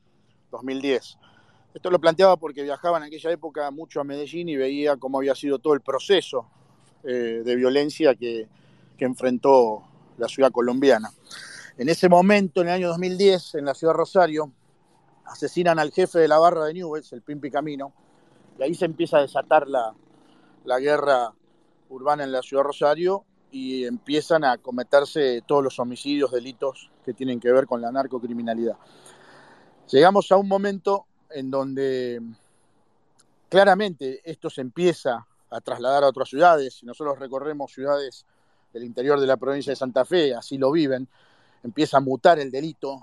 2010. 0.50 1.18
Esto 1.74 1.90
lo 1.90 1.98
planteaba 1.98 2.36
porque 2.36 2.62
viajaba 2.62 2.96
en 2.98 3.05
aquella 3.05 3.30
época 3.30 3.70
mucho 3.70 4.00
a 4.00 4.05
Medellín 4.05 4.48
y 4.48 4.57
veía 4.57 4.96
cómo 4.96 5.18
había 5.18 5.34
sido 5.34 5.59
todo 5.59 5.74
el 5.74 5.80
proceso 5.80 6.46
eh, 7.05 7.42
de 7.44 7.57
violencia 7.57 8.14
que, 8.14 8.48
enfrentó 8.98 9.82
la 10.16 10.28
ciudad 10.28 10.50
colombiana. 10.50 11.11
En 11.76 11.90
ese 11.90 12.09
momento, 12.09 12.62
en 12.62 12.68
el 12.68 12.72
año 12.72 12.88
2010, 12.88 13.57
en 13.57 13.66
la 13.66 13.74
ciudad 13.74 13.92
de 13.92 13.98
Rosario, 13.98 14.50
asesinan 15.26 15.78
al 15.78 15.92
jefe 15.92 16.20
de 16.20 16.26
la 16.26 16.38
barra 16.38 16.64
de 16.64 16.72
Newells, 16.72 17.12
el 17.12 17.20
Pimpi 17.20 17.50
Camino, 17.50 17.92
y 18.59 18.62
ahí 18.62 18.74
se 18.74 18.86
empieza 18.86 19.18
a 19.18 19.20
desatar 19.20 19.68
la, 19.68 19.92
la 20.64 20.80
guerra 20.80 21.34
urbana 21.90 22.24
en 22.24 22.32
la 22.32 22.40
ciudad 22.40 22.62
Rosario 22.62 23.26
y 23.50 23.84
empiezan 23.84 24.42
a 24.42 24.57
cometerse 24.57 25.42
todos 25.46 25.62
los 25.62 25.78
homicidios, 25.78 26.32
delitos 26.32 26.90
que 27.05 27.12
tienen 27.12 27.40
que 27.40 27.52
ver 27.52 27.66
con 27.66 27.82
la 27.82 27.92
narcocriminalidad. 27.92 28.78
Llegamos 29.90 30.32
a 30.32 30.36
un 30.36 30.48
momento 30.48 31.05
en 31.30 31.50
donde 31.50 32.22
claramente 33.50 34.22
esto 34.24 34.48
se 34.48 34.62
empieza 34.62 35.26
a 35.55 35.61
trasladar 35.61 36.05
a 36.05 36.09
otras 36.09 36.28
ciudades. 36.28 36.74
Si 36.74 36.86
nosotros 36.86 37.18
recorremos 37.18 37.72
ciudades 37.72 38.26
del 38.72 38.84
interior 38.84 39.20
de 39.20 39.26
la 39.26 39.36
provincia 39.36 39.70
de 39.70 39.76
Santa 39.76 40.05
Fe, 40.05 40.34
así 40.34 40.59
lo 40.59 40.72
viven, 40.72 41.09
empieza 41.62 41.98
a 41.98 42.00
mutar 42.00 42.38
el 42.40 42.50
delito, 42.50 43.00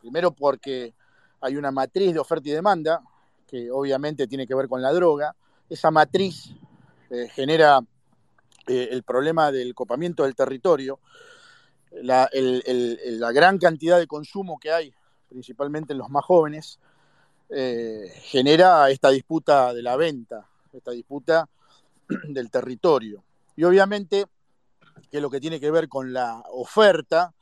primero 0.00 0.32
porque 0.32 0.94
hay 1.40 1.56
una 1.56 1.70
matriz 1.70 2.14
de 2.14 2.20
oferta 2.20 2.48
y 2.48 2.52
demanda, 2.52 3.02
que 3.46 3.70
obviamente 3.70 4.26
tiene 4.26 4.46
que 4.46 4.54
ver 4.54 4.66
con 4.66 4.80
la 4.80 4.92
droga. 4.92 5.36
Esa 5.68 5.90
matriz 5.90 6.54
eh, 7.10 7.28
genera 7.28 7.80
eh, 8.66 8.88
el 8.90 9.02
problema 9.02 9.52
del 9.52 9.74
copamiento 9.74 10.24
del 10.24 10.34
territorio, 10.34 11.00
la, 11.92 12.28
la, 12.32 13.30
gran 13.30 13.58
cantidad 13.58 13.98
de 13.98 14.06
consumo 14.06 14.58
que 14.58 14.72
hay, 14.72 14.92
principalmente 15.28 15.92
en 15.92 15.98
los 15.98 16.10
más 16.10 16.24
jóvenes, 16.24 16.80
eh, 17.50 18.10
genera 18.22 18.90
esta 18.90 19.10
disputa 19.10 19.72
de 19.72 19.82
la 19.82 19.96
venta, 19.96 20.48
esta 20.72 20.90
disputa 20.90 21.48
del 22.28 22.50
territorio. 22.50 23.22
Y 23.56 23.64
obviamente 23.64 24.26
que 25.10 25.20
lo 25.20 25.30
que 25.30 25.40
tiene 25.40 25.60
que 25.60 25.70
ver 25.70 25.88
con 25.88 26.12
la 26.12 26.42
oferta 26.50 27.34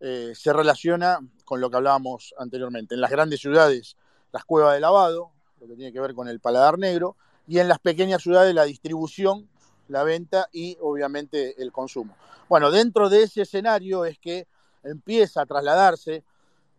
eh, 0.00 0.32
se 0.34 0.52
relaciona 0.52 1.18
con 1.44 1.60
lo 1.60 1.70
que 1.70 1.76
hablábamos 1.76 2.34
anteriormente. 2.38 2.94
En 2.94 3.00
las 3.00 3.10
grandes 3.10 3.40
ciudades, 3.40 3.96
las 4.32 4.44
cuevas 4.44 4.74
de 4.74 4.80
lavado, 4.80 5.30
lo 5.60 5.66
que 5.66 5.74
tiene 5.74 5.92
que 5.92 6.00
ver 6.00 6.14
con 6.14 6.28
el 6.28 6.40
paladar 6.40 6.78
negro, 6.78 7.16
y 7.46 7.58
en 7.58 7.68
las 7.68 7.78
pequeñas 7.78 8.22
ciudades 8.22 8.54
la 8.54 8.64
distribución, 8.64 9.48
la 9.88 10.02
venta 10.02 10.48
y 10.52 10.76
obviamente 10.80 11.60
el 11.62 11.72
consumo. 11.72 12.16
Bueno, 12.48 12.70
dentro 12.70 13.08
de 13.08 13.22
ese 13.22 13.42
escenario 13.42 14.04
es 14.04 14.18
que 14.18 14.46
empieza 14.82 15.42
a 15.42 15.46
trasladarse, 15.46 16.24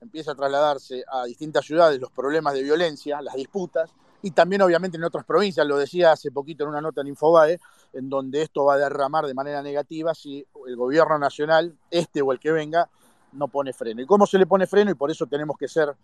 empieza 0.02 0.32
a 0.32 0.36
trasladarse 0.36 1.04
a 1.08 1.26
distintas 1.26 1.66
ciudades 1.66 2.00
los 2.00 2.12
problemas 2.12 2.54
de 2.54 2.64
violencia, 2.64 3.22
las 3.22 3.36
disputas, 3.36 3.92
y 4.26 4.32
también 4.32 4.64
obviamente 4.64 4.98
en 4.98 5.04
otras 5.04 5.24
provincias, 5.24 5.68
lo 5.68 5.78
decía 5.78 6.12
hace 6.12 6.32
poquito 6.32 6.64
en 6.64 6.72
una 6.72 6.82
nota 6.82 7.02
en 7.02 7.10
Infobae, 7.10 7.60
en 7.94 8.10
donde 8.10 8.42
esto 8.42 8.66
va 8.66 8.74
a 8.74 8.78
derramar 8.78 9.28
de 9.28 9.36
manera 9.36 9.62
negativa 9.62 10.16
si 10.16 10.44
el 10.68 10.76
gobierno 10.76 11.20
nacional, 11.20 11.78
este 11.92 12.24
o 12.24 12.32
el 12.32 12.40
que 12.40 12.52
venga, 12.52 12.90
no 13.34 13.50
pone 13.50 13.72
freno. 13.72 14.02
¿Y 14.02 14.08
cómo 14.08 14.26
se 14.26 14.40
le 14.40 14.48
pone 14.48 14.66
freno? 14.66 14.90
Y 14.90 14.96
por 14.96 15.12
eso 15.12 15.28
tenemos 15.28 15.56
que 15.60 15.68
ser 15.68 15.96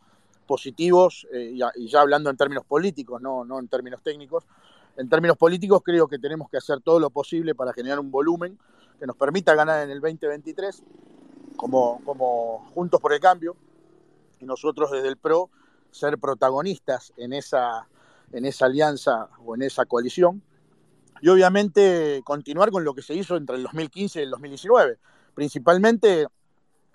positivos, 0.45 1.25
eh, 1.33 1.57
y, 1.75 1.87
ya 1.87 2.01
hablando 2.01 2.29
en 2.29 2.37
términos 2.37 2.63
políticos, 2.63 3.19
no, 3.23 3.43
no 3.43 3.57
en 3.57 3.67
términos 3.67 4.03
técnicos, 4.03 4.43
en 4.97 5.09
términos 5.09 5.35
políticos 5.35 5.81
creo 5.83 6.07
que 6.07 6.19
tenemos 6.19 6.47
que 6.47 6.57
hacer 6.57 6.79
todo 6.79 6.99
lo 6.99 7.09
posible 7.09 7.55
para 7.55 7.73
generar 7.73 7.99
un 7.99 8.11
volumen 8.11 8.55
que 8.99 9.07
nos 9.07 9.15
permita 9.15 9.55
ganar 9.55 9.81
en 9.81 9.89
el 9.89 9.99
2023 9.99 10.83
como, 11.55 11.99
como 12.05 12.69
Juntos 12.75 13.01
por 13.01 13.13
el 13.13 13.19
Cambio 13.19 13.55
y 14.39 14.45
nosotros 14.45 14.91
desde 14.91 15.07
el 15.07 15.17
PRO 15.17 15.49
ser 15.89 16.19
protagonistas 16.19 17.13
en 17.17 17.33
esa 17.33 17.87
en 18.31 18.45
esa 18.45 18.65
alianza 18.65 19.29
o 19.45 19.55
en 19.55 19.63
esa 19.63 19.85
coalición. 19.85 20.41
Y 21.21 21.29
obviamente 21.29 22.21
continuar 22.23 22.71
con 22.71 22.83
lo 22.83 22.93
que 22.93 23.01
se 23.01 23.13
hizo 23.13 23.35
entre 23.35 23.57
el 23.57 23.63
2015 23.63 24.19
y 24.19 24.23
el 24.23 24.31
2019. 24.31 24.97
Principalmente 25.35 26.27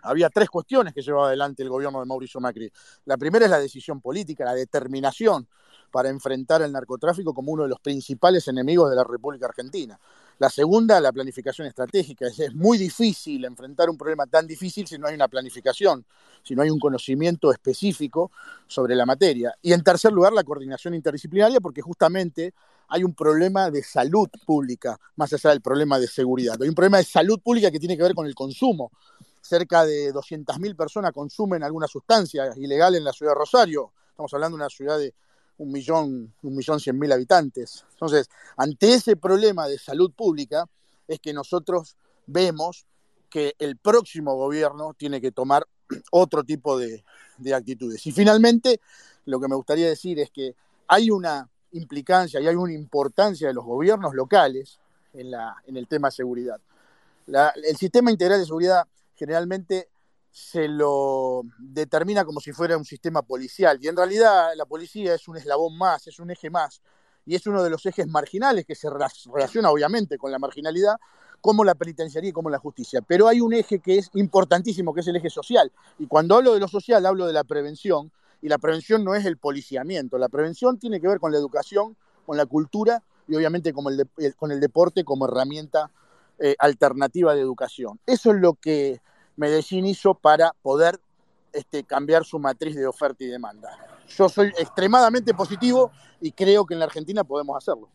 había 0.03 0.30
tres 0.30 0.49
cuestiones 0.49 0.95
que 0.95 1.03
llevaba 1.03 1.28
adelante 1.28 1.62
el 1.62 1.68
gobierno 1.68 2.01
de 2.01 2.07
Mauricio 2.07 2.41
Macri. 2.41 2.70
La 3.05 3.16
primera 3.16 3.45
es 3.45 3.51
la 3.51 3.59
decisión 3.59 4.01
política, 4.01 4.45
la 4.45 4.55
determinación 4.55 5.49
para 5.91 6.09
enfrentar 6.09 6.62
el 6.62 6.72
narcotráfico 6.72 7.32
como 7.32 7.53
uno 7.53 7.64
de 7.64 7.68
los 7.68 7.80
principales 7.80 8.47
enemigos 8.49 8.91
de 8.91 8.97
la 8.97 9.05
República 9.05 9.47
Argentina. 9.47 9.99
La 10.39 10.51
segunda, 10.51 11.01
la 11.01 11.12
planificación 11.12 11.66
estratégica. 11.66 12.26
Es, 12.26 12.55
muy 12.55 12.76
difícil 12.76 13.45
enfrentar 13.47 13.89
un 13.89 13.97
problema 13.97 14.26
tan 14.26 14.47
difícil 14.47 14.87
si 14.87 14.99
no 14.99 15.07
hay 15.07 15.14
una 15.14 15.28
planificación, 15.28 16.05
si 16.43 16.55
no 16.55 16.62
hay 16.62 16.68
un 16.68 16.78
conocimiento 16.78 17.51
específico 17.51 18.30
sobre 18.66 18.95
la 18.95 19.07
materia. 19.07 19.55
Y 19.62 19.72
en 19.72 19.82
tercer 19.82 20.12
lugar, 20.12 20.34
la 20.34 20.45
coordinación 20.45 20.93
interdisciplinaria, 20.93 21.61
porque 21.61 21.80
justamente 21.80 22.53
hay 22.89 23.03
un 23.03 23.14
problema 23.14 23.70
de 23.70 23.82
salud 23.82 24.28
pública, 24.45 24.99
más 25.16 25.32
allá 25.32 25.51
del 25.51 25.62
problema 25.62 25.99
de 25.99 26.07
seguridad. 26.07 26.57
Hay 26.61 26.68
un 26.68 26.74
problema 26.74 26.99
de 26.99 27.05
salud 27.05 27.41
pública 27.41 27.70
que 27.70 27.80
tiene 27.80 27.97
que 27.97 28.03
ver 28.03 28.14
con 28.14 28.26
el 28.26 28.34
consumo. 28.34 28.93
Cerca 29.41 29.87
de 29.87 30.12
200.000 30.12 30.76
personas 30.76 31.12
consumen 31.12 31.62
alguna 31.62 31.87
sustancia 31.87 32.53
ilegal 32.57 32.95
en 32.95 33.05
la 33.05 33.12
ciudad 33.12 33.32
de 33.32 33.39
Rosario. 33.39 33.93
Estamos 34.11 34.34
hablando 34.34 34.57
de 34.59 34.62
una 34.62 34.70
ciudad 34.70 34.99
de 34.99 35.14
un 35.59 35.72
millón, 35.72 36.32
un 36.42 36.54
millón 36.54 36.80
cien 36.80 36.98
mil 36.98 37.11
habitantes. 37.12 37.84
Entonces, 37.92 38.28
ante 38.57 38.94
ese 38.94 39.16
problema 39.16 39.66
de 39.68 39.78
salud 39.78 40.12
pública, 40.12 40.66
es 41.09 41.20
que 41.20 41.32
nosotros 41.32 41.96
vemos 42.26 42.86
que 43.30 43.54
el 43.59 43.76
próximo 43.76 44.34
gobierno 44.34 44.94
tiene 44.94 45.20
que 45.20 45.32
tomar 45.32 45.66
otro 46.11 46.44
tipo 46.44 46.78
de, 46.78 47.04
actitudes. 47.54 48.07
Y 48.07 48.12
finalmente, 48.12 48.80
lo 49.26 49.40
que 49.40 49.48
me 49.48 49.57
gustaría 49.57 49.88
decir 49.88 50.18
es 50.18 50.30
que 50.30 50.54
hay 50.88 51.11
una 51.11 51.48
implicancia 51.72 52.40
y 52.40 52.46
hay 52.46 52.54
una 52.54 52.72
importancia 52.72 53.48
de 53.48 53.54
los 53.54 53.64
gobiernos 53.64 54.14
locales 54.14 54.78
en, 55.12 55.30
la, 55.30 55.57
en 55.66 55.76
el 55.76 55.86
tema 55.86 56.09
de 56.09 56.12
seguridad. 56.12 56.61
el 57.26 57.76
sistema 57.76 58.11
integral 58.11 58.40
de 58.40 58.46
seguridad 58.46 58.86
generalmente 59.14 59.88
se 60.37 60.68
lo 60.68 61.45
determina 61.57 62.26
como 62.26 62.41
si 62.41 62.53
fuera 62.53 62.76
un 62.76 62.84
sistema 62.84 63.22
policial. 63.22 63.78
Y 63.80 63.89
en 63.89 63.97
realidad 63.97 64.51
la 64.55 64.66
policía 64.66 65.14
es 65.14 65.26
un 65.28 65.39
eslabón 65.39 65.78
más, 65.78 66.07
es 66.09 66.20
un 66.20 66.30
eje 66.30 66.51
más. 66.51 66.82
Y 67.24 67.37
es 67.37 67.47
uno 67.47 67.62
de 67.62 67.70
los 67.70 67.87
ejes 67.87 68.07
marginales 68.07 68.66
que 68.66 68.74
se 68.74 68.91
relaciona 68.91 69.70
obviamente 69.70 70.18
con 70.18 70.30
la 70.30 70.39
marginalidad, 70.39 70.97
como 71.41 71.64
la 71.64 71.74
penitenciaría 71.74 72.28
y 72.28 72.32
como 72.34 72.51
la 72.51 72.59
justicia. 72.59 73.01
Pero 73.01 73.28
hay 73.28 73.41
un 73.41 73.55
eje 73.55 73.78
que 73.78 73.97
es 73.97 74.11
importantísimo, 74.12 74.93
que 74.93 75.01
es 75.01 75.07
el 75.07 75.16
eje 75.16 75.30
social. 75.30 75.72
Y 75.99 76.07
cuando 76.07 76.37
hablo 76.37 76.53
de 76.53 76.61
lo 76.61 76.68
social, 76.68 77.07
hablo 77.07 77.26
de 77.26 77.32
la 77.32 77.45
prevención. 77.45 78.12
Y 78.43 78.51
la 78.51 78.59
prevención 78.59 79.05
no 79.05 79.14
es 79.14 79.24
el 79.24 79.39
policiamiento. 79.39 80.18
La 80.18 80.28
prevención 80.28 80.78
tiene 80.78 81.01
que 81.01 81.09
ver 81.09 81.18
con 81.18 81.32
la 81.32 81.39
educación, 81.39 81.97
con 82.26 82.37
la 82.37 82.45
cultura 82.45 83.03
y 83.26 83.37
obviamente 83.37 83.72
con 83.72 83.87
el, 83.91 84.37
con 84.37 84.53
el 84.53 84.61
deporte 84.61 85.03
como 85.03 85.26
herramienta 85.26 85.91
eh, 86.39 86.57
alternativa 86.59 87.34
de 87.34 87.41
educación. 87.41 87.99
Eso 88.05 88.32
es 88.32 88.37
lo 88.37 88.53
que 88.53 89.01
Medellín 89.37 89.87
hizo 89.87 90.14
para 90.14 90.53
poder 90.62 90.99
este, 91.53 91.84
cambiar 91.84 92.24
su 92.24 92.39
matriz 92.39 92.76
de 92.76 92.87
oferta 92.87 93.24
y 93.24 93.28
demanda. 93.28 93.70
Yo 94.09 94.28
soy 94.28 94.49
extremadamente 94.59 95.34
positivo 95.34 95.91
y 96.20 96.32
creo 96.32 96.66
que 96.66 96.74
en 96.74 96.80
la 96.80 96.87
Argentina 96.87 97.24
podemos 97.24 97.57
hacerlo. 97.57 97.89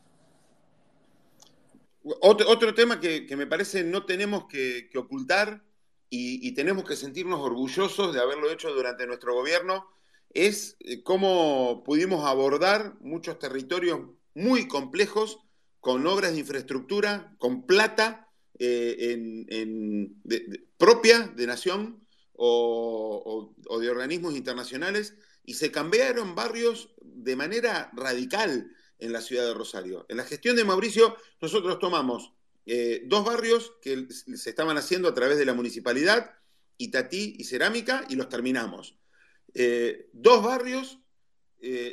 Otro, 2.04 2.74
tema 2.74 3.00
que, 3.00 3.28
me 3.38 3.46
parece 3.46 3.84
no 3.84 4.06
tenemos 4.06 4.46
que, 4.48 4.90
ocultar 4.96 5.64
y, 6.10 6.52
tenemos 6.54 6.84
que 6.84 6.96
sentirnos 6.96 7.40
orgullosos 7.40 8.14
de 8.14 8.20
haberlo 8.20 8.52
hecho 8.52 8.74
durante 8.74 9.06
nuestro 9.06 9.36
gobierno 9.36 9.88
es 10.34 10.78
eh, 10.80 11.04
cómo 11.04 11.84
pudimos 11.86 12.26
abordar 12.26 12.96
muchos 13.02 13.38
territorios 13.38 14.00
muy 14.34 14.68
complejos 14.68 15.40
con 15.82 16.08
obras 16.08 16.32
de 16.34 16.40
infraestructura, 16.40 17.36
con 17.38 17.68
plata 17.68 18.31
eh, 18.64 19.14
en, 19.50 20.22
propia 20.78 21.22
de 21.36 21.48
nación 21.48 22.06
o, 22.34 23.56
de 23.82 23.90
organismos 23.90 24.36
internacionales 24.36 25.16
y 25.44 25.56
se 25.56 25.72
cambiaron 25.72 26.36
barrios 26.36 26.94
de 27.02 27.36
manera 27.36 27.90
radical 27.94 28.72
en 29.00 29.14
la 29.14 29.22
ciudad 29.22 29.48
de 29.48 29.56
Rosario. 29.56 30.06
En 30.10 30.18
la 30.18 30.26
gestión 30.26 30.56
de 30.56 30.64
Mauricio 30.64 31.18
nosotros 31.42 31.80
tomamos 31.80 32.34
eh, 32.68 33.02
dos 33.06 33.26
barrios 33.26 33.74
que 33.82 34.06
se 34.12 34.52
estaban 34.52 34.78
haciendo 34.78 35.08
a 35.08 35.16
través 35.16 35.40
de 35.40 35.46
la 35.46 35.56
municipalidad, 35.56 36.36
Itatí 36.78 37.38
y 37.40 37.46
Cerámica, 37.46 38.06
y 38.10 38.16
los 38.16 38.30
terminamos. 38.30 38.96
Eh, 39.56 40.08
dos 40.14 40.44
barrios 40.44 41.00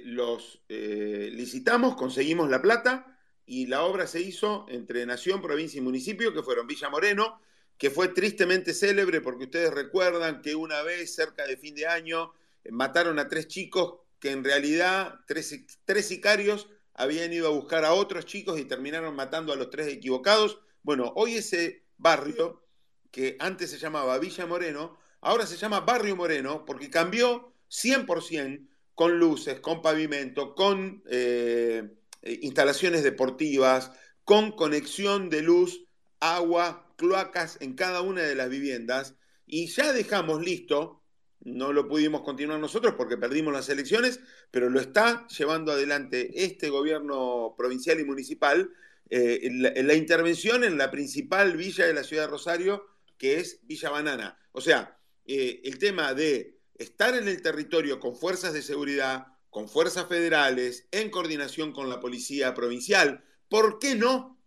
los 0.04 0.60
licitamos, 0.68 1.94
conseguimos 1.96 2.48
la 2.50 2.60
plata, 2.60 3.17
y 3.49 3.66
la 3.66 3.82
obra 3.82 4.07
se 4.07 4.20
hizo 4.20 4.66
entre 4.68 5.07
Nación, 5.07 5.40
provincia 5.40 5.78
y 5.78 5.80
municipio, 5.80 6.34
que 6.34 6.42
fueron 6.42 6.66
Villa 6.66 6.90
Moreno, 6.90 7.40
que 7.78 7.90
fue 7.90 8.09
tristemente 8.09 8.74
célebre 8.74 9.22
porque 9.22 9.44
ustedes 9.44 9.72
recuerdan 9.72 10.42
que 10.42 10.55
una 10.55 10.82
vez, 10.82 11.14
cerca 11.14 11.46
de 11.46 11.57
fin 11.57 11.74
de 11.74 11.86
año, 11.86 12.32
mataron 12.70 13.18
a 13.18 13.28
tres 13.28 13.49
chicos 13.49 14.01
que 14.20 14.32
en 14.32 14.44
realidad 14.44 15.20
tres, 15.26 15.64
tres 15.84 16.07
sicarios 16.07 16.68
habían 16.92 17.32
ido 17.32 17.46
a 17.46 17.53
buscar 17.53 17.84
a 17.84 17.94
otros 17.94 18.26
chicos 18.26 18.59
y 18.59 18.64
terminaron 18.64 19.16
matando 19.16 19.53
a 19.53 19.57
los 19.57 19.70
tres 19.70 19.88
equivocados. 19.88 20.61
Bueno, 20.82 21.12
hoy 21.16 21.36
ese 21.36 21.84
barrio, 21.96 22.62
que 23.11 23.36
antes 23.38 23.70
se 23.70 23.78
llamaba 23.78 24.18
Villa 24.18 24.44
Moreno, 24.44 24.99
ahora 25.22 25.46
se 25.46 25.57
llama 25.57 25.80
Barrio 25.80 26.16
Moreno 26.16 26.64
porque 26.66 26.90
cambió 26.90 27.55
100% 27.70 28.66
con 28.94 29.18
luces, 29.18 29.61
con 29.61 29.80
pavimento, 29.80 30.55
con 30.55 31.03
eh, 31.09 31.97
eh, 32.28 32.38
instalaciones 32.42 33.02
deportivas, 33.02 33.92
con 34.24 34.52
conexión 34.52 35.30
de 35.30 35.42
luz, 35.42 35.86
agua, 36.20 36.92
cloacas 36.96 37.56
en 37.60 37.74
cada 37.74 38.02
una 38.02 38.22
de 38.22 38.34
las 38.34 38.50
viviendas. 38.50 39.14
Y 39.46 39.68
ya 39.68 39.92
dejamos 39.92 40.44
listo, 40.44 41.02
no 41.40 41.72
lo 41.72 41.88
pudimos 41.88 42.22
continuar 42.22 42.60
nosotros 42.60 42.94
porque 42.96 43.16
perdimos 43.16 43.52
las 43.52 43.68
elecciones, 43.68 44.20
pero 44.50 44.68
lo 44.68 44.80
está 44.80 45.26
llevando 45.28 45.72
adelante 45.72 46.44
este 46.44 46.68
gobierno 46.68 47.54
provincial 47.56 48.00
y 48.00 48.04
municipal 48.04 48.70
eh, 49.10 49.40
en, 49.44 49.86
la, 49.86 49.94
intervención 49.94 50.64
en 50.64 50.76
la 50.76 50.90
principal 50.90 51.56
villa 51.56 51.86
de 51.86 51.94
la 51.94 52.04
ciudad 52.04 52.24
de 52.24 52.30
Rosario, 52.30 52.84
que 53.16 53.38
es 53.40 53.60
Villa 53.62 53.88
Banana. 53.88 54.38
O 54.52 54.60
sea, 54.60 54.98
eh, 55.24 55.62
el 55.64 55.78
tema 55.78 56.12
de 56.12 56.58
estar 56.74 57.14
en 57.14 57.26
el 57.28 57.40
territorio 57.40 58.00
con 58.00 58.14
fuerzas 58.14 58.52
de 58.52 58.62
seguridad, 58.62 59.26
con 59.51 59.68
fuerzas 59.68 60.09
federales, 60.09 60.86
en 60.90 61.11
coordinación 61.11 61.72
con 61.72 61.88
la 61.88 62.01
policía 62.01 62.55
provincial. 62.55 63.24
¿Por 63.49 63.78
qué 63.78 63.94
no 63.94 64.38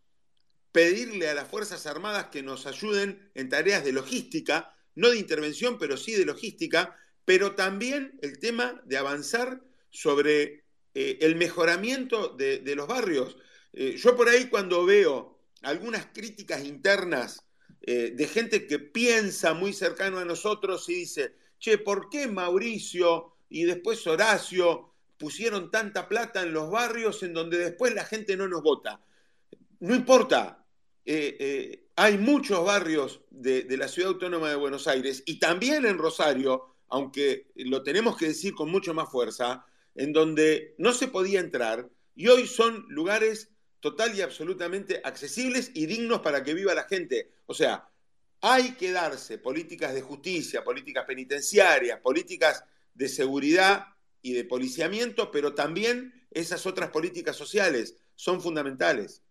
pedirle 0.72 1.30
a 1.30 1.34
las 1.34 1.48
Fuerzas 1.48 1.86
Armadas 1.86 2.28
que 2.28 2.44
nos 2.44 2.66
ayuden 2.66 3.32
en 3.36 3.50
tareas 3.50 3.84
de 3.84 3.92
logística, 3.92 4.74
no 4.96 5.10
de 5.10 5.18
intervención, 5.18 5.78
pero 5.78 5.98
sí 5.98 6.14
de 6.14 6.26
logística, 6.26 6.96
pero 7.26 7.56
también 7.56 8.18
el 8.22 8.40
tema 8.40 8.82
de 8.86 8.98
avanzar 8.98 9.62
sobre 9.90 10.64
eh, 10.94 11.18
el 11.22 11.36
mejoramiento 11.36 12.30
de, 12.30 12.62
los 12.76 12.88
barrios? 12.88 13.38
Eh, 13.74 13.96
yo 13.98 14.16
por 14.16 14.30
ahí 14.30 14.46
cuando 14.46 14.86
veo 14.86 15.40
algunas 15.62 16.08
críticas 16.08 16.64
internas 16.66 17.46
eh, 17.82 18.14
de 18.16 18.28
gente 18.28 18.68
que 18.68 18.80
piensa 18.80 19.54
muy 19.54 19.74
cercano 19.74 20.20
a 20.20 20.26
nosotros 20.26 20.88
y 20.90 20.96
dice, 20.96 21.36
che, 21.60 21.78
¿por 21.78 22.10
qué 22.10 22.28
Mauricio 22.28 23.36
y 23.50 23.64
después 23.64 24.06
Horacio 24.08 24.91
pusieron 25.22 25.70
tanta 25.70 26.10
plata 26.10 26.42
en 26.42 26.52
los 26.52 26.72
barrios 26.72 27.22
en 27.22 27.32
donde 27.32 27.60
después 27.60 27.94
la 27.94 28.04
gente 28.04 28.36
no 28.36 28.48
nos 28.48 28.64
vota. 28.64 29.00
No 29.80 29.94
importa, 29.94 30.66
eh, 31.06 31.38
eh, 31.40 31.90
hay 31.96 32.18
muchos 32.18 32.66
barrios 32.66 33.22
de, 33.30 33.66
la 33.78 33.88
Ciudad 33.88 34.14
Autónoma 34.14 34.50
de 34.50 34.56
Buenos 34.56 34.88
Aires 34.88 35.22
y 35.28 35.38
también 35.38 35.86
en 35.86 36.00
Rosario, 36.00 36.74
aunque 36.88 37.52
lo 37.56 37.84
tenemos 37.84 38.18
que 38.18 38.30
decir 38.30 38.56
con 38.56 38.72
mucho 38.72 38.96
más 38.96 39.12
fuerza, 39.12 39.64
en 39.94 40.12
donde 40.12 40.74
no 40.80 40.92
se 40.92 41.08
podía 41.08 41.40
entrar 41.40 41.88
y 42.16 42.28
hoy 42.28 42.48
son 42.48 42.88
lugares 42.90 43.50
total 43.80 44.18
y 44.18 44.22
absolutamente 44.22 45.02
accesibles 45.04 45.70
y 45.76 45.86
dignos 45.86 46.22
para 46.22 46.44
que 46.44 46.56
viva 46.56 46.74
la 46.74 46.86
gente. 46.86 47.32
O 47.46 47.54
sea, 47.54 47.88
hay 48.42 48.72
que 48.72 48.92
darse 48.92 49.38
políticas 49.38 49.94
de 49.94 50.02
justicia, 50.02 50.64
políticas 50.64 51.06
penitenciarias, 51.06 52.00
políticas 52.00 52.64
de 52.96 53.08
seguridad 53.08 53.86
y 54.22 54.34
de 54.34 54.44
policiamiento, 54.44 55.32
pero 55.32 55.54
también 55.54 56.14
esas 56.32 56.66
otras 56.66 56.90
políticas 56.90 57.36
sociales 57.36 57.96
son 58.16 58.42
fundamentales. 58.42 59.22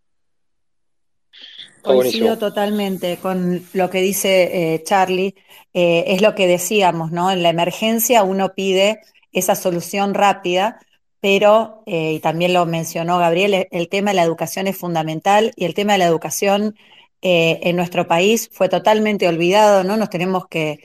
Coincido 1.81 2.37
totalmente 2.37 3.17
con 3.17 3.65
lo 3.73 3.89
que 3.89 4.01
dice 4.01 4.73
eh, 4.73 4.83
Charlie. 4.83 5.35
Eh, 5.73 6.03
es 6.07 6.21
lo 6.21 6.35
que 6.35 6.45
decíamos, 6.45 7.11
¿no? 7.11 7.31
En 7.31 7.41
la 7.41 7.49
emergencia 7.49 8.23
uno 8.23 8.53
pide 8.53 8.99
esa 9.31 9.55
solución 9.55 10.13
rápida, 10.13 10.79
pero, 11.21 11.83
eh, 11.85 12.13
y 12.13 12.19
también 12.19 12.53
lo 12.53 12.65
mencionó 12.65 13.17
Gabriel, 13.17 13.67
el 13.71 13.89
tema 13.89 14.11
de 14.11 14.15
la 14.15 14.23
educación 14.23 14.67
es 14.67 14.77
fundamental 14.77 15.53
y 15.55 15.65
el 15.65 15.73
tema 15.73 15.93
de 15.93 15.99
la 15.99 16.05
educación 16.05 16.75
en 17.23 17.75
nuestro 17.75 18.07
país 18.07 18.49
fue 18.51 18.67
totalmente 18.67 19.27
olvidado, 19.27 19.83
¿no? 19.83 19.95
Nos 19.95 20.09
tenemos 20.09 20.47
que, 20.47 20.79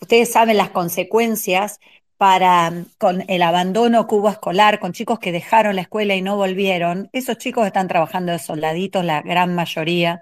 ustedes 0.00 0.30
saben 0.30 0.56
las 0.56 0.70
consecuencias 0.70 1.80
para 2.20 2.84
con 2.98 3.24
el 3.28 3.40
abandono 3.40 4.06
cubo 4.06 4.28
escolar, 4.28 4.78
con 4.78 4.92
chicos 4.92 5.18
que 5.18 5.32
dejaron 5.32 5.74
la 5.76 5.80
escuela 5.82 6.14
y 6.14 6.20
no 6.20 6.36
volvieron, 6.36 7.08
esos 7.14 7.38
chicos 7.38 7.66
están 7.66 7.88
trabajando 7.88 8.32
de 8.32 8.38
soldaditos, 8.38 9.02
la 9.06 9.22
gran 9.22 9.54
mayoría. 9.54 10.20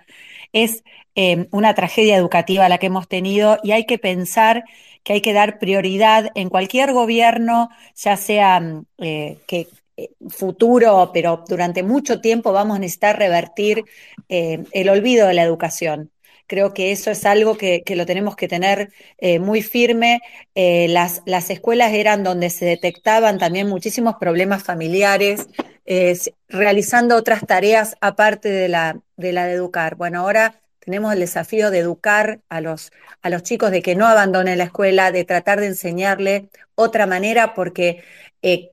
Es 0.52 0.84
eh, 1.16 1.48
una 1.50 1.74
tragedia 1.74 2.16
educativa 2.16 2.68
la 2.68 2.78
que 2.78 2.86
hemos 2.86 3.08
tenido 3.08 3.58
y 3.64 3.72
hay 3.72 3.84
que 3.84 3.98
pensar 3.98 4.62
que 5.02 5.14
hay 5.14 5.20
que 5.22 5.32
dar 5.32 5.58
prioridad 5.58 6.30
en 6.36 6.50
cualquier 6.50 6.92
gobierno, 6.92 7.68
ya 7.96 8.16
sea 8.16 8.60
mm, 8.60 8.86
eh, 8.98 9.38
que 9.48 9.66
eh, 9.96 10.10
futuro, 10.30 11.10
pero 11.12 11.42
durante 11.48 11.82
mucho 11.82 12.20
tiempo 12.20 12.52
vamos 12.52 12.76
a 12.76 12.80
necesitar 12.80 13.18
revertir 13.18 13.84
eh, 14.28 14.62
el 14.70 14.88
olvido 14.88 15.26
de 15.26 15.34
la 15.34 15.42
educación. 15.42 16.12
Creo 16.48 16.72
que 16.72 16.92
eso 16.92 17.10
es 17.10 17.26
algo 17.26 17.58
que, 17.58 17.82
que 17.84 17.94
lo 17.94 18.06
tenemos 18.06 18.34
que 18.34 18.48
tener 18.48 18.90
eh, 19.18 19.38
muy 19.38 19.60
firme. 19.62 20.20
Eh, 20.54 20.88
las, 20.88 21.20
las, 21.26 21.50
escuelas 21.50 21.92
eran 21.92 22.24
donde 22.24 22.48
se 22.48 22.64
detectaban 22.64 23.38
también 23.38 23.68
muchísimos 23.68 24.16
problemas 24.16 24.62
familiares, 24.62 25.46
eh, 25.84 26.18
realizando 26.48 27.16
otras 27.16 27.46
tareas 27.46 27.96
aparte 28.00 28.48
de 28.48 28.68
la, 28.68 28.98
de 29.18 29.30
educar. 29.52 29.96
Bueno, 29.96 30.20
ahora 30.20 30.58
tenemos 30.78 31.12
el 31.12 31.20
desafío 31.20 31.70
de 31.70 31.80
educar 31.80 32.40
a 32.48 32.62
los, 32.62 32.92
a 33.20 33.28
los 33.28 33.42
chicos, 33.42 33.70
de 33.70 33.82
que 33.82 33.94
no 33.94 34.06
abandonen 34.06 34.56
la 34.56 34.64
escuela, 34.64 35.12
de 35.12 35.24
tratar 35.26 35.60
de 35.60 35.66
enseñarle 35.66 36.48
otra 36.74 37.06
manera, 37.06 37.54
porque 37.54 38.02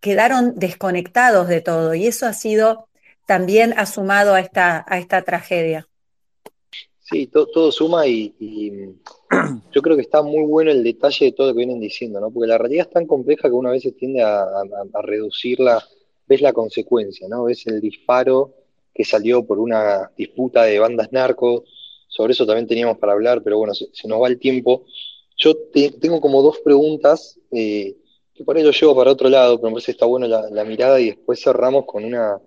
quedaron 0.01 0.53
desconectados 0.55 1.49
de 1.49 1.59
todo 1.59 1.93
y 1.95 2.07
eso 2.07 2.25
ha 2.27 2.33
sido 2.33 2.87
también 3.25 3.73
asumado 3.77 4.33
a 4.33 4.39
esta, 4.39 4.85
a 4.87 4.97
esta 4.97 5.23
tragedia. 5.23 5.87
Sí, 7.07 7.27
todo, 7.27 7.45
todo 7.45 7.71
suma 7.71 8.07
y, 8.07 8.33
yo 9.71 9.81
creo 9.83 9.95
que 9.95 10.01
está 10.01 10.23
muy 10.23 10.43
bueno 10.43 10.71
el 10.71 10.83
detalle 10.83 11.27
de 11.27 11.31
todo 11.33 11.47
lo 11.47 11.53
que 11.53 11.59
vienen 11.59 11.79
diciendo, 11.79 12.19
¿no? 12.19 12.31
Porque 12.31 12.47
la 12.47 12.57
realidad 12.57 12.87
es 12.87 12.93
tan 12.93 13.05
compleja 13.05 13.47
que 13.47 13.53
uno 13.53 13.69
a 13.69 13.73
veces 13.73 13.95
tiende 13.95 14.23
a, 14.23 14.39
a, 14.41 14.63
a 14.91 15.01
reducirla, 15.03 15.83
ves 16.27 16.41
la 16.41 16.51
consecuencia, 16.51 17.27
¿no? 17.29 17.43
Ves 17.43 17.67
el 17.67 17.79
disparo 17.79 18.55
que 18.91 19.05
salió 19.05 19.45
por 19.45 19.59
una 19.59 20.09
disputa 20.17 20.63
de 20.63 20.79
bandas 20.79 21.11
narcos, 21.11 21.63
sobre 22.07 22.33
eso 22.33 22.47
también 22.47 22.65
teníamos 22.65 22.97
para 22.97 23.13
hablar, 23.13 23.43
pero 23.43 23.59
bueno, 23.59 23.75
se, 23.75 24.07
nos 24.07 24.19
va 24.19 24.27
el 24.27 24.39
tiempo. 24.39 24.85
Yo 25.37 25.55
te, 25.55 25.91
tengo 25.91 26.19
como 26.19 26.41
dos 26.41 26.57
preguntas, 26.59 27.39
eh, 27.51 27.95
que 28.33 28.43
por 28.43 28.57
ahí 28.57 28.63
lo 28.63 28.71
llevo 28.71 28.95
para 28.95 29.11
otro 29.11 29.29
lado, 29.29 29.57
pero 29.57 29.69
me 29.69 29.73
parece 29.75 29.87
que 29.87 29.91
está 29.91 30.07
bueno 30.07 30.27
la, 30.27 30.49
la 30.49 30.63
mirada 30.63 30.99
y 30.99 31.07
después 31.07 31.39
cerramos 31.39 31.85
con 31.85 32.03
una, 32.03 32.39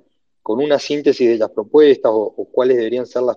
con 0.42 0.60
una 0.60 0.80
síntesis 0.80 1.28
de 1.28 1.38
las 1.38 1.50
propuestas 1.50 2.10
o, 2.10 2.34
o 2.36 2.44
cuáles 2.46 2.76
deberían 2.76 3.06
ser 3.06 3.22
las 3.22 3.36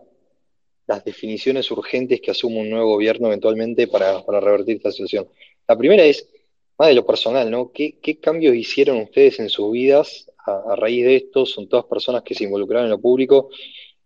las 0.92 1.06
definiciones 1.06 1.72
urgentes 1.72 2.20
que 2.20 2.32
asume 2.32 2.60
un 2.60 2.70
nuevo 2.70 2.90
gobierno 2.90 3.28
eventualmente 3.28 3.88
para, 3.88 4.26
para 4.26 4.42
revertir 4.42 4.76
esta 4.76 4.92
situación. 4.92 5.26
La 5.66 5.78
primera 5.78 6.04
es, 6.04 6.28
más 6.78 6.90
de 6.90 6.96
lo 6.96 7.06
personal, 7.06 7.50
¿no? 7.50 7.72
¿Qué, 7.72 7.98
qué 8.02 8.20
cambios 8.20 8.56
hicieron 8.56 8.98
ustedes 8.98 9.40
en 9.40 9.48
sus 9.48 9.72
vidas 9.72 10.30
a, 10.46 10.76
raíz 10.76 11.06
de 11.06 11.16
esto? 11.16 11.46
Son 11.46 11.70
todas 11.70 11.86
personas 11.86 12.24
que 12.24 12.36
se 12.36 12.44
involucraron 12.44 12.88
en 12.88 12.92
lo 12.92 13.00
público. 13.00 13.50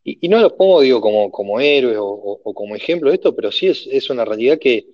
Y, 0.03 0.29
no 0.29 0.39
los 0.39 0.53
pongo, 0.53 0.81
digo, 0.81 1.01
como, 1.01 1.31
como 1.31 1.59
héroes 1.59 1.97
o, 1.99 2.53
como 2.53 2.75
ejemplo 2.75 3.09
de 3.09 3.15
esto, 3.15 3.35
pero 3.35 3.51
sí 3.51 3.65
es, 3.65 3.87
es 3.89 4.11
una 4.11 4.23
realidad 4.23 4.59
que 4.59 4.85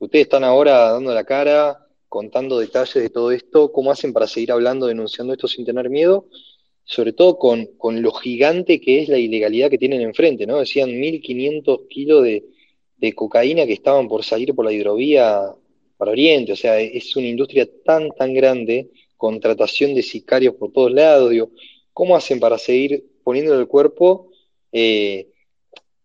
ustedes 0.00 0.24
están 0.24 0.42
ahora 0.42 0.90
dando 0.90 1.14
la 1.14 1.22
cara, 1.22 1.86
contando 2.08 2.58
detalles 2.58 2.94
de 2.94 3.10
todo 3.10 3.30
esto, 3.30 3.70
cómo 3.70 3.92
hacen 3.92 4.12
para 4.12 4.26
seguir 4.26 4.50
hablando, 4.50 4.88
denunciando 4.88 5.32
esto 5.32 5.46
sin 5.46 5.64
tener 5.64 5.88
miedo 5.90 6.26
sobre 6.86 7.12
todo 7.12 7.36
con, 7.36 7.66
con, 7.76 8.00
lo 8.00 8.12
gigante 8.12 8.80
que 8.80 9.02
es 9.02 9.08
la 9.08 9.18
ilegalidad 9.18 9.68
que 9.68 9.76
tienen 9.76 10.00
enfrente, 10.02 10.46
¿no? 10.46 10.60
Decían 10.60 10.88
1.500 10.90 11.88
kilos 11.88 12.22
de, 12.22 12.44
de, 12.96 13.12
cocaína 13.12 13.66
que 13.66 13.72
estaban 13.72 14.06
por 14.06 14.24
salir 14.24 14.54
por 14.54 14.64
la 14.64 14.72
hidrovía 14.72 15.42
para 15.96 16.12
Oriente, 16.12 16.52
o 16.52 16.56
sea, 16.56 16.80
es 16.80 17.16
una 17.16 17.26
industria 17.26 17.68
tan, 17.84 18.10
tan 18.12 18.32
grande, 18.32 18.90
contratación 19.16 19.94
de 19.94 20.02
sicarios 20.02 20.54
por 20.54 20.72
todos 20.72 20.92
lados, 20.92 21.30
digo, 21.30 21.50
¿cómo 21.92 22.14
hacen 22.14 22.38
para 22.38 22.56
seguir 22.56 23.04
poniendo 23.24 23.58
el 23.58 23.66
cuerpo? 23.66 24.30
Eh, 24.70 25.26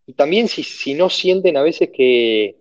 y 0.06 0.14
también 0.14 0.48
si, 0.48 0.64
si, 0.64 0.94
no 0.94 1.08
sienten 1.08 1.56
a 1.56 1.62
veces 1.62 1.90
que, 1.90 2.56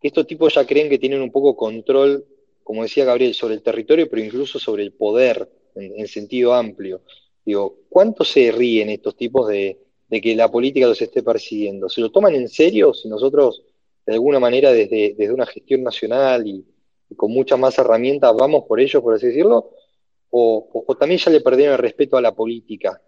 estos 0.00 0.26
tipos 0.26 0.54
ya 0.54 0.64
creen 0.64 0.88
que 0.88 1.00
tienen 1.00 1.20
un 1.20 1.32
poco 1.32 1.56
control, 1.56 2.24
como 2.62 2.84
decía 2.84 3.04
Gabriel, 3.04 3.34
sobre 3.34 3.54
el 3.54 3.62
territorio, 3.62 4.08
pero 4.08 4.22
incluso 4.22 4.60
sobre 4.60 4.84
el 4.84 4.92
poder 4.92 5.50
en 5.74 6.06
sentido 6.06 6.54
amplio. 6.54 7.02
Digo, 7.46 7.76
¿cuánto 7.88 8.24
se 8.24 8.50
ríen 8.50 8.90
estos 8.90 9.16
tipos 9.16 9.46
de, 9.46 9.78
de, 10.08 10.20
que 10.20 10.34
la 10.34 10.50
política 10.50 10.88
los 10.88 11.00
esté 11.00 11.22
persiguiendo? 11.22 11.88
¿Se 11.88 12.00
lo 12.00 12.10
toman 12.10 12.34
en 12.34 12.48
serio 12.48 12.92
si 12.92 13.08
nosotros, 13.08 13.62
de 14.04 14.14
alguna 14.14 14.40
manera, 14.40 14.72
desde, 14.72 15.14
desde 15.16 15.32
una 15.32 15.46
gestión 15.46 15.84
nacional 15.84 16.44
y, 16.44 16.66
con 17.14 17.30
muchas 17.30 17.56
más 17.56 17.78
herramientas, 17.78 18.34
vamos 18.36 18.64
por 18.66 18.80
ellos, 18.80 19.00
por 19.00 19.14
así 19.14 19.28
decirlo? 19.28 19.70
¿O, 20.30 20.84
o, 20.88 20.94
también 20.96 21.20
ya 21.20 21.30
le 21.30 21.40
perdieron 21.40 21.74
el 21.74 21.78
respeto 21.78 22.16
a 22.16 22.20
la 22.20 22.34
política? 22.34 23.00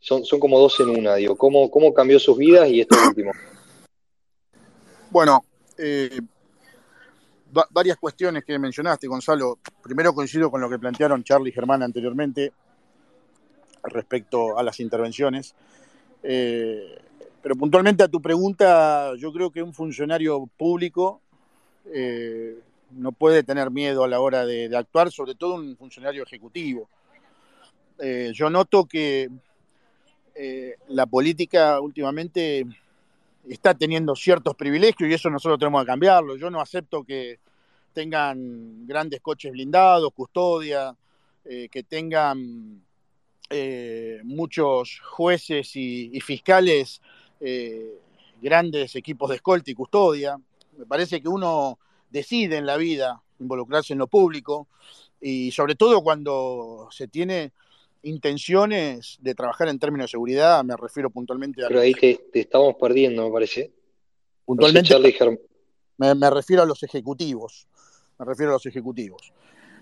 Son, 0.00 0.24
son 0.24 0.40
como 0.40 0.58
dos 0.58 0.80
en 0.80 0.88
una, 0.88 1.16
digo. 1.16 1.36
¿Cómo, 1.36 1.70
cómo 1.70 1.92
cambió 1.92 2.18
sus 2.18 2.38
vidas 2.38 2.70
y 2.70 2.80
esto 2.80 2.96
último? 3.06 3.32
Bueno, 5.10 5.44
eh, 5.76 6.18
va, 7.54 7.66
varias 7.68 7.98
cuestiones 7.98 8.46
que 8.46 8.58
mencionaste, 8.58 9.06
Gonzalo. 9.06 9.58
Primero 9.82 10.14
coincido 10.14 10.50
con 10.50 10.62
lo 10.62 10.70
que 10.70 10.78
plantearon 10.78 11.22
Charlie 11.22 11.50
y 11.50 11.52
Germán 11.52 11.82
anteriormente 11.82 12.50
respecto 13.84 14.58
a 14.58 14.62
las 14.62 14.80
intervenciones. 14.80 15.54
Eh, 16.22 16.98
pero 17.42 17.56
puntualmente 17.56 18.02
a 18.02 18.08
tu 18.08 18.20
pregunta, 18.20 19.14
yo 19.16 19.32
creo 19.32 19.50
que 19.50 19.62
un 19.62 19.72
funcionario 19.72 20.46
público 20.56 21.20
eh, 21.86 22.58
no 22.90 23.12
puede 23.12 23.42
tener 23.42 23.70
miedo 23.70 24.04
a 24.04 24.08
la 24.08 24.20
hora 24.20 24.44
de, 24.44 24.74
actuar, 24.76 25.10
sobre 25.10 25.34
todo 25.34 25.54
un 25.54 25.76
funcionario 25.76 26.22
ejecutivo. 26.22 26.88
Eh, 27.98 28.32
yo 28.34 28.50
noto 28.50 28.84
que 28.84 29.28
la 30.86 31.04
política 31.06 31.80
últimamente 31.80 32.64
está 33.48 33.74
teniendo 33.74 34.14
ciertos 34.14 34.54
privilegios 34.54 35.10
y 35.10 35.14
eso 35.14 35.28
nosotros 35.28 35.58
tenemos 35.58 35.82
que 35.82 35.88
cambiarlo. 35.88 36.36
Yo 36.36 36.48
no 36.48 36.60
acepto 36.60 37.02
que 37.02 37.40
tengan 37.92 38.86
grandes 38.86 39.20
coches 39.20 39.50
blindados, 39.50 40.12
custodia, 40.12 40.94
que 41.42 41.82
tengan 41.88 42.84
eh, 43.50 44.20
muchos 44.24 45.00
jueces 45.00 45.74
y, 45.76 46.10
y 46.12 46.20
fiscales, 46.20 47.00
eh, 47.40 47.98
grandes 48.40 48.94
equipos 48.96 49.30
de 49.30 49.36
escolta 49.36 49.70
y 49.70 49.74
custodia. 49.74 50.38
Me 50.76 50.86
parece 50.86 51.20
que 51.20 51.28
uno 51.28 51.78
decide 52.10 52.56
en 52.56 52.66
la 52.66 52.76
vida 52.76 53.22
involucrarse 53.40 53.92
en 53.92 54.00
lo 54.00 54.06
público 54.06 54.68
y 55.20 55.50
sobre 55.50 55.74
todo 55.74 56.02
cuando 56.02 56.88
se 56.90 57.08
tiene 57.08 57.52
intenciones 58.02 59.18
de 59.20 59.34
trabajar 59.34 59.68
en 59.68 59.78
términos 59.78 60.04
de 60.04 60.12
seguridad, 60.12 60.64
me 60.64 60.76
refiero 60.76 61.10
puntualmente 61.10 61.64
a... 61.64 61.68
Pero 61.68 61.80
ahí 61.80 61.92
te, 61.92 62.20
te 62.32 62.40
estamos 62.40 62.76
perdiendo, 62.76 63.26
me 63.26 63.32
parece. 63.32 63.72
Puntualmente 64.44 64.94
no 64.94 65.02
sé, 65.02 65.38
me, 65.98 66.14
me 66.14 66.30
refiero 66.30 66.62
a 66.62 66.66
los 66.66 66.82
ejecutivos, 66.82 67.66
me 68.18 68.24
refiero 68.24 68.52
a 68.52 68.54
los 68.54 68.66
ejecutivos. 68.66 69.32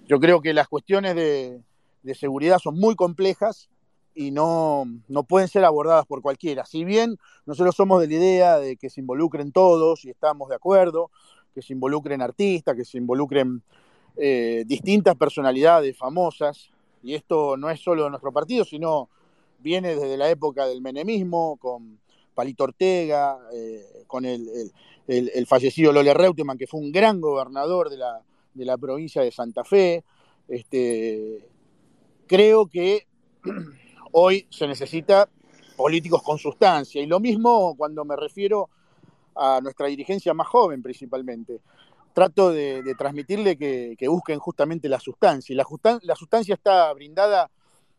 Yo 0.08 0.18
creo 0.18 0.40
que 0.40 0.52
las 0.54 0.66
cuestiones 0.66 1.14
de, 1.14 1.60
de 2.06 2.14
seguridad 2.14 2.60
son 2.60 2.78
muy 2.78 2.94
complejas 2.94 3.68
y 4.14 4.30
no, 4.30 4.84
no, 5.08 5.24
pueden 5.24 5.48
ser 5.48 5.64
abordadas 5.64 6.06
por 6.06 6.22
cualquiera. 6.22 6.64
Si 6.64 6.84
bien 6.84 7.18
nosotros 7.44 7.74
somos 7.74 8.00
de 8.00 8.06
la 8.06 8.14
idea 8.14 8.58
de 8.58 8.76
que 8.76 8.88
se 8.88 9.00
involucren 9.00 9.50
todos 9.50 10.04
y 10.04 10.10
estamos 10.10 10.48
de 10.48 10.54
acuerdo, 10.54 11.10
que 11.52 11.62
se 11.62 11.72
involucren 11.72 12.22
artistas, 12.22 12.76
que 12.76 12.84
se 12.84 12.96
involucren 12.96 13.60
eh, 14.16 14.62
distintas 14.66 15.16
personalidades 15.16 15.98
famosas, 15.98 16.70
y 17.02 17.14
esto 17.14 17.56
no 17.56 17.70
es 17.70 17.80
solo 17.80 18.04
de 18.04 18.10
nuestro 18.10 18.32
partido, 18.32 18.64
sino 18.64 19.08
viene 19.58 19.96
desde 19.96 20.16
la 20.16 20.30
época 20.30 20.64
del 20.66 20.80
menemismo, 20.80 21.56
con 21.56 21.98
Palito 22.34 22.64
Ortega, 22.64 23.36
eh, 23.52 24.04
con 24.06 24.24
el, 24.24 24.48
el, 25.08 25.46
fallecido 25.46 25.92
Lole 25.92 26.14
Reutemann, 26.14 26.56
que 26.56 26.68
fue 26.68 26.80
un 26.80 26.92
gran 26.92 27.20
gobernador 27.20 27.90
de 27.90 27.96
la, 27.96 28.22
de 28.54 28.64
la 28.64 28.78
provincia 28.78 29.22
de 29.22 29.32
Santa 29.32 29.64
Fe, 29.64 30.04
este, 30.48 31.48
creo 32.26 32.66
que 32.66 33.06
hoy 34.12 34.46
se 34.50 34.66
necesita 34.66 35.28
políticos 35.76 36.22
con 36.22 36.38
sustancia. 36.38 37.00
Y 37.02 37.06
lo 37.06 37.20
mismo 37.20 37.74
cuando 37.76 38.04
me 38.04 38.16
refiero 38.16 38.70
a 39.36 39.60
nuestra 39.60 39.86
dirigencia 39.86 40.34
más 40.34 40.48
joven 40.48 40.82
principalmente. 40.82 41.60
Trato 42.12 42.50
de, 42.50 42.94
transmitirle 42.96 43.58
que, 43.58 43.94
que, 43.98 44.08
busquen 44.08 44.38
justamente 44.38 44.88
la 44.88 44.98
sustancia. 44.98 45.52
Y 45.52 45.56
la, 45.56 46.16
sustancia 46.16 46.54
está 46.54 46.92
brindada 46.94 47.50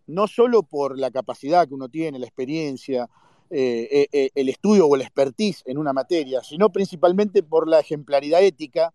no 0.07 0.27
solo 0.27 0.63
por 0.63 0.97
la 0.97 1.11
capacidad 1.11 1.67
que 1.67 1.75
uno 1.75 1.87
tiene, 1.87 2.17
la 2.17 2.25
experiencia, 2.25 3.07
eh, 3.51 4.07
eh, 4.11 4.29
el 4.33 4.49
estudio 4.49 4.87
o 4.87 4.95
el 4.95 5.01
expertise 5.01 5.61
en 5.67 5.77
una 5.77 5.93
materia, 5.93 6.41
sino 6.41 6.71
principalmente 6.71 7.43
por 7.43 7.67
la 7.67 7.79
ejemplaridad 7.79 8.41
ética 8.41 8.91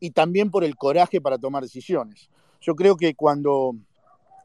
y 0.00 0.10
también 0.10 0.50
por 0.50 0.64
el 0.64 0.76
coraje 0.76 1.20
para 1.20 1.38
tomar 1.38 1.62
decisiones. 1.62 2.28
Yo 2.60 2.76
creo 2.76 2.96
que 2.96 3.14
cuando 3.14 3.74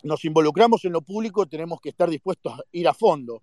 nos 0.04 0.24
involucramos 0.26 0.86
en 0.86 0.94
lo 0.94 1.02
público, 1.02 1.46
tenemos 1.46 1.80
que 1.82 1.90
estar 1.90 2.10
dispuestos 2.10 2.60
a 2.60 2.64
ir 2.72 2.88
a 2.88 2.94
fondo. 2.94 3.42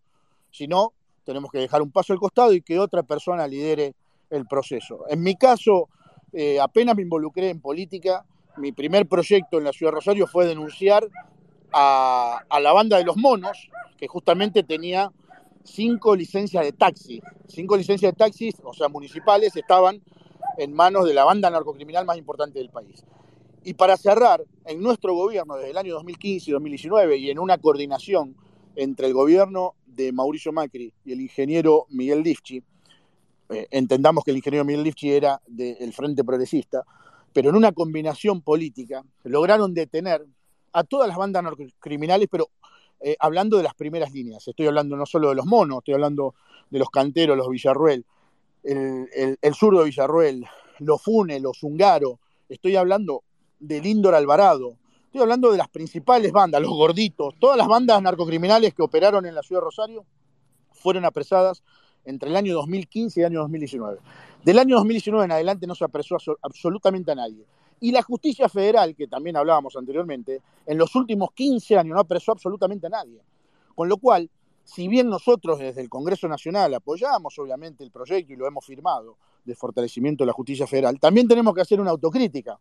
Si 0.50 0.66
no, 0.66 0.92
tenemos 1.24 1.50
que 1.50 1.58
dejar 1.58 1.82
un 1.82 1.90
paso 1.90 2.12
al 2.12 2.18
costado 2.18 2.52
y 2.52 2.62
que 2.62 2.78
otra 2.78 3.02
persona 3.02 3.46
lidere 3.46 3.94
el 4.30 4.46
proceso. 4.46 5.04
En 5.08 5.22
mi 5.22 5.36
caso, 5.36 5.88
eh, 6.32 6.60
apenas 6.60 6.94
me 6.96 7.02
involucré 7.02 7.50
en 7.50 7.60
política, 7.60 8.24
mi 8.56 8.72
primer 8.72 9.06
proyecto 9.06 9.58
en 9.58 9.64
la 9.64 9.72
ciudad 9.72 9.92
de 9.92 9.96
Rosario 9.96 10.26
fue 10.26 10.46
denunciar 10.46 11.08
a, 11.72 12.40
a 12.48 12.60
la 12.60 12.72
banda 12.72 12.98
de 12.98 13.04
los 13.04 13.16
monos, 13.16 13.70
que 13.96 14.06
justamente 14.06 14.62
tenía 14.62 15.10
cinco 15.64 16.16
licencias 16.16 16.64
de 16.64 16.72
taxi. 16.72 17.22
Cinco 17.46 17.76
licencias 17.76 18.12
de 18.12 18.16
taxis, 18.16 18.54
o 18.62 18.72
sea, 18.74 18.88
municipales, 18.88 19.56
estaban 19.56 20.02
en 20.58 20.72
manos 20.72 21.06
de 21.06 21.14
la 21.14 21.24
banda 21.24 21.48
narcocriminal 21.48 22.04
más 22.04 22.18
importante 22.18 22.58
del 22.58 22.70
país. 22.70 23.04
Y 23.62 23.74
para 23.74 23.96
cerrar, 23.96 24.44
en 24.64 24.80
nuestro 24.80 25.14
gobierno 25.14 25.56
desde 25.56 25.70
el 25.70 25.76
año 25.76 25.94
2015 25.94 26.50
y 26.50 26.52
2019 26.52 27.16
y 27.18 27.30
en 27.30 27.38
una 27.38 27.58
coordinación 27.58 28.34
entre 28.76 29.06
el 29.06 29.12
gobierno 29.12 29.74
de 29.86 30.12
Mauricio 30.12 30.52
Macri 30.52 30.92
y 31.04 31.12
el 31.12 31.20
ingeniero 31.20 31.86
Miguel 31.90 32.22
Lifchi, 32.22 32.62
eh, 33.50 33.66
entendamos 33.70 34.24
que 34.24 34.30
el 34.30 34.38
ingeniero 34.38 34.64
Miguel 34.64 34.84
Lifchi 34.84 35.10
era 35.10 35.40
del 35.46 35.92
Frente 35.92 36.24
Progresista, 36.24 36.84
pero 37.32 37.50
en 37.50 37.56
una 37.56 37.72
combinación 37.72 38.40
política 38.40 39.04
lograron 39.24 39.74
detener 39.74 40.24
a 40.72 40.84
todas 40.84 41.08
las 41.08 41.18
bandas 41.18 41.44
criminales, 41.80 42.28
pero 42.30 42.48
eh, 43.00 43.16
hablando 43.18 43.56
de 43.56 43.64
las 43.64 43.74
primeras 43.74 44.12
líneas. 44.12 44.46
Estoy 44.46 44.68
hablando 44.68 44.96
no 44.96 45.04
solo 45.04 45.30
de 45.30 45.34
los 45.34 45.46
monos, 45.46 45.78
estoy 45.78 45.94
hablando 45.94 46.34
de 46.70 46.78
los 46.78 46.88
canteros, 46.88 47.36
los 47.36 47.48
Villarruel, 47.50 48.06
el, 48.62 49.08
el, 49.14 49.38
el 49.40 49.52
de 49.52 49.84
Villarruel, 49.84 50.46
los 50.78 51.02
Fune, 51.02 51.40
los 51.40 51.58
Zungaro, 51.58 52.20
estoy 52.48 52.76
hablando 52.76 53.24
del 53.60 53.86
Índor 53.86 54.14
Alvarado, 54.14 54.76
estoy 55.04 55.20
hablando 55.20 55.52
de 55.52 55.58
las 55.58 55.68
principales 55.68 56.32
bandas, 56.32 56.60
los 56.60 56.70
gorditos, 56.70 57.34
todas 57.38 57.56
las 57.56 57.68
bandas 57.68 58.00
narcocriminales 58.02 58.74
que 58.74 58.82
operaron 58.82 59.26
en 59.26 59.34
la 59.34 59.42
ciudad 59.42 59.60
de 59.60 59.66
Rosario 59.66 60.06
fueron 60.72 61.04
apresadas 61.04 61.62
entre 62.04 62.30
el 62.30 62.36
año 62.36 62.54
2015 62.54 63.20
y 63.20 63.22
el 63.22 63.26
año 63.26 63.40
2019. 63.40 63.98
Del 64.44 64.58
año 64.58 64.76
2019 64.76 65.24
en 65.26 65.32
adelante 65.32 65.66
no 65.66 65.74
se 65.74 65.84
apresó 65.84 66.16
absolutamente 66.42 67.12
a 67.12 67.14
nadie. 67.14 67.44
Y 67.80 67.92
la 67.92 68.02
justicia 68.02 68.48
federal, 68.48 68.94
que 68.94 69.06
también 69.06 69.36
hablábamos 69.36 69.76
anteriormente, 69.76 70.40
en 70.66 70.78
los 70.78 70.94
últimos 70.94 71.32
15 71.32 71.78
años 71.78 71.94
no 71.94 72.00
apresó 72.00 72.32
absolutamente 72.32 72.86
a 72.86 72.90
nadie. 72.90 73.20
Con 73.74 73.88
lo 73.88 73.96
cual, 73.98 74.30
si 74.64 74.88
bien 74.88 75.08
nosotros 75.08 75.58
desde 75.58 75.80
el 75.80 75.88
Congreso 75.88 76.28
Nacional 76.28 76.74
apoyamos 76.74 77.38
obviamente 77.38 77.84
el 77.84 77.90
proyecto 77.90 78.32
y 78.32 78.36
lo 78.36 78.46
hemos 78.46 78.64
firmado 78.64 79.16
de 79.44 79.54
fortalecimiento 79.54 80.24
de 80.24 80.26
la 80.26 80.32
justicia 80.32 80.66
federal, 80.66 81.00
también 81.00 81.26
tenemos 81.26 81.54
que 81.54 81.62
hacer 81.62 81.80
una 81.80 81.90
autocrítica 81.90 82.58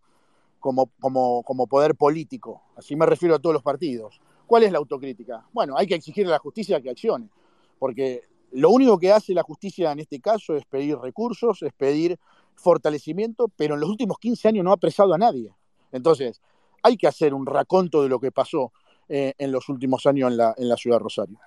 como, 0.59 0.91
como, 0.99 1.67
poder 1.67 1.95
político. 1.95 2.61
Así 2.75 2.95
me 2.95 3.05
refiero 3.05 3.35
a 3.35 3.39
todos 3.39 3.53
los 3.53 3.63
partidos. 3.63 4.21
¿Cuál 4.45 4.63
es 4.63 4.71
la 4.71 4.77
autocrítica? 4.77 5.45
Bueno, 5.53 5.77
hay 5.77 5.87
que 5.87 5.95
exigir 5.95 6.27
a 6.27 6.31
la 6.31 6.39
justicia 6.39 6.81
que 6.81 6.89
accione, 6.89 7.29
porque 7.77 8.23
lo 8.51 8.71
único 8.71 8.97
que 8.97 9.11
hace 9.11 9.33
la 9.33 9.43
justicia 9.43 9.91
en 9.91 9.99
este 9.99 10.19
caso 10.19 10.55
es 10.55 10.65
pedir 10.65 10.97
recursos, 10.97 11.61
es 11.61 11.73
pedir 11.73 12.19
fortalecimiento, 12.55 13.47
pero 13.55 13.75
en 13.75 13.81
los 13.81 13.89
últimos 13.89 14.17
15 14.19 14.47
años 14.49 14.65
no 14.65 14.71
ha 14.71 14.75
apresado 14.75 15.13
a 15.13 15.17
nadie. 15.17 15.53
Entonces, 15.91 16.41
hay 16.83 16.97
que 16.97 17.07
hacer 17.07 17.33
un 17.33 17.45
raconto 17.45 18.01
de 18.01 18.09
lo 18.09 18.19
que 18.19 18.31
pasó 18.31 18.71
eh, 19.07 19.33
en 19.37 19.51
los 19.51 19.69
últimos 19.69 20.05
años 20.05 20.31
en 20.31 20.37
la, 20.37 20.53
en 20.57 20.67
la 20.67 20.77
ciudad 20.77 20.97
de 20.97 21.03
Rosario. 21.03 21.39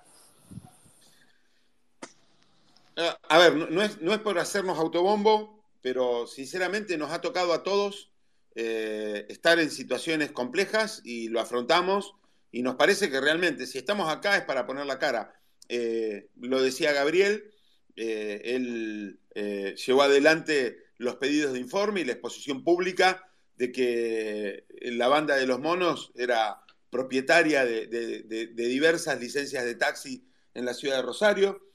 Ah, 2.95 3.17
a 3.29 3.37
ver, 3.37 3.67
es, 3.81 4.01
no 4.01 4.13
es 4.13 4.19
por 4.19 4.37
hacernos 4.39 4.77
autobombo, 4.77 5.63
pero 5.81 6.27
sinceramente 6.27 6.97
nos 6.97 7.11
ha 7.11 7.21
tocado 7.21 7.53
a 7.53 7.63
todos 7.63 8.12
eh, 8.55 9.25
estar 9.29 9.59
en 9.59 9.71
situaciones 9.71 10.31
complejas 10.31 11.01
y 11.03 11.27
lo 11.29 11.39
afrontamos 11.39 12.13
y 12.51 12.61
nos 12.61 12.75
parece 12.75 13.09
que 13.09 13.19
realmente 13.19 13.65
si 13.65 13.79
estamos 13.79 14.09
acá 14.09 14.37
es 14.37 14.43
para 14.43 14.67
poner 14.67 14.85
la 14.85 14.99
cara. 14.99 15.33
Eh, 15.69 16.29
lo 16.39 16.61
decía 16.61 16.91
Gabriel, 16.93 17.51
eh, 17.95 18.41
él 18.45 19.19
llevó 19.75 20.03
adelante 20.03 20.77
los 20.97 21.15
pedidos 21.15 21.53
de 21.53 21.59
informe 21.59 22.01
y 22.01 22.05
la 22.05 22.11
exposición 22.11 22.63
pública 22.63 23.27
de 23.57 23.71
que 23.71 24.65
la 24.81 25.07
banda 25.07 25.35
de 25.35 25.47
los 25.47 25.59
monos 25.59 26.11
era 26.15 26.61
propietaria 26.91 27.65
de, 27.65 28.53
diversas 28.55 29.19
licencias 29.19 29.65
de 29.65 29.73
taxi 29.73 30.27
en 30.53 30.65
la 30.65 30.75
ciudad 30.75 30.97
de 30.97 31.01
Rosario. 31.01 31.73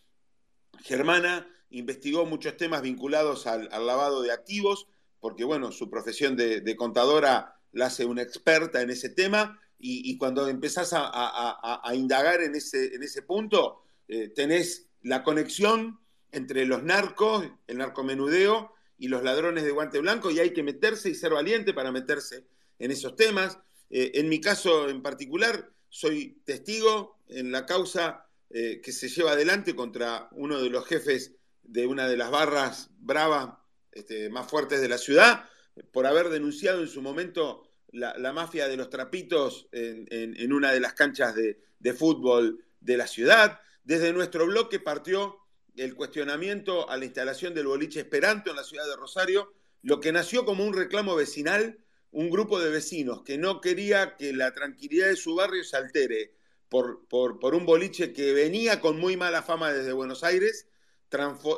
Germana 0.85 1.49
investigó 1.71 2.25
muchos 2.25 2.57
temas 2.57 2.83
vinculados 2.83 3.49
al 3.49 3.69
lavado 3.69 4.23
de 4.23 4.31
activos, 4.31 4.87
porque 5.21 5.45
bueno, 5.45 5.73
su 5.73 5.91
profesión 5.91 6.37
de, 6.37 6.77
contadora 6.77 7.57
la 7.73 7.87
hace 7.87 8.05
una 8.05 8.23
experta 8.23 8.83
en 8.83 8.91
ese 8.91 9.11
tema, 9.11 9.61
y, 9.81 10.19
cuando 10.19 10.49
empezás 10.49 10.91
a, 10.93 11.93
indagar 11.95 12.41
en 12.43 12.57
ese, 12.57 12.95
en 12.95 13.03
ese 13.05 13.23
punto, 13.23 13.85
eh, 14.09 14.29
tenés 14.35 14.89
la 15.03 15.23
conexión 15.23 16.01
entre 16.33 16.67
los 16.67 16.83
narcos, 16.83 17.49
el 17.69 17.79
narcomenudeo 17.79 18.73
y 18.99 19.07
los 19.07 19.23
ladrones 19.23 19.65
de 19.65 19.71
guante 19.71 20.01
blanco, 20.01 20.31
y 20.31 20.41
hay 20.41 20.53
que 20.53 20.65
meterse 20.65 21.11
y 21.11 21.15
ser 21.15 21.33
valiente 21.33 21.73
para 21.75 21.93
meterse 21.93 22.45
en 22.79 22.91
esos 22.91 23.15
temas. 23.15 23.59
Eh, 23.91 24.13
en 24.15 24.29
mi 24.29 24.41
caso 24.41 24.89
en 24.89 25.01
particular, 25.01 25.71
soy 25.89 26.43
testigo 26.45 27.19
en 27.29 27.53
la 27.53 27.65
causa 27.65 28.27
eh, 28.51 28.81
que 28.83 28.93
se 28.93 29.09
lleva 29.09 29.33
adelante 29.33 29.75
contra 29.75 30.29
uno 30.33 30.61
de 30.61 30.71
los 30.71 30.87
jefes 30.87 31.35
de 31.63 31.87
una 31.87 32.09
de 32.09 32.17
las 32.17 32.31
barras 32.31 32.91
bravas 32.99 33.58
este, 33.99 34.31
más 34.31 34.49
fuertes 34.49 34.81
de 34.81 34.89
la 34.89 34.99
ciudad, 34.99 35.49
por 35.93 36.07
haber 36.07 36.29
denunciado 36.29 36.81
en 36.81 36.89
su 36.89 37.03
momento 37.03 37.69
la, 37.93 38.33
mafia 38.33 38.69
de 38.69 38.77
los 38.77 38.91
trapitos 38.91 39.69
en, 39.73 40.53
una 40.53 40.73
de 40.73 40.81
las 40.81 40.95
canchas 40.95 41.35
de, 41.35 41.95
fútbol 41.95 42.65
de 42.81 42.97
la 42.97 43.07
ciudad. 43.07 43.61
Desde 43.85 44.13
nuestro 44.13 44.47
bloque 44.47 44.81
partió 44.81 45.39
el 45.77 45.95
cuestionamiento 45.95 46.91
a 46.91 46.97
la 46.97 47.05
instalación 47.05 47.55
del 47.55 47.67
boliche 47.67 48.01
Esperanto 48.01 48.51
en 48.51 48.57
la 48.57 48.65
ciudad 48.65 48.87
de 48.87 48.97
Rosario, 48.97 49.53
lo 49.83 50.01
que 50.01 50.13
nació 50.13 50.45
como 50.45 50.65
un 50.65 50.75
reclamo 50.75 51.15
vecinal, 51.15 51.79
un 52.11 52.31
grupo 52.31 52.59
de 52.59 52.71
vecinos 52.71 53.23
que 53.23 53.39
no 53.39 53.61
quería 53.61 54.17
que 54.17 54.33
la 54.33 54.55
tranquilidad 54.55 55.09
de 55.09 55.17
su 55.17 55.35
barrio 55.35 55.63
se 55.63 55.77
altere 55.77 56.35
por, 56.69 57.07
por 57.09 57.55
un 57.55 57.65
boliche 57.65 58.13
que 58.13 58.33
venía 58.33 58.81
con 58.81 58.99
muy 58.99 59.17
mala 59.17 59.43
fama 59.43 59.73
desde 59.73 59.93
Buenos 59.93 60.25
Aires, 60.25 60.68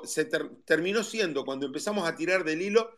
se 0.05 0.25
ter 0.25 0.49
terminó 0.65 1.03
siendo, 1.03 1.45
cuando 1.45 1.67
empezamos 1.67 2.09
a 2.09 2.17
tirar 2.17 2.45
del 2.45 2.63
hilo, 2.63 2.97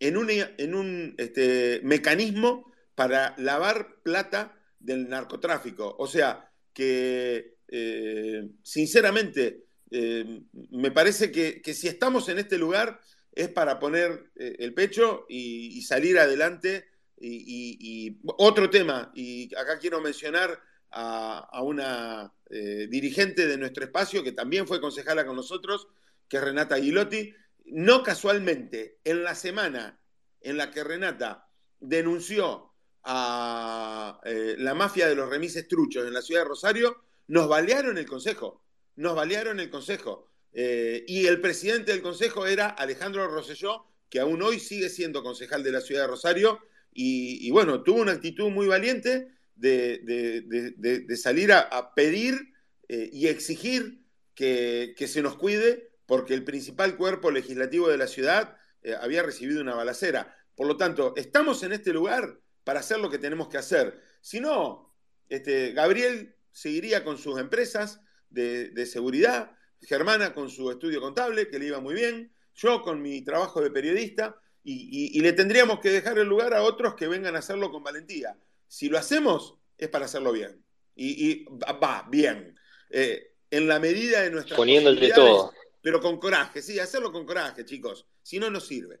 en 0.00 0.16
un, 0.16 0.28
en 0.30 0.74
un 0.74 1.14
este, 1.16 1.80
mecanismo 1.84 2.72
para 2.94 3.34
lavar 3.38 4.02
plata 4.02 4.58
del 4.80 5.08
narcotráfico. 5.08 5.94
O 5.98 6.06
sea, 6.06 6.50
que 6.72 7.58
eh, 7.68 8.48
sinceramente 8.62 9.66
eh, 9.90 10.42
me 10.70 10.90
parece 10.90 11.30
que, 11.30 11.62
que, 11.62 11.74
si 11.74 11.86
estamos 11.86 12.28
en 12.28 12.38
este 12.38 12.58
lugar 12.58 13.00
es 13.32 13.48
para 13.48 13.78
poner 13.78 14.30
eh, 14.36 14.56
el 14.58 14.74
pecho 14.74 15.26
y, 15.28 15.80
salir 15.82 16.18
adelante. 16.18 16.86
Y, 17.24 18.18
otro 18.36 18.68
tema, 18.68 19.12
y 19.14 19.54
acá 19.54 19.78
quiero 19.78 20.00
mencionar 20.00 20.58
a, 20.92 21.62
una 21.62 22.32
eh, 22.50 22.86
dirigente 22.90 23.46
de 23.46 23.56
nuestro 23.56 23.84
espacio 23.84 24.22
que 24.22 24.32
también 24.32 24.66
fue 24.66 24.80
concejala 24.80 25.26
con 25.26 25.36
nosotros, 25.36 25.88
que 26.28 26.36
es 26.36 26.44
Renata 26.44 26.74
Aguilotti. 26.76 27.34
No 27.66 28.02
casualmente, 28.02 28.98
en 29.04 29.22
la 29.22 29.34
semana 29.34 30.00
en 30.40 30.56
la 30.56 30.70
que 30.70 30.84
Renata 30.84 31.48
denunció 31.80 32.72
a 33.04 34.20
eh, 34.24 34.56
la 34.58 34.74
mafia 34.74 35.08
de 35.08 35.14
los 35.14 35.28
remises 35.28 35.66
truchos 35.66 36.06
en 36.06 36.14
la 36.14 36.22
ciudad 36.22 36.42
de 36.42 36.48
Rosario, 36.48 37.02
nos 37.28 37.48
balearon 37.48 37.98
el 37.98 38.06
consejo. 38.06 38.62
Nos 38.96 39.14
balearon 39.14 39.60
el 39.60 39.70
consejo. 39.70 40.28
Eh, 40.52 41.04
y 41.08 41.26
el 41.26 41.40
presidente 41.40 41.92
del 41.92 42.02
consejo 42.02 42.46
era 42.46 42.68
Alejandro 42.68 43.26
Rosselló, 43.28 43.86
que 44.10 44.20
aún 44.20 44.42
hoy 44.42 44.60
sigue 44.60 44.90
siendo 44.90 45.22
concejal 45.22 45.62
de 45.62 45.72
la 45.72 45.80
ciudad 45.80 46.02
de 46.02 46.08
Rosario. 46.08 46.60
Y 46.94 47.50
bueno, 47.52 47.82
tuvo 47.82 48.02
una 48.02 48.12
actitud 48.12 48.50
muy 48.50 48.66
valiente 48.66 49.32
de, 49.54 49.98
de, 50.46 51.00
de, 51.00 51.16
salir 51.16 51.52
a, 51.52 51.94
pedir 51.94 52.54
eh, 52.88 53.10
y 53.12 53.28
exigir 53.28 54.02
que, 54.34 54.94
que, 54.96 55.06
se 55.06 55.22
nos 55.22 55.36
cuide, 55.36 55.90
porque 56.06 56.34
el 56.34 56.44
principal 56.44 56.96
cuerpo 56.96 57.30
legislativo 57.30 57.88
de 57.88 57.98
la 57.98 58.06
ciudad 58.06 58.56
eh, 58.82 58.94
había 59.00 59.22
recibido 59.22 59.60
una 59.60 59.74
balacera. 59.74 60.36
Por 60.54 60.66
lo 60.66 60.76
tanto, 60.76 61.14
estamos 61.16 61.62
en 61.62 61.72
este 61.72 61.92
lugar 61.92 62.40
para 62.64 62.80
hacer 62.80 62.98
lo 62.98 63.10
que 63.10 63.18
tenemos 63.18 63.48
que 63.48 63.58
hacer. 63.58 64.00
Si 64.20 64.40
no, 64.40 64.94
este, 65.28 65.72
Gabriel 65.72 66.36
seguiría 66.50 67.04
con 67.04 67.18
sus 67.18 67.38
empresas 67.38 68.00
de, 68.30 68.86
seguridad, 68.86 69.56
Germana 69.80 70.32
con 70.32 70.48
su 70.48 70.70
estudio 70.70 71.00
contable, 71.00 71.48
que 71.48 71.58
le 71.58 71.66
iba 71.66 71.80
muy 71.80 71.94
bien, 71.94 72.32
yo 72.54 72.82
con 72.82 73.02
mi 73.02 73.22
trabajo 73.22 73.60
de 73.60 73.70
periodista, 73.70 74.36
y, 74.64 75.18
y, 75.18 75.20
le 75.20 75.32
tendríamos 75.32 75.80
que 75.80 75.90
dejar 75.90 76.18
el 76.20 76.28
lugar 76.28 76.54
a 76.54 76.62
otros 76.62 76.94
que 76.94 77.08
vengan 77.08 77.34
a 77.34 77.40
hacerlo 77.40 77.72
con 77.72 77.82
valentía. 77.82 78.36
Si 78.72 78.88
lo 78.88 78.96
hacemos, 78.96 79.56
es 79.76 79.90
para 79.90 80.06
hacerlo 80.06 80.32
bien. 80.32 80.64
Y, 80.96 81.30
y 81.30 81.44
va, 81.44 82.06
bien. 82.08 82.58
Eh, 82.88 83.34
en 83.50 83.68
la 83.68 83.78
medida 83.78 84.22
de 84.22 84.30
nuestras 84.30 84.56
Poniéndole 84.56 85.10
todo. 85.10 85.52
Pero 85.82 86.00
con 86.00 86.18
coraje, 86.18 86.62
sí, 86.62 86.78
hacerlo 86.78 87.12
con 87.12 87.26
coraje, 87.26 87.66
chicos. 87.66 88.06
Si 88.22 88.38
no, 88.38 88.48
no 88.48 88.60
sirve. 88.60 89.00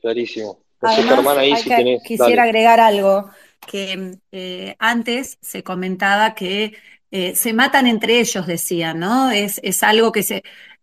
Clarísimo. 0.00 0.64
No 0.80 0.88
Además, 0.88 1.36
ahí 1.36 1.56
si 1.56 1.68
que, 1.68 1.76
tenés... 1.76 2.02
Quisiera 2.02 2.36
Dale. 2.36 2.40
agregar 2.40 2.80
algo, 2.80 3.30
que 3.66 4.16
eh, 4.32 4.76
antes 4.78 5.36
se 5.42 5.62
comentaba 5.62 6.34
que 6.34 6.72
eh, 7.10 7.34
se 7.34 7.52
matan 7.52 7.86
entre 7.86 8.18
ellos, 8.18 8.46
decían, 8.46 8.98
¿no? 8.98 9.30
Es, 9.30 9.60
es 9.62 9.82
algo 9.82 10.10
que 10.10 10.22
se... 10.22 10.42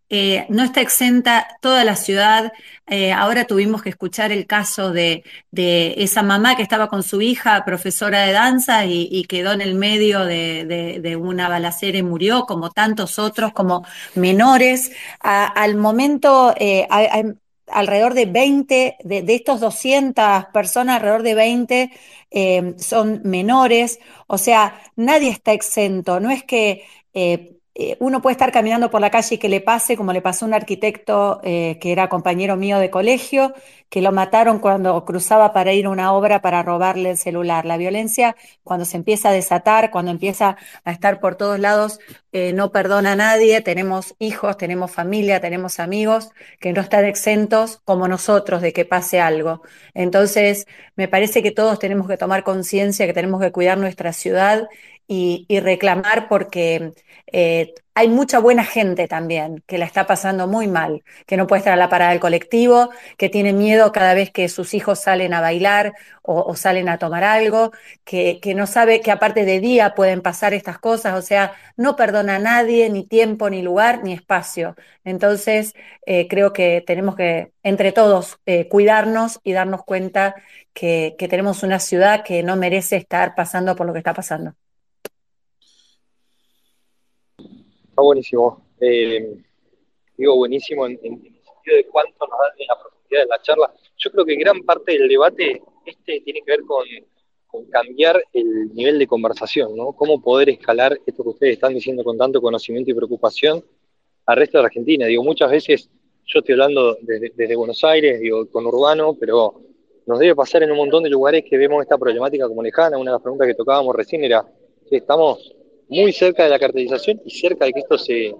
Eh, 0.10 0.46
no 0.50 0.64
está 0.64 0.82
exenta 0.82 1.48
toda 1.62 1.84
la 1.84 1.96
ciudad. 1.96 2.54
Eh, 2.88 3.12
ahora 3.12 3.46
tuvimos 3.46 3.82
que 3.82 3.90
escuchar 3.90 4.32
el 4.32 4.46
caso 4.46 4.92
de, 4.92 5.24
esa 5.52 6.22
mamá 6.22 6.56
que 6.56 6.62
estaba 6.64 6.88
con 6.90 7.02
su 7.04 7.22
hija, 7.22 7.66
profesora 7.66 8.22
de 8.26 8.32
danza, 8.34 8.86
y, 8.86 9.24
quedó 9.26 9.54
en 9.54 9.62
el 9.62 9.76
medio 9.76 10.26
de, 10.26 11.18
una 11.20 11.50
balacera 11.50 11.98
y 11.98 12.04
murió, 12.04 12.46
como 12.46 12.70
tantos 12.72 13.18
otros, 13.20 13.54
como 13.54 13.86
menores. 14.16 14.92
Al 15.20 15.76
momento, 15.76 16.54
eh, 16.58 16.88
alrededor 17.68 18.14
de 18.14 18.26
20, 18.26 18.98
de, 19.04 19.26
estos 19.36 19.60
200 19.60 20.46
personas, 20.54 20.98
alrededor 20.98 21.24
de 21.24 21.36
20 21.36 21.92
eh, 22.32 22.76
son 22.78 23.22
menores, 23.24 24.00
o 24.28 24.38
sea, 24.38 24.82
nadie 24.96 25.30
está 25.30 25.54
exento, 25.54 26.20
no 26.20 26.30
es 26.32 26.44
que 26.44 26.86
eh, 27.76 27.98
uno 28.00 28.22
puede 28.22 28.34
estar 28.34 28.52
caminando 28.52 28.90
por 28.90 29.02
la 29.02 29.12
calle 29.12 29.36
y 29.36 29.38
que 29.38 29.50
le 29.50 29.62
pase, 29.62 29.98
como 29.98 30.14
le 30.14 30.22
pasó 30.22 30.46
a 30.46 30.48
un 30.48 30.54
arquitecto 30.54 31.42
que 31.44 31.78
era 31.84 32.10
compañero 32.10 32.56
mío 32.56 32.80
de 32.80 32.90
colegio, 32.90 33.54
que 33.90 34.02
lo 34.02 34.12
mataron 34.12 34.60
cuando 34.60 35.06
cruzaba 35.06 35.54
para 35.54 35.74
ir 35.74 35.86
a 35.86 35.90
una 35.90 36.14
obra 36.14 36.42
para 36.42 36.64
robarle 36.64 37.12
el 37.12 37.18
celular. 37.18 37.66
La 37.66 37.78
violencia, 37.78 38.36
cuando 38.64 38.86
se 38.86 38.98
empieza 38.98 39.30
a 39.30 39.32
desatar, 39.32 39.92
cuando 39.92 40.12
empieza 40.12 40.58
a 40.84 40.92
estar 40.92 41.20
por 41.20 41.36
todos 41.36 41.60
lados, 41.60 42.00
eh, 42.32 42.52
no 42.54 42.72
perdona 42.72 43.14
a 43.14 43.16
nadie. 43.16 43.62
Tenemos 43.62 44.16
hijos, 44.20 44.58
tenemos 44.58 44.92
familia, 44.92 45.40
tenemos 45.40 45.80
amigos 45.80 46.32
que 46.60 46.74
no 46.74 46.82
están 46.82 47.06
exentos 47.06 47.82
como 47.86 48.08
nosotros 48.08 48.62
de 48.62 48.74
que 48.74 48.86
pase 48.86 49.22
algo. 49.22 49.62
Entonces, 49.94 50.66
me 50.96 51.08
parece 51.08 51.42
que 51.44 51.52
todos 51.52 51.80
tenemos 51.80 52.08
que 52.08 52.18
tomar 52.18 52.44
conciencia 52.44 53.06
que 53.06 53.14
tenemos 53.14 53.42
que 53.42 53.52
cuidar 53.52 53.78
nuestra 53.78 54.14
ciudad 54.14 54.68
y, 55.08 55.46
reclamar 55.62 56.28
porque 56.28 56.94
eh, 57.32 57.74
hay 57.98 58.10
mucha 58.10 58.40
buena 58.40 58.66
gente 58.66 59.08
también 59.08 59.64
que 59.68 59.78
la 59.78 59.86
está 59.86 60.06
pasando 60.06 60.48
muy 60.48 60.68
mal, 60.68 61.04
que 61.26 61.38
no 61.38 61.48
puede 61.48 61.60
estar 61.60 61.74
a 61.74 61.78
la 61.78 61.90
parada 61.90 62.12
del 62.12 62.20
colectivo, 62.20 62.90
que 63.18 63.30
tiene 63.30 63.54
miedo 63.54 63.92
cada 63.94 64.14
vez 64.14 64.32
que 64.32 64.50
sus 64.50 64.74
hijos 64.74 65.00
salen 65.00 65.34
a 65.34 65.42
bailar 65.42 65.94
o, 66.22 66.56
salen 66.56 66.90
a 66.90 66.98
tomar 66.98 67.24
algo, 67.24 67.72
que, 68.04 68.40
no 68.56 68.68
sabe 68.68 69.02
que 69.02 69.12
aparte 69.12 69.46
de 69.46 69.60
día 69.60 69.96
pueden 69.96 70.22
pasar 70.22 70.54
estas 70.54 70.78
cosas, 70.80 71.18
o 71.18 71.22
sea, 71.22 71.54
no 71.78 71.96
perdona 71.96 72.36
a 72.36 72.40
nadie, 72.40 72.90
ni 72.90 73.06
tiempo, 73.06 73.50
ni 73.50 73.62
lugar, 73.62 74.04
ni 74.04 74.14
espacio. 74.14 74.76
Entonces, 75.04 75.74
eh, 76.06 76.28
creo 76.28 76.52
que 76.54 76.84
tenemos 76.86 77.16
que, 77.16 77.54
entre 77.64 77.92
todos, 77.92 78.40
eh, 78.46 78.68
cuidarnos 78.68 79.40
y 79.44 79.54
darnos 79.54 79.84
cuenta 79.86 80.36
que 80.74 81.16
tenemos 81.30 81.64
una 81.64 81.80
ciudad 81.80 82.24
que 82.24 82.44
no 82.44 82.56
merece 82.58 82.98
estar 82.98 83.36
pasando 83.36 83.76
por 83.76 83.88
lo 83.88 83.94
que 83.94 84.00
está 84.00 84.14
pasando. 84.14 84.56
Está 87.96 88.02
buenísimo. 88.02 88.62
Eh, 88.82 89.38
digo 90.18 90.36
buenísimo 90.36 90.86
en, 90.86 91.00
el 91.02 91.02
sentido 91.02 91.78
de 91.78 91.86
cuánto 91.90 92.28
nos 92.28 92.38
da 92.40 92.54
en 92.58 92.68
la 92.68 92.78
profundidad 92.78 93.22
de 93.22 93.26
la 93.28 93.42
charla. 93.42 93.74
Yo 93.96 94.12
creo 94.12 94.26
que 94.26 94.36
gran 94.36 94.64
parte 94.64 95.00
del 95.00 95.08
debate 95.08 95.62
este 95.86 96.20
tiene 96.20 96.42
que 96.42 96.52
ver 96.52 96.64
con, 96.64 96.84
cambiar 97.70 98.22
el 98.34 98.76
nivel 98.76 99.00
de 99.00 99.08
conversación, 99.08 99.78
¿no? 99.78 99.94
Cómo 99.94 100.22
poder 100.22 100.50
escalar 100.50 101.00
esto 101.06 101.24
que 101.24 101.30
ustedes 101.30 101.54
están 101.54 101.74
diciendo 101.74 102.04
con 102.04 102.18
tanto 102.18 102.42
conocimiento 102.42 102.92
y 102.92 102.94
preocupación 102.96 103.64
al 104.26 104.36
resto 104.36 104.58
de 104.58 104.64
la 104.64 104.68
Argentina. 104.68 105.06
Digo, 105.06 105.24
muchas 105.24 105.50
veces 105.50 105.90
yo 106.26 106.40
estoy 106.40 106.52
hablando 106.52 106.98
desde, 107.02 107.56
Buenos 107.56 107.82
Aires, 107.86 108.20
digo, 108.20 108.46
con 108.50 108.66
Urbano, 108.66 109.16
pero 109.18 109.62
nos 110.06 110.20
debe 110.20 110.36
pasar 110.36 110.64
en 110.64 110.72
un 110.72 110.78
montón 110.80 111.02
de 111.02 111.10
lugares 111.10 111.46
que 111.50 111.58
vemos 111.58 111.82
esta 111.82 111.98
problemática 111.98 112.46
como 112.46 112.62
lejana. 112.62 112.98
Una 112.98 113.12
de 113.12 113.16
las 113.16 113.22
preguntas 113.22 113.48
que 113.48 113.56
tocábamos 113.56 113.96
recién 113.96 114.22
era 114.26 114.46
estamos 114.92 115.56
muy 115.88 116.14
cerca 116.14 116.44
de 116.44 116.50
la 116.50 116.60
cartelización 116.60 117.22
y 117.26 117.32
cerca 117.32 117.66
de 117.66 117.74
que 117.74 117.80
esto 117.80 117.98
se 117.98 118.36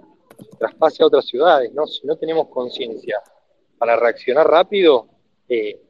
traspase 0.58 1.02
a 1.02 1.06
otras 1.06 1.26
ciudades, 1.26 1.72
¿no? 1.72 1.86
Si 1.86 2.06
no 2.06 2.16
tenemos 2.16 2.48
conciencia 2.48 3.20
para 3.78 3.96
reaccionar 3.96 4.46
rápido, 4.46 5.08
eh, 5.48 5.80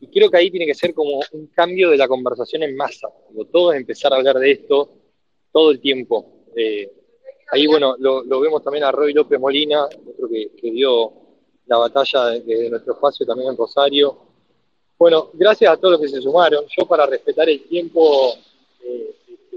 y 0.00 0.08
creo 0.08 0.30
que 0.30 0.36
ahí 0.36 0.50
tiene 0.50 0.66
que 0.66 0.74
ser 0.74 0.92
como 0.92 1.20
un 1.32 1.46
cambio 1.48 1.90
de 1.90 1.96
la 1.96 2.08
conversación 2.08 2.62
en 2.62 2.76
masa, 2.76 3.08
todo 3.08 3.44
todos 3.46 3.74
empezar 3.74 4.12
a 4.12 4.16
hablar 4.16 4.38
de 4.38 4.50
esto 4.50 4.90
todo 5.52 5.70
el 5.70 5.80
tiempo. 5.80 6.44
Eh, 6.56 6.90
ahí, 7.50 7.66
bueno, 7.66 7.94
lo, 7.98 8.40
vemos 8.40 8.62
también 8.62 8.84
a 8.84 8.92
Roy 8.92 9.12
López 9.12 9.38
Molina, 9.38 9.84
otro 9.84 10.28
que, 10.28 10.50
dio 10.70 11.12
la 11.66 11.78
batalla 11.78 12.30
desde 12.30 12.70
nuestro 12.70 12.94
espacio 12.94 13.24
también 13.24 13.50
en 13.50 13.56
Rosario. 13.56 14.18
Bueno, 14.98 15.30
gracias 15.32 15.72
a 15.72 15.76
todos 15.76 15.92
los 15.92 16.00
que 16.00 16.08
se 16.08 16.20
sumaron. 16.20 16.64
Yo 16.76 16.86
para 16.86 17.06
respetar 17.06 17.48
el 17.48 17.62
tiempo 17.64 18.34
eh, 18.82 19.14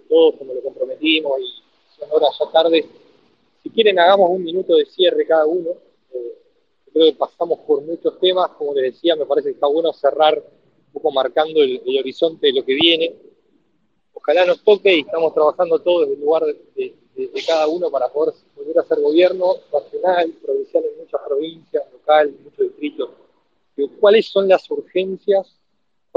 todos, 0.07 0.35
como 0.35 0.53
lo 0.53 0.61
comprometimos 0.61 1.39
y 1.39 1.99
son 1.99 2.09
horas 2.11 2.29
ya 2.39 2.51
tarde. 2.51 2.85
Si 3.63 3.69
quieren, 3.69 3.99
hagamos 3.99 4.29
un 4.29 4.43
minuto 4.43 4.75
de 4.75 4.85
cierre 4.85 5.25
cada 5.25 5.45
uno. 5.45 5.71
Eh, 6.13 6.37
creo 6.93 7.05
que 7.11 7.17
pasamos 7.17 7.59
por 7.59 7.81
muchos 7.81 8.19
temas. 8.19 8.51
Como 8.51 8.73
les 8.73 8.93
decía, 8.93 9.15
me 9.15 9.25
parece 9.25 9.49
que 9.49 9.55
está 9.55 9.67
bueno 9.67 9.91
cerrar 9.93 10.37
un 10.37 10.93
poco 10.93 11.11
marcando 11.11 11.61
el, 11.61 11.81
horizonte 11.99 12.47
de 12.47 12.53
lo 12.53 12.65
que 12.65 12.75
viene. 12.75 13.15
Ojalá 14.13 14.45
nos 14.45 14.63
toque 14.63 14.95
y 14.95 14.99
estamos 15.01 15.33
trabajando 15.33 15.79
todos 15.79 16.01
desde 16.01 16.15
el 16.15 16.21
lugar 16.21 16.43
de, 16.45 16.95
cada 17.47 17.67
uno 17.67 17.89
para 17.89 18.09
poder 18.09 18.33
volver 18.55 18.77
a 18.77 18.81
hacer 18.81 18.99
gobierno 18.99 19.55
nacional, 19.73 20.31
provincial 20.43 20.83
en 20.83 20.99
muchas 20.99 21.21
provincias, 21.27 21.83
local, 21.91 22.35
muchos 22.43 22.67
distritos. 22.67 23.09
¿Cuáles 23.99 24.27
son 24.27 24.47
las 24.47 24.69
urgencias 24.69 25.56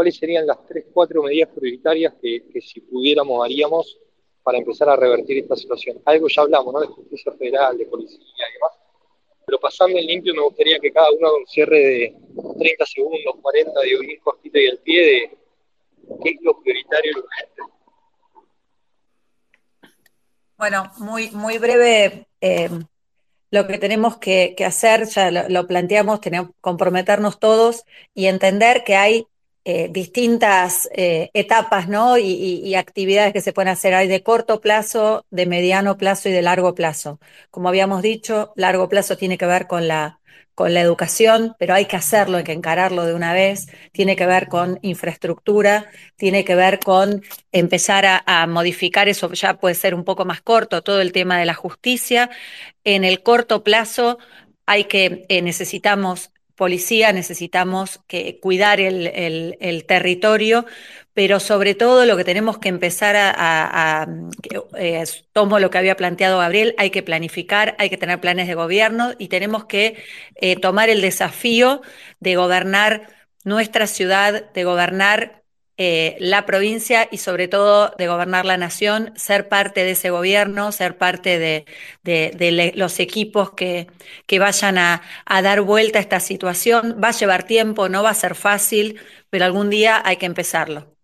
cuáles 0.01 0.17
serían 0.17 0.47
las 0.47 0.65
tres, 0.67 0.87
cuatro 0.95 1.23
medidas 1.23 1.51
prioritarias 1.55 2.15
que, 2.23 2.43
si 2.63 2.81
pudiéramos 2.81 3.45
haríamos 3.45 3.99
para 4.43 4.57
empezar 4.57 4.89
a 4.89 4.97
revertir 4.97 5.37
esta 5.37 5.55
situación. 5.55 6.01
Algo 6.07 6.27
ya 6.27 6.41
hablamos, 6.41 6.73
¿no? 6.73 6.81
De 6.81 6.87
justicia 6.87 7.31
federal, 7.33 7.77
de 7.77 7.85
policía 7.85 8.19
y 8.19 8.53
demás. 8.55 8.79
Pero 9.45 9.61
pasando 9.61 9.99
en 9.99 10.07
limpio 10.07 10.35
me 10.35 10.41
gustaría 10.41 10.79
que 10.79 10.91
cada 10.91 11.11
uno 11.11 11.37
un 11.37 11.47
cierre 11.47 11.77
de 11.79 12.17
30 12.59 12.87
segundos, 12.87 13.35
40, 13.43 13.79
de 13.79 13.89
ir 13.91 14.21
cortito 14.21 14.59
y 14.59 14.69
al 14.69 14.79
pie 14.79 15.05
de 15.05 15.39
qué 16.25 16.31
es 16.31 16.37
lo 16.41 16.59
prioritario 16.63 17.11
y 17.11 17.15
lo 17.17 17.21
urgente. 17.21 17.63
Bueno, 20.57 20.91
muy, 20.97 21.31
muy 21.33 21.59
breve. 21.59 22.27
Eh, 22.41 22.71
lo 23.51 23.67
que 23.67 23.77
tenemos 23.77 24.17
que, 24.17 24.57
hacer, 24.65 25.05
ya 25.09 25.31
lo, 25.31 25.47
lo, 25.51 25.67
planteamos, 25.67 26.23
tenemos 26.23 26.53
comprometernos 26.63 27.39
todos 27.39 27.85
y 28.15 28.29
entender 28.29 28.83
que 28.83 28.97
hay 28.97 29.27
eh, 29.73 29.89
distintas 29.89 30.89
eh, 30.93 31.31
etapas 31.33 31.89
¿no? 31.89 32.19
Y, 32.19 32.75
actividades 32.75 33.33
que 33.33 33.41
se 33.41 33.53
pueden 33.53 33.69
hacer. 33.69 33.95
Hay 33.95 34.09
de 34.09 34.23
corto 34.25 34.61
plazo, 34.61 35.25
de 35.31 35.47
mediano 35.47 35.97
plazo 35.97 36.29
y 36.29 36.33
de 36.33 36.43
largo 36.43 36.75
plazo. 36.75 37.21
Como 37.51 37.69
habíamos 37.69 38.03
dicho, 38.03 38.53
largo 38.57 38.89
plazo 38.89 39.17
tiene 39.17 39.39
que 39.39 39.47
ver 39.47 39.69
con 39.69 39.87
la, 39.87 40.21
con 40.57 40.75
la 40.75 40.81
educación, 40.81 41.55
pero 41.59 41.75
hay 41.75 41.85
que 41.87 41.95
hacerlo, 41.95 42.39
hay 42.39 42.45
que 42.45 42.53
encararlo 42.53 43.05
de 43.07 43.15
una 43.15 43.33
vez. 43.33 43.69
Tiene 43.93 44.17
que 44.17 44.27
ver 44.27 44.49
con 44.49 44.81
infraestructura, 44.83 45.89
tiene 46.17 46.45
que 46.45 46.57
ver 46.57 46.81
con 46.81 47.23
empezar 47.53 48.23
a, 48.27 48.47
modificar 48.49 49.09
eso, 49.09 49.33
ya 49.33 49.55
puede 49.55 49.77
ser 49.77 49.95
un 49.95 50.05
poco 50.05 50.25
más 50.25 50.41
corto, 50.43 50.83
todo 50.83 51.01
el 51.01 51.13
tema 51.13 51.39
de 51.39 51.45
la 51.45 51.55
justicia. 51.55 52.29
En 52.83 53.05
el 53.05 53.23
corto 53.23 53.63
plazo 53.63 54.19
hay 54.67 54.85
que, 54.85 55.27
eh, 55.29 55.43
necesitamos 55.43 56.33
policía, 56.61 57.11
necesitamos 57.15 58.01
que, 58.07 58.39
cuidar 58.39 58.81
el, 58.81 59.85
territorio, 59.89 60.67
pero 61.15 61.41
sobre 61.41 61.75
todo 61.75 62.05
lo 62.05 62.19
que 62.19 62.25
tenemos 62.25 62.59
que 62.59 62.69
empezar 62.69 63.17
a, 63.17 64.07
eh, 64.77 65.03
tomo 65.33 65.59
lo 65.59 65.71
que 65.71 65.79
había 65.79 65.97
planteado 65.97 66.39
Gabriel, 66.39 66.75
hay 66.77 66.91
que 66.91 67.03
planificar, 67.03 67.77
hay 67.79 67.89
que 67.89 67.97
tener 67.97 68.21
planes 68.21 68.47
de 68.47 68.57
gobierno 68.57 69.13
y 69.17 69.29
tenemos 69.29 69.65
que 69.65 70.05
eh, 70.35 70.57
tomar 70.57 70.91
el 70.91 71.01
desafío 71.01 71.81
de 72.21 72.37
gobernar 72.37 73.09
nuestra 73.43 73.87
ciudad, 73.87 74.53
de 74.53 74.65
gobernar 74.65 75.40
eh, 75.83 76.19
la 76.21 76.45
provincia 76.45 77.09
y 77.11 77.17
sobre 77.17 77.49
todo 77.49 77.95
de 77.97 78.07
gobernar 78.07 78.45
la 78.45 78.59
nación, 78.59 79.15
ser 79.17 79.49
parte 79.49 79.83
de 79.83 79.93
ese 79.93 80.11
gobierno, 80.11 80.73
ser 80.73 80.99
parte 80.99 81.39
de, 81.39 82.73
los 82.77 83.01
equipos 83.01 83.53
que, 83.53 83.87
que 84.27 84.39
vayan 84.39 84.77
a, 84.77 85.01
dar 85.27 85.63
vuelta 85.63 85.99
a 85.99 86.03
esta 86.03 86.21
situación. 86.21 87.01
Va 87.03 87.09
a 87.09 87.13
llevar 87.13 87.45
tiempo, 87.47 87.89
no 87.89 88.03
va 88.03 88.11
a 88.11 88.15
ser 88.15 88.35
fácil, 88.35 89.01
pero 89.31 89.47
algún 89.47 89.71
día 89.71 90.03
hay 90.05 90.19
que 90.19 90.27
empezarlo. 90.27 90.95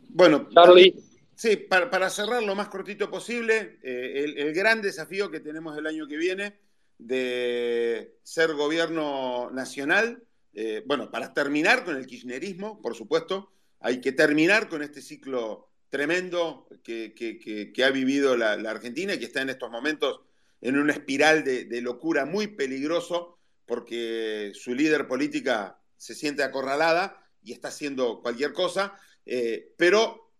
Bueno, 0.00 0.48
Charlie. 0.52 0.92
Sí, 1.36 1.54
para, 1.56 2.10
cerrar 2.10 2.42
lo 2.42 2.56
más 2.56 2.66
cortito 2.66 3.08
posible, 3.08 3.78
eh, 3.84 4.24
el, 4.24 4.38
el 4.38 4.54
gran 4.54 4.82
desafío 4.82 5.30
que 5.30 5.38
tenemos 5.38 5.78
el 5.78 5.86
año 5.86 6.08
que 6.08 6.16
viene 6.16 6.58
de 6.98 8.16
ser 8.24 8.54
gobierno 8.54 9.52
nacional 9.52 10.20
eh, 10.54 10.82
bueno, 10.86 11.10
para 11.10 11.34
terminar 11.34 11.84
con 11.84 11.96
el 11.96 12.06
kirchnerismo, 12.06 12.80
por 12.80 12.94
supuesto, 12.94 13.50
hay 13.80 14.00
que 14.00 14.12
terminar 14.12 14.68
con 14.68 14.82
este 14.82 15.02
ciclo 15.02 15.68
tremendo 15.90 16.66
que, 16.82 17.72
ha 17.84 17.90
vivido 17.90 18.36
la, 18.36 18.52
Argentina 18.52 19.14
y 19.14 19.18
que 19.18 19.26
está 19.26 19.42
en 19.42 19.50
estos 19.50 19.70
momentos 19.70 20.20
en 20.60 20.78
una 20.78 20.92
espiral 20.92 21.44
de, 21.44 21.80
locura 21.80 22.24
muy 22.24 22.48
peligroso 22.48 23.38
porque 23.66 24.52
su 24.54 24.74
líder 24.74 25.06
política 25.06 25.78
se 25.96 26.14
siente 26.14 26.42
acorralada 26.42 27.24
y 27.42 27.52
está 27.52 27.68
haciendo 27.68 28.20
cualquier 28.22 28.52
cosa, 28.52 28.94
eh, 29.26 29.72
pero 29.76 30.32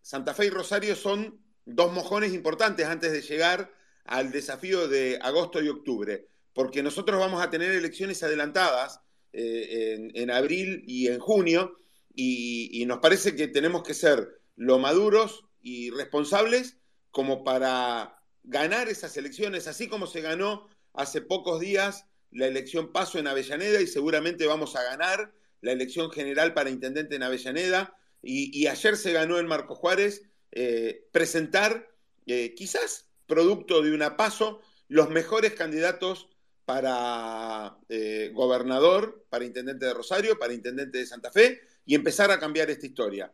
Santa 0.00 0.34
Fe 0.34 0.46
y 0.46 0.50
Rosario 0.50 0.94
son 0.94 1.40
dos 1.64 1.92
mojones 1.92 2.32
importantes 2.32 2.86
antes 2.86 3.12
de 3.12 3.22
llegar 3.22 3.72
al 4.04 4.30
desafío 4.30 4.88
de 4.88 5.18
agosto 5.22 5.62
y 5.62 5.68
octubre, 5.68 6.28
porque 6.52 6.82
nosotros 6.82 7.18
vamos 7.18 7.42
a 7.42 7.50
tener 7.50 7.70
elecciones 7.72 8.22
adelantadas 8.22 9.00
eh, 9.36 10.10
en, 10.14 10.30
abril 10.30 10.84
y 10.86 11.08
en 11.08 11.18
junio, 11.18 11.76
y, 12.14 12.84
nos 12.86 13.00
parece 13.00 13.34
que 13.34 13.48
tenemos 13.48 13.82
que 13.82 13.92
ser 13.92 14.40
lo 14.54 14.78
maduros 14.78 15.44
y 15.60 15.90
responsables 15.90 16.78
como 17.10 17.42
para 17.42 18.22
ganar 18.44 18.88
esas 18.88 19.16
elecciones, 19.16 19.66
así 19.66 19.88
como 19.88 20.06
se 20.06 20.20
ganó 20.20 20.68
hace 20.92 21.20
pocos 21.20 21.58
días 21.58 22.06
la 22.30 22.46
elección 22.46 22.92
paso 22.92 23.18
en 23.18 23.26
Avellaneda 23.26 23.80
y 23.80 23.88
seguramente 23.88 24.46
vamos 24.46 24.76
a 24.76 24.84
ganar 24.84 25.32
la 25.60 25.72
elección 25.72 26.12
general 26.12 26.54
para 26.54 26.70
intendente 26.70 27.16
en 27.16 27.24
Avellaneda. 27.24 27.96
Y, 28.22 28.66
ayer 28.68 28.96
se 28.96 29.12
ganó 29.12 29.38
en 29.38 29.46
Marco 29.46 29.74
Juárez 29.74 30.22
eh, 30.52 31.08
presentar, 31.10 31.90
eh, 32.26 32.54
quizás 32.54 33.08
producto 33.26 33.82
de 33.82 33.92
una 33.92 34.16
paso, 34.16 34.60
los 34.86 35.10
mejores 35.10 35.54
candidatos 35.54 36.28
para 36.64 37.76
eh, 37.88 38.30
gobernador, 38.32 39.26
para 39.28 39.44
intendente 39.44 39.86
de 39.86 39.94
Rosario, 39.94 40.38
para 40.38 40.52
intendente 40.52 40.98
de 40.98 41.06
Santa 41.06 41.30
Fe 41.30 41.60
y 41.84 41.94
empezar 41.94 42.30
a 42.30 42.38
cambiar 42.38 42.70
esta 42.70 42.86
historia. 42.86 43.32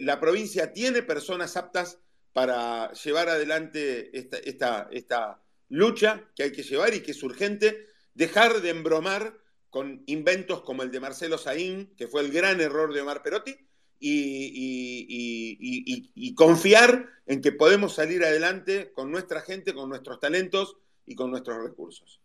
la 0.00 0.18
provincia 0.18 0.72
tiene 0.72 1.02
personas 1.02 1.56
aptas 1.56 1.98
para 2.32 2.92
llevar 2.92 3.28
adelante 3.28 4.10
esta, 4.18 4.88
esta 4.90 5.42
lucha 5.68 6.24
que 6.36 6.44
hay 6.44 6.52
que 6.52 6.62
llevar 6.62 6.94
y 6.94 7.00
que 7.00 7.12
es 7.12 7.22
urgente, 7.22 7.86
dejar 8.14 8.60
de 8.60 8.70
embromar 8.70 9.38
con 9.70 10.02
inventos 10.06 10.62
como 10.62 10.82
el 10.82 10.90
de 10.90 11.00
Marcelo 11.00 11.38
Saín, 11.38 11.94
que 11.96 12.06
fue 12.06 12.20
el 12.20 12.30
gran 12.30 12.60
error 12.60 12.92
de 12.92 13.00
Omar 13.00 13.22
Perotti, 13.22 13.56
y, 14.04 16.34
confiar 16.34 17.08
en 17.26 17.40
que 17.40 17.52
podemos 17.52 17.94
salir 17.94 18.24
adelante 18.24 18.92
con 18.92 19.10
nuestra 19.10 19.40
gente, 19.40 19.72
con 19.72 19.88
nuestros 19.88 20.20
talentos 20.20 20.76
y 21.06 21.14
con 21.14 21.30
nuestros 21.30 21.62
recursos. 21.62 22.21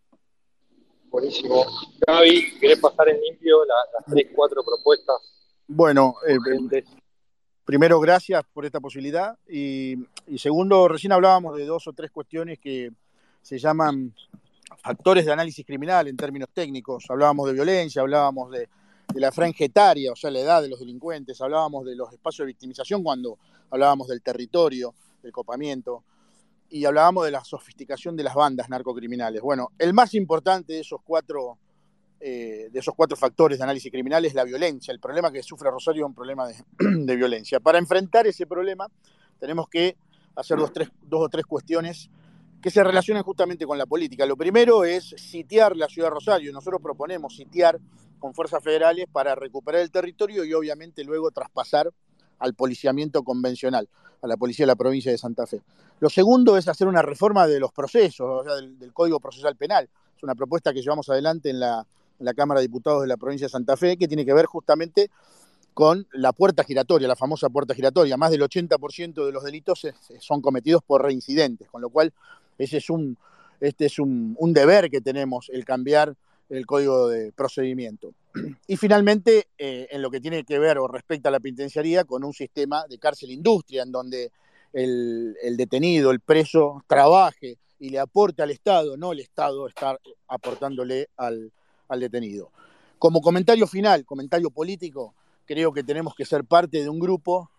Buenísimo. 1.10 1.66
Gaby, 2.05 2.60
¿querés 2.60 2.80
pasar 2.80 3.10
en 3.10 3.22
limpio 3.22 3.60
las 3.66 4.05
tres, 4.05 4.28
cuatro 4.36 4.64
propuestas? 4.64 5.16
Bueno, 5.68 6.16
eh, 6.28 6.38
primero, 7.66 7.99
gracias 7.99 8.43
por 8.53 8.66
esta 8.66 8.80
posibilidad. 8.80 9.38
Y, 9.47 9.95
y, 10.28 10.38
segundo, 10.38 10.88
recién 10.88 11.12
hablábamos 11.12 11.58
de 11.58 11.66
dos 11.66 11.88
o 11.88 11.93
tres 11.93 12.12
cuestiones 12.12 12.60
que 12.60 12.91
se 13.41 13.58
llaman 13.58 14.14
factores 14.82 15.26
de 15.26 15.32
análisis 15.32 15.66
criminal 15.66 16.08
en 16.08 16.18
términos 16.18 16.49
técnicos. 16.53 17.05
Hablábamos 17.10 17.47
de 17.47 17.53
violencia, 17.53 18.01
hablábamos 18.01 18.51
de, 18.51 18.68
la 19.16 19.32
franja 19.32 19.66
etaria, 19.66 20.12
o 20.12 20.16
sea, 20.16 20.30
la 20.30 20.39
edad 20.39 20.62
de 20.62 20.70
los 20.70 20.80
delincuentes, 20.80 21.41
hablábamos 21.41 21.86
de 21.86 21.95
los 21.95 22.12
espacios 22.12 22.45
de 22.45 22.47
victimización 22.47 23.03
cuando 23.03 23.38
hablábamos 23.72 24.08
del 24.10 24.22
territorio, 24.22 24.93
del 25.24 25.32
copamiento, 25.32 26.03
y 26.70 26.86
hablábamos 26.86 27.26
de 27.26 27.32
la 27.32 27.43
sofisticación 27.43 28.15
de 28.15 28.24
las 28.24 28.36
bandas 28.36 28.70
narcocriminales. 28.70 29.41
Bueno, 29.41 29.72
el 29.78 29.93
más 29.93 30.13
importante 30.13 30.74
de 30.74 30.80
esos 30.82 30.99
cuatro, 31.03 31.57
eh, 32.20 32.70
de 32.72 32.80
esos 32.80 32.93
cuatro 32.95 33.15
factores 33.15 33.57
de 33.57 33.63
análisis 33.63 33.91
criminal 33.91 34.26
es 34.26 34.34
la 34.34 34.43
violencia. 34.43 34.91
El 34.91 34.99
problema 34.99 35.32
que 35.32 35.43
sufre 35.43 35.70
Rosario 35.70 36.03
es 36.03 36.07
un 36.07 36.15
problema 36.15 36.47
de, 36.47 37.15
violencia. 37.15 37.59
Para 37.59 37.78
enfrentar 37.78 38.28
ese 38.28 38.45
problema 38.45 38.88
tenemos 39.39 39.70
que 39.70 39.97
hacer 40.36 40.57
dos, 40.57 40.74
tres, 40.74 40.89
dos 41.01 41.22
o 41.26 41.30
tres 41.30 41.45
cuestiones 41.45 42.09
que 42.61 42.72
se 42.72 42.84
relacionan 42.84 43.24
justamente 43.24 43.65
con 43.65 43.78
la 43.78 43.86
política. 43.86 44.26
Lo 44.26 44.36
primero 44.36 44.84
es 44.84 45.13
sitiar 45.18 45.76
la 45.76 45.88
ciudad 45.88 46.07
de 46.07 46.15
Rosario. 46.15 46.51
Nosotros 46.51 46.82
proponemos 46.82 47.36
sitiar 47.36 47.80
con 48.20 48.34
fuerzas 48.34 48.63
federales 48.63 49.05
para 49.11 49.36
recuperar 49.36 49.82
el 49.82 49.91
territorio 49.91 50.43
y 50.43 50.53
obviamente 50.53 51.03
luego 51.03 51.32
traspasar 51.32 51.91
al 52.40 52.54
policiamiento 52.54 53.24
convencional, 53.24 53.88
a 54.22 54.28
la 54.28 54.38
policía 54.38 54.64
de 54.64 54.68
la 54.68 54.76
provincia 54.76 55.12
de 55.12 55.18
Santa 55.18 55.46
Fe. 55.46 55.62
Lo 56.00 56.10
segundo 56.10 56.58
es 56.58 56.68
hacer 56.68 56.88
una 56.88 57.02
reforma 57.02 57.48
de 57.48 57.60
los 57.60 57.72
procesos, 57.72 58.42
o 58.42 58.44
sea, 58.44 58.56
del, 58.56 58.94
Código 58.94 59.20
Procesal 59.20 59.56
Penal. 59.56 59.90
Es 60.16 60.24
una 60.24 60.36
propuesta 60.36 60.74
que 60.74 60.82
llevamos 60.82 61.10
adelante 61.10 61.50
en 61.50 61.60
la, 61.60 61.86
Cámara 62.36 62.60
de 62.60 62.68
Diputados 62.68 63.02
de 63.02 63.08
la 63.08 63.18
provincia 63.18 63.46
de 63.46 63.52
Santa 63.52 63.78
Fe, 63.78 63.98
que 63.98 64.08
tiene 64.08 64.26
que 64.26 64.34
ver 64.34 64.46
justamente 64.46 65.10
con 65.74 66.08
la 66.12 66.34
puerta 66.34 66.64
giratoria, 66.64 67.08
la 67.08 67.16
famosa 67.16 67.50
puerta 67.50 67.76
giratoria. 67.76 68.18
Más 68.18 68.32
del 68.32 68.42
80% 68.42 69.26
de 69.26 69.32
los 69.32 69.44
delitos 69.44 69.88
son 70.20 70.42
cometidos 70.42 70.82
por 70.84 71.04
reincidentes, 71.04 71.70
con 71.70 71.82
lo 71.82 71.90
cual 71.90 72.12
ese 72.58 72.78
es 72.78 72.90
un, 72.90 73.18
este 73.60 73.86
es 73.86 74.00
un, 74.00 74.36
deber 74.54 74.90
que 74.90 75.02
tenemos, 75.02 75.50
el 75.50 75.66
cambiar 75.66 76.16
el 76.50 76.66
código 76.66 77.08
de 77.08 77.32
procedimiento. 77.32 78.14
Y 78.68 78.78
finalmente, 78.78 79.48
eh, 79.58 79.88
en 79.91 80.02
lo 80.02 80.12
que 80.12 80.20
tiene 80.20 80.43
que 80.43 80.60
ver 80.60 80.78
o 80.78 80.88
respecta 80.88 81.30
a 81.30 81.32
la 81.32 81.39
penitenciaría, 81.39 82.04
con 82.04 82.24
un 82.24 82.34
sistema 82.34 82.86
de 82.88 82.98
cárcel 82.98 83.32
industria, 83.32 83.84
en 83.84 83.91
donde 83.91 84.32
el, 84.74 85.36
detenido, 85.58 86.12
el 86.12 86.20
preso, 86.20 86.84
trabaje 86.88 87.58
y 87.80 87.89
le 87.89 88.00
aporte 88.00 88.41
al 88.43 88.52
Estado, 88.52 88.98
no 88.98 89.12
el 89.12 89.20
Estado 89.20 89.68
estar 89.68 90.00
aportándole 90.28 91.10
al, 91.18 91.52
detenido. 92.00 92.52
Como 93.00 93.22
comentario 93.22 93.68
final, 93.68 94.06
comentario 94.06 94.50
político, 94.50 95.14
creo 95.45 95.72
que 95.72 95.84
tenemos 95.84 96.16
que 96.16 96.26
ser 96.26 96.43
parte 96.43 96.82
de 96.82 96.89
un 96.89 97.00
grupo, 97.00 97.50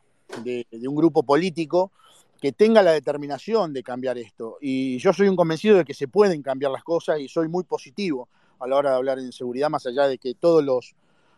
de, 0.43 0.67
un 0.87 0.95
grupo 0.95 1.23
político 1.23 1.93
que 2.41 2.53
tenga 2.53 2.83
la 2.83 2.93
determinación 2.93 3.73
de 3.73 3.83
cambiar 3.83 4.19
esto. 4.19 4.59
Y 4.61 4.99
yo 4.99 5.13
soy 5.13 5.29
un 5.29 5.37
convencido 5.37 5.77
de 5.77 5.85
que 5.85 5.95
se 5.95 6.07
pueden 6.07 6.43
cambiar 6.43 6.71
las 6.71 6.85
cosas 6.85 7.21
y 7.21 7.29
soy 7.29 7.49
muy 7.49 7.65
positivo 7.65 8.29
a 8.59 8.67
la 8.67 8.77
hora 8.77 8.91
de 8.91 8.97
hablar 8.97 9.19
en 9.19 9.33
seguridad, 9.33 9.71
más 9.71 9.87
allá 9.87 10.07
de 10.07 10.19
que 10.19 10.35
todos 10.35 10.65
los, 10.65 10.95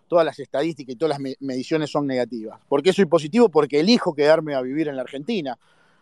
todas 0.08 0.24
las 0.24 0.38
estadísticas 0.38 0.94
y 0.94 0.96
todas 0.96 1.18
las 1.18 1.36
mediciones 1.40 1.90
son 1.90 2.06
negativas. 2.06 2.60
¿Por 2.68 2.82
qué 2.82 2.92
soy 2.92 3.06
positivo? 3.06 3.48
Porque 3.48 3.80
elijo 3.80 4.14
quedarme 4.14 4.54
a 4.54 4.62
vivir 4.62 4.88
en 4.88 4.96
la 4.96 5.02
Argentina. 5.02 5.58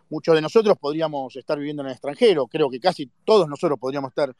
Muchos 0.09 0.35
de 0.35 0.41
nosotros 0.41 0.77
podríamos 0.79 1.35
estar 1.35 1.57
viviendo 1.57 1.83
en 1.83 1.87
el 1.87 1.93
extranjero, 1.93 2.47
creo 2.47 2.69
que 2.69 2.79
casi 2.79 3.09
todos 3.23 3.47
nosotros 3.47 3.77
podríamos 3.79 4.09
estar 4.09 4.35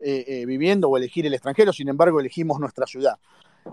eh, 0.00 0.24
eh, 0.28 0.46
viviendo 0.46 0.88
o 0.88 0.96
elegir 0.96 1.26
el 1.26 1.34
extranjero, 1.34 1.72
sin 1.72 1.88
embargo 1.88 2.20
elegimos 2.20 2.60
nuestra 2.60 2.86
ciudad. 2.86 3.18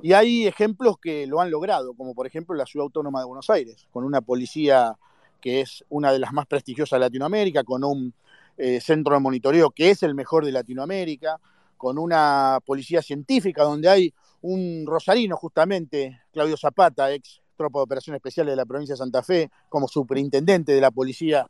Y 0.02 0.14
hay 0.14 0.48
ejemplos 0.48 0.98
que 0.98 1.28
lo 1.28 1.40
han 1.40 1.52
logrado, 1.52 1.94
como 1.94 2.16
por 2.16 2.26
ejemplo 2.26 2.56
la 2.56 2.66
Ciudad 2.66 2.86
Autónoma 2.86 3.20
de 3.20 3.26
Buenos 3.26 3.50
Aires, 3.50 3.88
con 3.92 4.04
una 4.04 4.22
policía 4.22 4.98
que 5.40 5.62
es 5.62 5.86
una 5.90 6.12
de 6.12 6.18
las 6.18 6.34
más 6.34 6.48
prestigiosas 6.48 6.98
de 6.98 7.06
Latinoamérica, 7.06 7.64
con 7.64 7.84
un 7.84 8.14
eh, 8.58 8.82
centro 8.82 9.14
de 9.14 9.20
monitoreo 9.20 9.70
que 9.70 9.92
es 9.92 10.02
el 10.02 10.16
mejor 10.16 10.46
de 10.46 10.52
Latinoamérica, 10.52 11.40
con 11.78 11.98
una 11.98 12.60
policía 12.66 13.02
científica 13.02 13.64
donde 13.64 13.90
hay 13.90 14.14
un 14.42 14.86
rosarino 14.86 15.36
justamente, 15.38 16.22
Claudio 16.32 16.58
Zapata, 16.58 17.12
ex 17.12 17.42
tropa 17.56 17.80
de 17.80 17.84
operaciones 17.84 18.20
especiales 18.20 18.52
de 18.52 18.58
la 18.58 18.66
provincia 18.66 18.94
de 18.94 18.98
Santa 18.98 19.24
Fe, 19.24 19.50
como 19.70 19.88
superintendente 19.88 20.74
de 20.74 20.82
la 20.82 20.92
policía 20.92 21.48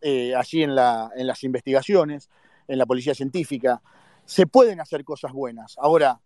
eh, 0.00 0.34
allí 0.34 0.62
en, 0.62 0.74
la, 0.74 1.10
en 1.16 1.26
las 1.26 1.42
investigaciones, 1.44 2.30
en 2.68 2.78
la 2.78 2.86
policía 2.86 3.14
científica. 3.14 3.82
Se 4.24 4.46
pueden 4.46 4.80
hacer 4.80 5.04
cosas 5.04 5.32
buenas. 5.32 5.76
Ahora, 5.78 6.20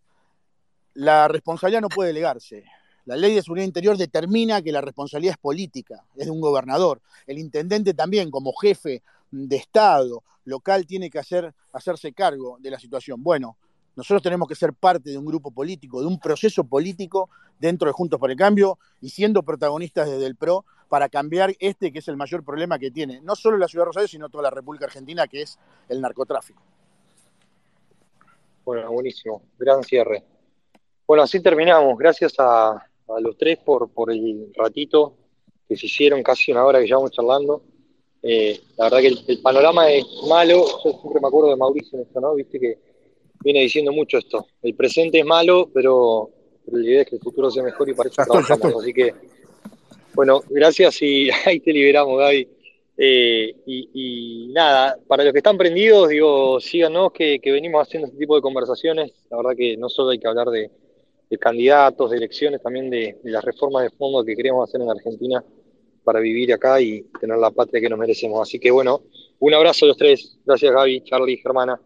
la 0.95 1.29
responsabilidad 1.29 1.81
no 1.81 1.89
puede 1.89 2.09
delegarse. 2.09 2.65
La 3.05 3.17
ley 3.17 3.35
de 3.35 3.43
seguridad 3.43 3.67
interior 3.67 3.97
determina 3.97 4.63
que 4.63 4.71
la 4.71 4.81
responsabilidad 4.81 5.33
es 5.33 5.39
política, 5.39 6.05
es 6.15 6.27
de 6.27 6.31
un 6.31 6.41
gobernador. 6.41 7.01
El 7.27 7.39
intendente 7.39 7.95
también, 7.95 8.31
como 8.31 8.53
jefe 8.53 9.03
de 9.33 9.57
Estado 9.57 10.23
local, 10.45 10.87
tiene 10.87 11.11
que 11.11 11.19
hacer, 11.19 11.53
hacerse 11.73 12.13
cargo 12.13 12.59
de 12.61 12.71
la 12.71 12.79
situación. 12.79 13.23
Bueno, 13.23 13.57
nosotros 13.97 14.23
tenemos 14.23 14.49
que 14.49 14.55
ser 14.55 14.73
parte 14.73 15.11
de 15.11 15.19
un 15.19 15.25
grupo 15.25 15.51
político, 15.51 16.01
de 16.01 16.07
un 16.07 16.19
proceso 16.19 16.65
político 16.65 17.29
dentro 17.59 17.87
de 17.87 17.93
Juntos 17.93 18.19
por 18.19 18.31
el 18.31 18.37
Cambio 18.37 18.79
y 19.01 19.11
siendo 19.11 19.43
protagonistas 19.43 20.09
desde 20.09 20.27
el 20.27 20.37
PRO 20.37 20.65
para 20.89 21.09
cambiar 21.09 21.55
este 21.59 21.93
que 21.93 21.99
es 21.99 22.09
el 22.09 22.17
mayor 22.17 22.45
problema 22.45 22.79
que 22.79 22.91
tiene 22.91 23.21
no 23.23 23.35
solo 23.37 23.57
la 23.57 23.69
ciudad 23.69 23.83
de 23.83 23.87
Rosario, 23.87 24.09
sino 24.09 24.29
toda 24.29 24.45
la 24.45 24.51
República 24.51 24.87
Argentina, 24.87 25.27
que 25.27 25.43
es 25.43 25.59
el 25.89 26.01
narcotráfico. 26.01 26.63
Bueno, 28.65 28.91
buenísimo. 28.93 29.43
Gran 29.59 29.83
cierre. 29.83 30.25
Bueno, 31.07 31.25
así 31.25 31.41
terminamos. 31.41 31.99
Gracias 31.99 32.35
a, 32.39 32.87
los 33.21 33.37
tres 33.37 33.59
por, 33.59 33.91
por 33.91 34.11
el 34.11 34.53
ratito 34.57 35.17
que 35.69 35.77
se 35.77 35.87
hicieron, 35.87 36.23
casi 36.23 36.53
una 36.53 36.65
hora 36.65 36.79
que 36.79 36.87
llevamos 36.87 37.11
charlando. 37.11 37.63
Eh, 38.23 38.61
la 38.77 38.85
verdad 38.85 39.01
que 39.01 39.33
el, 39.33 39.39
panorama 39.41 39.91
es 39.91 40.07
malo, 40.29 40.65
yo 40.85 40.93
siempre 40.93 41.21
me 41.21 41.29
acuerdo 41.29 41.51
de 41.51 41.57
Mauricio 41.57 41.99
en 41.99 42.05
esto, 42.05 42.21
¿no? 42.21 42.35
Viste 42.35 42.61
que 42.61 42.79
viene 43.43 43.61
diciendo 43.61 43.93
mucho 43.93 44.19
esto. 44.19 44.47
El 44.63 44.75
presente 44.75 45.19
es 45.19 45.25
malo, 45.25 45.69
pero, 45.73 46.31
la 46.67 46.85
idea 46.85 47.03
es 47.03 47.09
que 47.09 47.17
el 47.17 47.23
futuro 47.23 47.51
sea 47.51 47.63
mejor 47.63 47.89
y 47.89 47.95
para 47.95 48.09
eso 48.09 48.23
trabajamos. 48.25 48.83
Así 48.83 48.93
que, 48.93 49.15
bueno, 50.15 50.41
gracias 50.49 51.03
y 51.03 51.29
ahí 51.47 51.61
te 51.61 51.73
liberamos, 51.73 52.19
Gaby. 52.19 52.49
Eh, 52.97 53.57
y, 53.67 54.51
nada, 54.53 54.97
para 55.09 55.25
los 55.25 55.33
que 55.33 55.39
están 55.39 55.59
prendidos, 55.59 56.11
digo, 56.11 56.61
síganos 56.61 57.13
que, 57.13 57.41
que 57.41 57.51
venimos 57.51 57.83
haciendo 57.83 58.07
este 58.07 58.19
tipo 58.19 58.37
de 58.37 58.43
conversaciones. 58.43 59.13
La 59.31 59.39
verdad 59.39 59.57
que 59.57 59.77
no 59.77 59.89
solo 59.89 60.11
hay 60.11 60.19
que 60.19 60.29
hablar 60.29 60.49
de, 60.51 60.71
de 61.33 61.39
candidatos, 61.39 62.11
de 62.11 62.19
elecciones, 62.19 62.61
también 62.61 62.91
de, 62.91 63.17
las 63.23 63.43
reformas 63.43 63.85
de 63.85 63.91
fondo 63.97 64.23
que 64.23 64.37
queremos 64.37 64.69
hacer 64.69 64.83
en 64.83 64.91
Argentina 64.91 65.43
para 66.05 66.21
vivir 66.21 66.53
acá 66.53 66.81
y 66.81 67.03
tener 67.21 67.39
la 67.39 67.51
patria 67.51 67.81
que 67.81 67.89
nos 67.89 67.99
merecemos. 67.99 68.41
Así 68.41 68.59
que 68.59 68.71
bueno, 68.71 69.03
un 69.39 69.55
abrazo 69.55 69.85
a 69.87 69.89
los 69.89 69.97
tres. 69.97 70.39
Gracias 70.45 70.73
Gaby, 70.73 71.05
Charlie, 71.05 71.37
Germana, 71.39 71.81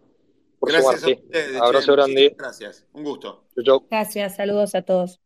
por 0.59 0.71
Gracias 0.71 1.01
sumarte. 1.01 1.59
abrazo 1.61 1.93
grande. 1.93 2.35
Gracias, 2.37 2.87
un 2.93 3.05
gusto. 3.05 3.45
Gracias, 3.91 4.37
saludos 4.37 4.75
a 4.75 4.83
todos. 4.83 5.21